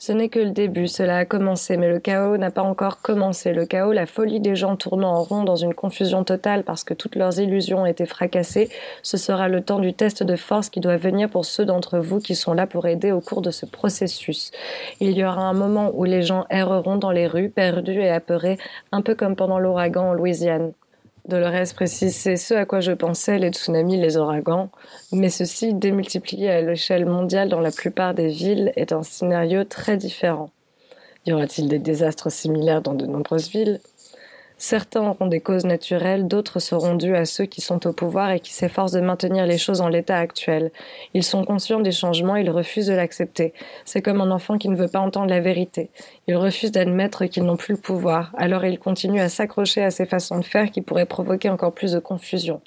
Ce 0.06 0.12
n'est 0.12 0.28
que 0.28 0.38
le 0.38 0.50
début, 0.50 0.86
cela 0.86 1.16
a 1.16 1.24
commencé, 1.24 1.78
mais 1.78 1.88
le 1.88 1.98
chaos 1.98 2.36
n'a 2.36 2.50
pas 2.50 2.60
encore 2.60 3.00
commencé. 3.00 3.54
Le 3.54 3.64
chaos, 3.64 3.94
la 3.94 4.04
folie 4.04 4.38
des 4.38 4.54
gens 4.54 4.76
tournant 4.76 5.14
en 5.14 5.22
rond 5.22 5.44
dans 5.44 5.56
une 5.56 5.72
confusion 5.72 6.24
totale 6.24 6.62
parce 6.62 6.84
que 6.84 6.92
toutes 6.92 7.16
leurs 7.16 7.40
illusions 7.40 7.80
ont 7.80 7.86
été 7.86 8.04
fracassées, 8.04 8.68
ce 9.02 9.16
sera 9.16 9.48
le 9.48 9.62
temps 9.62 9.78
du 9.78 9.94
test 9.94 10.22
de 10.22 10.36
force 10.36 10.68
qui 10.68 10.80
doit 10.80 10.98
venir 10.98 11.30
pour 11.30 11.46
ceux 11.46 11.64
d'entre 11.64 12.00
vous 12.00 12.20
qui 12.20 12.34
sont 12.34 12.52
là 12.52 12.66
pour 12.66 12.86
aider 12.86 13.12
au 13.12 13.22
cours 13.22 13.40
de 13.40 13.50
ce 13.50 13.64
processus. 13.64 14.52
Il 15.00 15.12
y 15.12 15.24
aura 15.24 15.40
un 15.40 15.54
moment 15.54 15.90
où 15.94 16.04
les 16.04 16.20
gens 16.20 16.44
erreront 16.50 16.96
dans 16.96 17.10
les 17.10 17.26
rues, 17.26 17.48
perdus 17.48 18.02
et 18.02 18.10
apeurés, 18.10 18.58
un 18.92 19.00
peu 19.00 19.14
comme 19.14 19.36
pendant 19.36 19.58
l'ouragan 19.58 20.10
en 20.10 20.12
Louisiane. 20.12 20.74
Dolores 21.26 21.72
précise, 21.74 22.14
c'est 22.14 22.36
ce 22.36 22.52
à 22.52 22.66
quoi 22.66 22.80
je 22.80 22.92
pensais, 22.92 23.38
les 23.38 23.48
tsunamis, 23.48 23.98
les 23.98 24.18
ouragans, 24.18 24.68
mais 25.10 25.30
ceci, 25.30 25.72
démultiplié 25.72 26.50
à 26.50 26.60
l'échelle 26.60 27.06
mondiale 27.06 27.48
dans 27.48 27.60
la 27.60 27.70
plupart 27.70 28.12
des 28.12 28.28
villes, 28.28 28.72
est 28.76 28.92
un 28.92 29.02
scénario 29.02 29.64
très 29.64 29.96
différent. 29.96 30.50
Y 31.24 31.32
aura-t-il 31.32 31.68
des 31.68 31.78
désastres 31.78 32.30
similaires 32.30 32.82
dans 32.82 32.92
de 32.92 33.06
nombreuses 33.06 33.48
villes? 33.48 33.80
Certains 34.66 35.02
auront 35.02 35.26
des 35.26 35.40
causes 35.40 35.66
naturelles, 35.66 36.26
d'autres 36.26 36.58
seront 36.58 36.94
dus 36.94 37.14
à 37.14 37.26
ceux 37.26 37.44
qui 37.44 37.60
sont 37.60 37.86
au 37.86 37.92
pouvoir 37.92 38.30
et 38.30 38.40
qui 38.40 38.54
s'efforcent 38.54 38.92
de 38.92 39.00
maintenir 39.02 39.44
les 39.44 39.58
choses 39.58 39.82
en 39.82 39.88
l'état 39.88 40.16
actuel. 40.16 40.72
Ils 41.12 41.22
sont 41.22 41.44
conscients 41.44 41.80
des 41.80 41.92
changements, 41.92 42.36
ils 42.36 42.48
refusent 42.48 42.86
de 42.86 42.94
l'accepter. 42.94 43.52
C'est 43.84 44.00
comme 44.00 44.22
un 44.22 44.30
enfant 44.30 44.56
qui 44.56 44.70
ne 44.70 44.74
veut 44.74 44.88
pas 44.88 45.00
entendre 45.00 45.28
la 45.28 45.40
vérité. 45.40 45.90
Ils 46.28 46.36
refusent 46.36 46.72
d'admettre 46.72 47.26
qu'ils 47.26 47.44
n'ont 47.44 47.58
plus 47.58 47.74
le 47.74 47.80
pouvoir, 47.82 48.32
alors 48.38 48.64
ils 48.64 48.78
continuent 48.78 49.20
à 49.20 49.28
s'accrocher 49.28 49.84
à 49.84 49.90
ces 49.90 50.06
façons 50.06 50.38
de 50.38 50.46
faire 50.46 50.70
qui 50.70 50.80
pourraient 50.80 51.04
provoquer 51.04 51.50
encore 51.50 51.74
plus 51.74 51.92
de 51.92 51.98
confusion. 51.98 52.62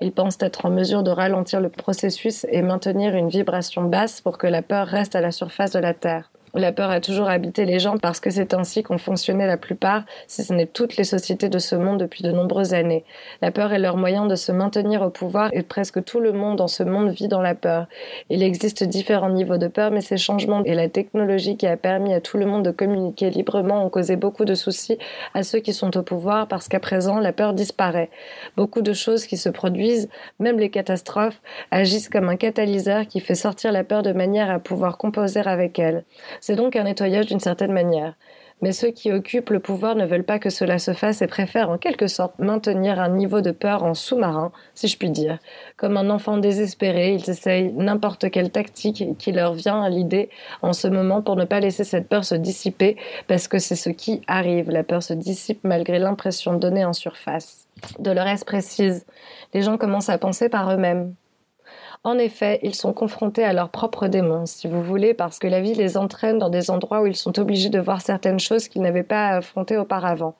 Ils 0.00 0.12
pensent 0.12 0.38
être 0.40 0.64
en 0.64 0.70
mesure 0.70 1.02
de 1.02 1.10
ralentir 1.10 1.60
le 1.60 1.68
processus 1.68 2.46
et 2.48 2.62
maintenir 2.62 3.14
une 3.14 3.28
vibration 3.28 3.82
basse 3.82 4.22
pour 4.22 4.38
que 4.38 4.46
la 4.46 4.62
peur 4.62 4.86
reste 4.86 5.16
à 5.16 5.20
la 5.20 5.32
surface 5.32 5.72
de 5.72 5.80
la 5.80 5.92
Terre. 5.92 6.31
La 6.54 6.70
peur 6.70 6.90
a 6.90 7.00
toujours 7.00 7.30
habité 7.30 7.64
les 7.64 7.78
gens 7.78 7.96
parce 7.96 8.20
que 8.20 8.28
c'est 8.28 8.52
ainsi 8.52 8.82
qu'ont 8.82 8.98
fonctionné 8.98 9.46
la 9.46 9.56
plupart, 9.56 10.04
si 10.26 10.44
ce 10.44 10.52
n'est 10.52 10.66
toutes 10.66 10.98
les 10.98 11.04
sociétés 11.04 11.48
de 11.48 11.58
ce 11.58 11.74
monde 11.74 11.98
depuis 11.98 12.22
de 12.22 12.30
nombreuses 12.30 12.74
années. 12.74 13.04
La 13.40 13.50
peur 13.50 13.72
est 13.72 13.78
leur 13.78 13.96
moyen 13.96 14.26
de 14.26 14.36
se 14.36 14.52
maintenir 14.52 15.00
au 15.00 15.08
pouvoir 15.08 15.48
et 15.54 15.62
presque 15.62 16.04
tout 16.04 16.20
le 16.20 16.32
monde 16.32 16.56
dans 16.56 16.68
ce 16.68 16.82
monde 16.82 17.08
vit 17.08 17.28
dans 17.28 17.40
la 17.40 17.54
peur. 17.54 17.86
Il 18.28 18.42
existe 18.42 18.84
différents 18.84 19.30
niveaux 19.30 19.56
de 19.56 19.66
peur, 19.66 19.90
mais 19.90 20.02
ces 20.02 20.18
changements 20.18 20.62
et 20.64 20.74
la 20.74 20.90
technologie 20.90 21.56
qui 21.56 21.66
a 21.66 21.78
permis 21.78 22.12
à 22.12 22.20
tout 22.20 22.36
le 22.36 22.44
monde 22.44 22.66
de 22.66 22.70
communiquer 22.70 23.30
librement 23.30 23.86
ont 23.86 23.90
causé 23.90 24.16
beaucoup 24.16 24.44
de 24.44 24.54
soucis 24.54 24.98
à 25.32 25.44
ceux 25.44 25.60
qui 25.60 25.72
sont 25.72 25.96
au 25.96 26.02
pouvoir 26.02 26.48
parce 26.48 26.68
qu'à 26.68 26.80
présent 26.80 27.18
la 27.18 27.32
peur 27.32 27.54
disparaît. 27.54 28.10
Beaucoup 28.58 28.82
de 28.82 28.92
choses 28.92 29.24
qui 29.24 29.38
se 29.38 29.48
produisent, 29.48 30.10
même 30.38 30.58
les 30.58 30.68
catastrophes, 30.68 31.40
agissent 31.70 32.10
comme 32.10 32.28
un 32.28 32.36
catalyseur 32.36 33.06
qui 33.06 33.20
fait 33.20 33.34
sortir 33.34 33.72
la 33.72 33.84
peur 33.84 34.02
de 34.02 34.12
manière 34.12 34.50
à 34.50 34.58
pouvoir 34.58 34.98
composer 34.98 35.40
avec 35.40 35.78
elle. 35.78 36.04
C'est 36.42 36.56
donc 36.56 36.74
un 36.74 36.82
nettoyage 36.82 37.26
d'une 37.26 37.38
certaine 37.38 37.70
manière. 37.70 38.14
Mais 38.62 38.72
ceux 38.72 38.90
qui 38.90 39.12
occupent 39.12 39.50
le 39.50 39.60
pouvoir 39.60 39.94
ne 39.94 40.04
veulent 40.04 40.24
pas 40.24 40.40
que 40.40 40.50
cela 40.50 40.80
se 40.80 40.92
fasse 40.92 41.22
et 41.22 41.28
préfèrent 41.28 41.70
en 41.70 41.78
quelque 41.78 42.08
sorte 42.08 42.36
maintenir 42.40 42.98
un 42.98 43.10
niveau 43.10 43.42
de 43.42 43.52
peur 43.52 43.84
en 43.84 43.94
sous-marin, 43.94 44.50
si 44.74 44.88
je 44.88 44.98
puis 44.98 45.10
dire. 45.10 45.38
Comme 45.76 45.96
un 45.96 46.10
enfant 46.10 46.38
désespéré, 46.38 47.14
ils 47.14 47.30
essayent 47.30 47.72
n'importe 47.76 48.28
quelle 48.32 48.50
tactique 48.50 49.16
qui 49.18 49.30
leur 49.30 49.54
vient 49.54 49.84
à 49.84 49.88
l'idée 49.88 50.30
en 50.62 50.72
ce 50.72 50.88
moment 50.88 51.22
pour 51.22 51.36
ne 51.36 51.44
pas 51.44 51.60
laisser 51.60 51.84
cette 51.84 52.08
peur 52.08 52.24
se 52.24 52.34
dissiper, 52.34 52.96
parce 53.28 53.46
que 53.46 53.60
c'est 53.60 53.76
ce 53.76 53.90
qui 53.90 54.20
arrive. 54.26 54.68
La 54.68 54.82
peur 54.82 55.04
se 55.04 55.14
dissipe 55.14 55.60
malgré 55.62 56.00
l'impression 56.00 56.54
donnée 56.54 56.84
en 56.84 56.92
surface. 56.92 57.68
Dolores 58.00 58.44
précise, 58.44 59.06
les 59.54 59.62
gens 59.62 59.78
commencent 59.78 60.08
à 60.08 60.18
penser 60.18 60.48
par 60.48 60.72
eux-mêmes. 60.72 61.14
En 62.04 62.18
effet, 62.18 62.58
ils 62.64 62.74
sont 62.74 62.92
confrontés 62.92 63.44
à 63.44 63.52
leurs 63.52 63.70
propres 63.70 64.08
démons, 64.08 64.44
si 64.44 64.66
vous 64.66 64.82
voulez, 64.82 65.14
parce 65.14 65.38
que 65.38 65.46
la 65.46 65.60
vie 65.60 65.74
les 65.74 65.96
entraîne 65.96 66.38
dans 66.38 66.50
des 66.50 66.68
endroits 66.68 67.00
où 67.02 67.06
ils 67.06 67.14
sont 67.14 67.38
obligés 67.38 67.68
de 67.70 67.78
voir 67.78 68.00
certaines 68.00 68.40
choses 68.40 68.66
qu'ils 68.66 68.82
n'avaient 68.82 69.04
pas 69.04 69.28
affrontées 69.28 69.76
auparavant. 69.76 70.34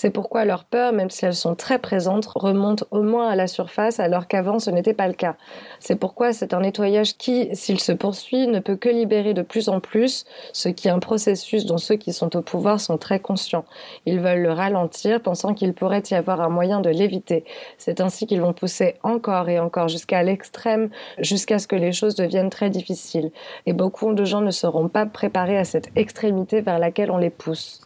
C'est 0.00 0.10
pourquoi 0.10 0.44
leurs 0.44 0.62
peurs, 0.62 0.92
même 0.92 1.10
si 1.10 1.24
elles 1.24 1.34
sont 1.34 1.56
très 1.56 1.80
présentes, 1.80 2.26
remontent 2.36 2.86
au 2.92 3.02
moins 3.02 3.30
à 3.30 3.34
la 3.34 3.48
surface 3.48 3.98
alors 3.98 4.28
qu'avant 4.28 4.60
ce 4.60 4.70
n'était 4.70 4.94
pas 4.94 5.08
le 5.08 5.12
cas. 5.12 5.34
C'est 5.80 5.96
pourquoi 5.96 6.32
c'est 6.32 6.54
un 6.54 6.60
nettoyage 6.60 7.16
qui, 7.16 7.48
s'il 7.56 7.80
se 7.80 7.90
poursuit, 7.90 8.46
ne 8.46 8.60
peut 8.60 8.76
que 8.76 8.88
libérer 8.88 9.34
de 9.34 9.42
plus 9.42 9.68
en 9.68 9.80
plus, 9.80 10.24
ce 10.52 10.68
qui 10.68 10.86
est 10.86 10.92
un 10.92 11.00
processus 11.00 11.66
dont 11.66 11.78
ceux 11.78 11.96
qui 11.96 12.12
sont 12.12 12.36
au 12.36 12.42
pouvoir 12.42 12.78
sont 12.78 12.96
très 12.96 13.18
conscients. 13.18 13.64
Ils 14.06 14.20
veulent 14.20 14.42
le 14.42 14.52
ralentir, 14.52 15.20
pensant 15.20 15.52
qu'il 15.52 15.74
pourrait 15.74 16.04
y 16.12 16.14
avoir 16.14 16.42
un 16.42 16.48
moyen 16.48 16.80
de 16.80 16.90
l'éviter. 16.90 17.44
C'est 17.76 18.00
ainsi 18.00 18.28
qu'ils 18.28 18.40
vont 18.40 18.52
pousser 18.52 18.94
encore 19.02 19.48
et 19.48 19.58
encore 19.58 19.88
jusqu'à 19.88 20.22
l'extrême, 20.22 20.90
jusqu'à 21.18 21.58
ce 21.58 21.66
que 21.66 21.74
les 21.74 21.90
choses 21.90 22.14
deviennent 22.14 22.50
très 22.50 22.70
difficiles. 22.70 23.32
Et 23.66 23.72
beaucoup 23.72 24.14
de 24.14 24.24
gens 24.24 24.42
ne 24.42 24.52
seront 24.52 24.86
pas 24.86 25.06
préparés 25.06 25.58
à 25.58 25.64
cette 25.64 25.88
extrémité 25.96 26.60
vers 26.60 26.78
laquelle 26.78 27.10
on 27.10 27.18
les 27.18 27.30
pousse. 27.30 27.80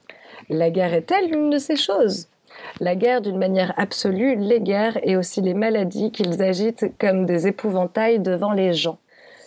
La 0.48 0.70
guerre 0.70 0.94
est-elle 0.94 1.30
l'une 1.30 1.50
de 1.50 1.58
ces 1.58 1.76
choses? 1.76 2.28
La 2.80 2.94
guerre 2.96 3.20
d'une 3.20 3.38
manière 3.38 3.72
absolue, 3.76 4.36
les 4.36 4.60
guerres 4.60 4.98
et 5.02 5.16
aussi 5.16 5.40
les 5.40 5.54
maladies 5.54 6.12
qu'ils 6.12 6.42
agitent 6.42 6.92
comme 6.98 7.26
des 7.26 7.46
épouvantails 7.46 8.20
devant 8.20 8.52
les 8.52 8.72
gens. 8.72 8.98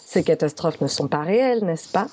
Ces 0.06 0.24
catastrophes 0.24 0.82
ne 0.82 0.88
sont 0.88 1.08
pas 1.08 1.22
réelles, 1.22 1.64
n'est-ce 1.64 1.92
pas? 1.92 2.08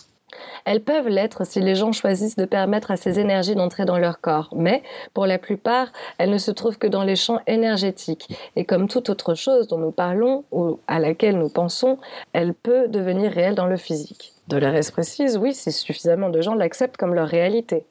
Elles 0.65 0.83
peuvent 0.83 1.09
l'être 1.09 1.45
si 1.47 1.61
les 1.61 1.75
gens 1.75 1.93
choisissent 1.93 2.37
de 2.37 2.47
permettre 2.47 2.91
à 2.91 2.97
ces 2.97 3.19
énergies 3.19 3.55
d'entrer 3.55 3.85
dans 3.85 3.99
leur 3.99 4.21
corps, 4.21 4.49
mais 4.57 4.83
pour 5.13 5.27
la 5.27 5.39
plupart, 5.39 5.93
elles 6.19 6.31
ne 6.31 6.39
se 6.39 6.51
trouvent 6.51 6.79
que 6.79 6.87
dans 6.87 7.05
les 7.05 7.17
champs 7.17 7.41
énergétiques. 7.47 8.29
Et 8.57 8.65
comme 8.65 8.89
toute 8.89 9.11
autre 9.11 9.35
chose 9.35 9.69
dont 9.69 9.79
nous 9.79 9.91
parlons 9.91 10.45
ou 10.51 10.79
à 10.87 10.99
laquelle 10.99 11.39
nous 11.39 11.51
pensons, 11.51 11.99
elle 12.33 12.55
peut 12.55 12.89
devenir 12.89 13.31
réelle 13.31 13.55
dans 13.55 13.67
le 13.67 13.77
physique. 13.77 14.33
Dolores 14.49 14.91
précise, 14.91 15.37
oui, 15.37 15.53
si 15.53 15.71
suffisamment 15.71 16.31
de 16.31 16.41
gens 16.41 16.55
l'acceptent 16.55 16.97
comme 16.97 17.15
leur 17.15 17.29
réalité 17.29 17.85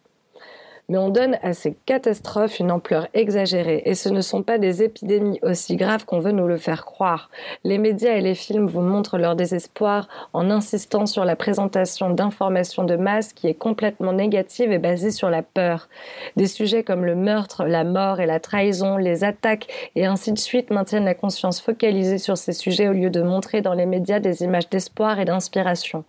mais 0.92 0.98
on 0.98 1.08
donne 1.08 1.38
à 1.42 1.54
ces 1.54 1.74
catastrophes 1.86 2.60
une 2.60 2.70
ampleur 2.70 3.08
exagérée 3.14 3.82
et 3.86 3.96
ce 3.96 4.10
ne 4.10 4.20
sont 4.20 4.44
pas 4.44 4.58
des 4.58 4.84
épidémies 4.84 5.40
aussi 5.42 5.78
graves 5.78 6.04
qu'on 6.04 6.20
veut 6.20 6.34
nous 6.34 6.48
le 6.48 6.58
faire 6.58 6.84
croire. 6.84 7.30
Les 7.64 7.78
médias 7.78 8.12
et 8.12 8.20
les 8.20 8.36
films 8.36 8.68
vous 8.68 8.82
montrent 8.82 9.18
leur 9.18 9.38
désespoir 9.38 10.10
en 10.34 10.52
insistant 10.52 11.06
sur 11.06 11.24
la 11.24 11.38
présentation 11.38 12.10
d'informations 12.10 12.84
de 12.84 12.98
masse 12.98 13.32
qui 13.32 13.48
est 13.48 13.54
complètement 13.54 14.12
négative 14.12 14.74
et 14.74 14.80
basée 14.80 15.12
sur 15.12 15.30
la 15.30 15.44
peur. 15.44 15.88
Des 16.36 16.48
sujets 16.48 16.84
comme 16.84 17.06
le 17.06 17.16
meurtre, 17.16 17.64
la 17.64 17.86
mort 17.86 18.20
et 18.20 18.26
la 18.26 18.42
trahison, 18.42 18.98
les 18.98 19.24
attaques 19.24 19.68
et 19.96 20.06
ainsi 20.06 20.34
de 20.34 20.40
suite 20.40 20.72
maintiennent 20.72 21.06
la 21.06 21.16
conscience 21.16 21.62
focalisée 21.62 22.18
sur 22.18 22.38
ces 22.38 22.52
sujets 22.52 22.90
au 22.90 22.94
lieu 22.94 23.10
de 23.10 23.22
montrer 23.22 23.62
dans 23.62 23.76
les 23.76 23.86
médias 23.86 24.20
des 24.20 24.44
images 24.44 24.70
d'espoir 24.70 25.22
et 25.22 25.26
d'inspiration. 25.26 26.04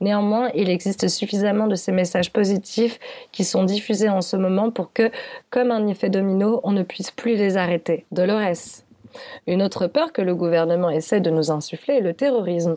Néanmoins, 0.00 0.50
il 0.56 0.70
existe 0.70 1.06
suffisamment 1.06 1.68
de 1.68 1.76
ces 1.76 1.92
messages 1.92 2.32
positifs 2.32 2.98
qui 3.30 3.44
sont 3.44 3.62
diffusés 3.62 4.08
en 4.08 4.23
ce 4.24 4.36
moment 4.36 4.72
pour 4.72 4.92
que, 4.92 5.10
comme 5.50 5.70
un 5.70 5.86
effet 5.86 6.08
domino, 6.08 6.60
on 6.64 6.72
ne 6.72 6.82
puisse 6.82 7.12
plus 7.12 7.36
les 7.36 7.56
arrêter. 7.56 8.04
Dolores. 8.10 8.82
Une 9.46 9.62
autre 9.62 9.86
peur 9.86 10.12
que 10.12 10.22
le 10.22 10.34
gouvernement 10.34 10.90
essaie 10.90 11.20
de 11.20 11.30
nous 11.30 11.52
insuffler 11.52 11.94
est 11.94 12.00
le 12.00 12.14
terrorisme. 12.14 12.74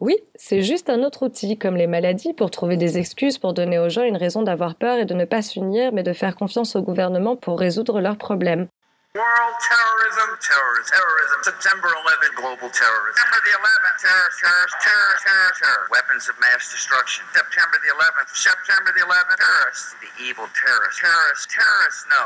Oui, 0.00 0.16
c'est 0.34 0.62
juste 0.62 0.90
un 0.90 1.04
autre 1.04 1.26
outil, 1.26 1.58
comme 1.58 1.76
les 1.76 1.86
maladies, 1.86 2.32
pour 2.32 2.50
trouver 2.50 2.76
des 2.76 2.98
excuses, 2.98 3.38
pour 3.38 3.52
donner 3.52 3.78
aux 3.78 3.88
gens 3.88 4.02
une 4.02 4.16
raison 4.16 4.42
d'avoir 4.42 4.74
peur 4.74 4.98
et 4.98 5.04
de 5.04 5.14
ne 5.14 5.24
pas 5.24 5.42
s'unir, 5.42 5.92
mais 5.92 6.02
de 6.02 6.12
faire 6.12 6.34
confiance 6.34 6.74
au 6.74 6.82
gouvernement 6.82 7.36
pour 7.36 7.60
résoudre 7.60 8.00
leurs 8.00 8.16
problèmes. 8.16 8.66
World 9.10 9.58
terrorism, 9.58 10.38
terrorism, 10.38 10.86
terrorism, 10.86 11.38
September 11.42 11.90
11, 11.90 12.30
global 12.38 12.70
terrorism. 12.70 13.18
September 13.18 13.42
the 13.42 13.58
11th, 13.58 13.98
terror, 14.06 14.30
terror, 14.38 14.66
terror, 14.78 15.14
terror, 15.18 15.50
terror, 15.58 15.82
weapons 15.90 16.30
of 16.30 16.38
mass 16.38 16.70
destruction. 16.70 17.26
September 17.34 17.74
the 17.82 17.90
11th, 17.90 18.30
September 18.30 18.94
the 18.94 19.02
11th, 19.02 19.34
terrorists, 19.34 19.98
the 19.98 20.10
evil 20.22 20.46
terrorists, 20.54 21.02
terrorists, 21.02 21.46
terrorists, 21.50 22.06
no. 22.06 22.22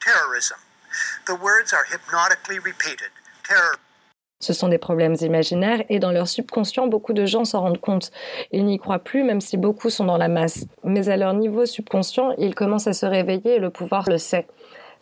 Terrorism. 0.00 0.56
The 1.28 1.36
words 1.36 1.76
are 1.76 1.84
hypnotically 1.84 2.60
repeated. 2.64 3.12
Terror. 3.44 3.76
Ce 4.40 4.54
sont 4.54 4.68
des 4.68 4.78
problèmes 4.78 5.14
imaginaires 5.20 5.84
et 5.90 5.98
dans 5.98 6.12
leur 6.12 6.28
subconscient, 6.28 6.86
beaucoup 6.86 7.12
de 7.12 7.26
gens 7.26 7.44
s'en 7.44 7.60
rendent 7.60 7.80
compte. 7.80 8.10
Ils 8.50 8.64
n'y 8.64 8.78
croient 8.78 8.98
plus, 8.98 9.22
même 9.22 9.42
si 9.42 9.58
beaucoup 9.58 9.90
sont 9.90 10.06
dans 10.06 10.16
la 10.16 10.28
masse. 10.28 10.64
Mais 10.82 11.10
à 11.10 11.18
leur 11.18 11.34
niveau 11.34 11.66
subconscient, 11.66 12.32
ils 12.38 12.54
commencent 12.54 12.88
à 12.88 12.94
se 12.94 13.04
réveiller 13.04 13.56
et 13.56 13.58
le 13.58 13.68
pouvoir 13.68 14.08
le 14.08 14.16
sait. 14.16 14.48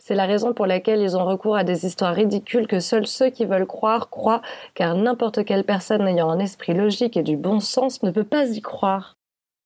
C'est 0.03 0.15
la 0.15 0.25
raison 0.25 0.51
pour 0.51 0.65
laquelle 0.65 0.99
ils 0.99 1.15
ont 1.15 1.25
recours 1.25 1.55
à 1.55 1.63
des 1.63 1.85
histoires 1.85 2.15
ridicules 2.15 2.65
que 2.65 2.79
seuls 2.79 3.05
ceux 3.05 3.29
qui 3.29 3.45
veulent 3.45 3.67
croire 3.67 4.09
croient, 4.09 4.41
car 4.73 4.95
n'importe 4.95 5.45
quelle 5.45 5.63
personne 5.63 6.07
ayant 6.07 6.31
un 6.31 6.39
esprit 6.39 6.73
logique 6.73 7.17
et 7.17 7.21
du 7.21 7.37
bon 7.37 7.59
sens 7.59 8.01
ne 8.01 8.09
peut 8.09 8.23
pas 8.23 8.47
y 8.47 8.61
croire. 8.61 9.15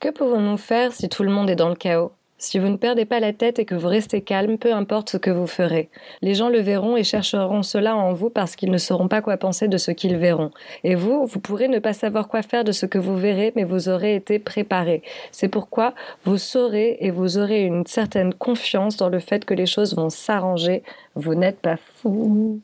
Que 0.02 0.10
pouvons-nous 0.10 0.58
faire 0.58 0.92
si 0.92 1.08
tout 1.08 1.24
le 1.24 1.32
monde 1.32 1.50
est 1.50 1.56
dans 1.56 1.70
le 1.70 1.76
chaos? 1.76 2.12
Si 2.46 2.60
vous 2.60 2.70
ne 2.70 2.78
perdez 2.78 3.06
pas 3.06 3.20
la 3.20 3.34
tête 3.34 3.58
et 3.58 3.66
que 3.66 3.74
vous 3.74 3.88
restez 3.88 4.22
calme, 4.22 4.58
peu 4.58 4.72
importe 4.72 5.10
ce 5.10 5.18
que 5.18 5.32
vous 5.32 5.48
ferez. 5.48 5.90
Les 6.22 6.36
gens 6.36 6.50
le 6.50 6.60
verront 6.60 6.96
et 6.96 7.04
chercheront 7.04 7.64
cela 7.64 7.96
en 7.96 8.14
vous 8.14 8.30
parce 8.30 8.56
qu'ils 8.56 8.72
ne 8.72 8.78
sauront 8.78 9.08
pas 9.08 9.22
quoi 9.22 9.38
penser 9.38 9.68
de 9.68 9.78
ce 9.78 9.92
qu'ils 9.92 10.18
verront. 10.18 10.52
Et 10.84 10.94
vous, 10.94 11.26
vous 11.26 11.40
pourrez 11.40 11.68
ne 11.68 11.80
pas 11.80 11.94
savoir 11.94 12.28
quoi 12.28 12.44
faire 12.44 12.64
de 12.64 12.72
ce 12.72 12.86
que 12.86 13.00
vous 13.00 13.18
verrez, 13.18 13.52
mais 13.56 13.64
vous 13.64 13.90
aurez 13.90 14.16
été 14.16 14.38
préparé. 14.38 15.02
C'est 15.32 15.48
pourquoi 15.48 15.96
vous 16.24 16.38
saurez 16.38 16.98
et 17.00 17.10
vous 17.10 17.40
aurez 17.40 17.64
une 17.64 17.86
certaine 17.88 18.34
confiance 18.34 18.96
dans 18.98 19.10
le 19.10 19.20
fait 19.20 19.44
que 19.44 19.56
les 19.56 19.66
choses 19.66 19.96
vont 19.96 20.10
s'arranger. 20.10 20.84
Vous 21.16 21.34
n'êtes 21.34 21.60
pas 21.60 21.78
fou. 21.78 22.62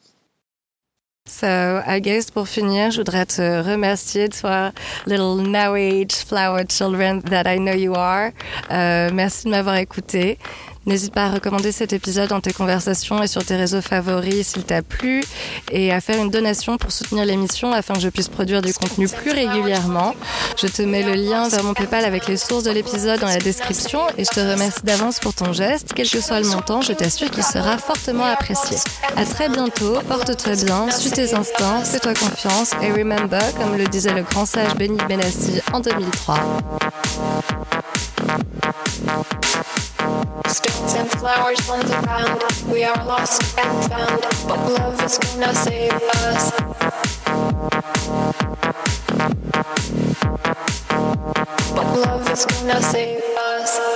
So, 1.28 1.84
I 1.86 2.00
guess 2.00 2.32
pour 2.32 2.48
finir, 2.48 2.90
je 2.90 2.98
voudrais 2.98 3.28
te 3.28 3.62
remercier, 3.62 4.28
toi, 4.30 4.72
little 5.06 5.38
now 5.38 5.76
age 5.76 6.16
flower 6.16 6.64
children 6.68 7.22
that 7.30 7.46
I 7.46 7.60
know 7.60 7.76
you 7.76 7.94
are. 7.94 8.32
Euh, 8.72 9.12
merci 9.14 9.46
de 9.46 9.52
m'avoir 9.52 9.76
écouté. 9.76 10.40
N'hésite 10.88 11.14
pas 11.14 11.26
à 11.26 11.30
recommander 11.30 11.72
cet 11.72 11.94
épisode 11.94 12.30
dans 12.30 12.42
tes 12.42 12.54
conversations 12.54 13.22
et 13.22 13.28
sur 13.28 13.46
tes 13.46 13.56
réseaux 13.56 13.82
favoris 13.82 14.48
s'il 14.48 14.64
t'a 14.64 14.82
plu 14.82 15.24
et 15.72 15.92
à 15.94 16.02
faire 16.02 16.20
une 16.20 16.32
donation 16.32 16.78
pour 16.78 16.92
soutenir 16.92 17.24
l'émission 17.24 17.72
afin 17.72 17.94
que 17.94 18.00
je 18.00 18.10
puisse 18.10 18.30
produire 18.30 18.64
du 18.64 18.74
contenu 18.74 19.08
plus 19.08 19.32
régulièrement. 19.32 20.16
Je 20.60 20.66
te 20.66 20.82
mets 20.82 21.04
le 21.04 21.14
lien 21.14 21.48
vers 21.50 21.64
mon 21.64 21.76
PayPal 21.76 22.04
avec 22.04 22.28
les 22.28 22.38
sources 22.38 22.64
de 22.64 22.72
l'épisode 22.72 23.20
dans 23.20 23.28
la 23.28 23.38
description 23.38 24.00
et 24.18 24.26
je 24.26 24.30
te 24.32 24.40
remercie 24.40 24.82
d'avance 24.84 25.20
pour 25.20 25.36
ton 25.36 25.54
geste. 25.54 25.92
Quel 25.96 26.10
que 26.10 26.20
soit 26.20 26.40
le 26.40 26.48
montant, 26.48 26.82
je 26.82 26.94
t'assure 26.94 27.30
qu'il 27.30 27.44
sera 27.44 27.78
fortement 27.78 28.26
apprécié. 28.26 28.78
À 29.16 29.26
très 29.26 29.50
bientôt, 29.50 30.00
porte-toi 30.08 30.56
bien, 30.66 30.90
suis 30.90 31.12
tes 31.12 31.36
instincts, 31.36 31.84
fais-toi 31.84 32.16
confiance 32.16 32.72
et 32.82 32.92
remember, 32.92 33.42
comme 33.56 33.78
le 33.78 33.86
disait 33.86 34.14
le 34.14 34.24
grand 34.24 34.48
sage 34.48 34.74
Benny 34.76 34.98
Benassi 35.08 35.62
en 35.74 35.80
2003. 35.80 36.40
Stones 40.48 40.94
and 40.94 41.10
flowers 41.12 41.70
on 41.70 41.80
the 41.80 42.00
ground. 42.04 42.44
We 42.72 42.84
are 42.84 43.06
lost 43.06 43.58
and 43.58 43.90
found, 43.90 44.22
but 44.48 44.60
love 44.70 45.04
is 45.04 45.18
gonna 45.18 45.54
save 45.54 45.94
us. 45.94 46.52
But 51.76 51.88
love 52.06 52.32
is 52.32 52.46
gonna 52.46 52.82
save 52.82 53.24
us. 53.38 53.91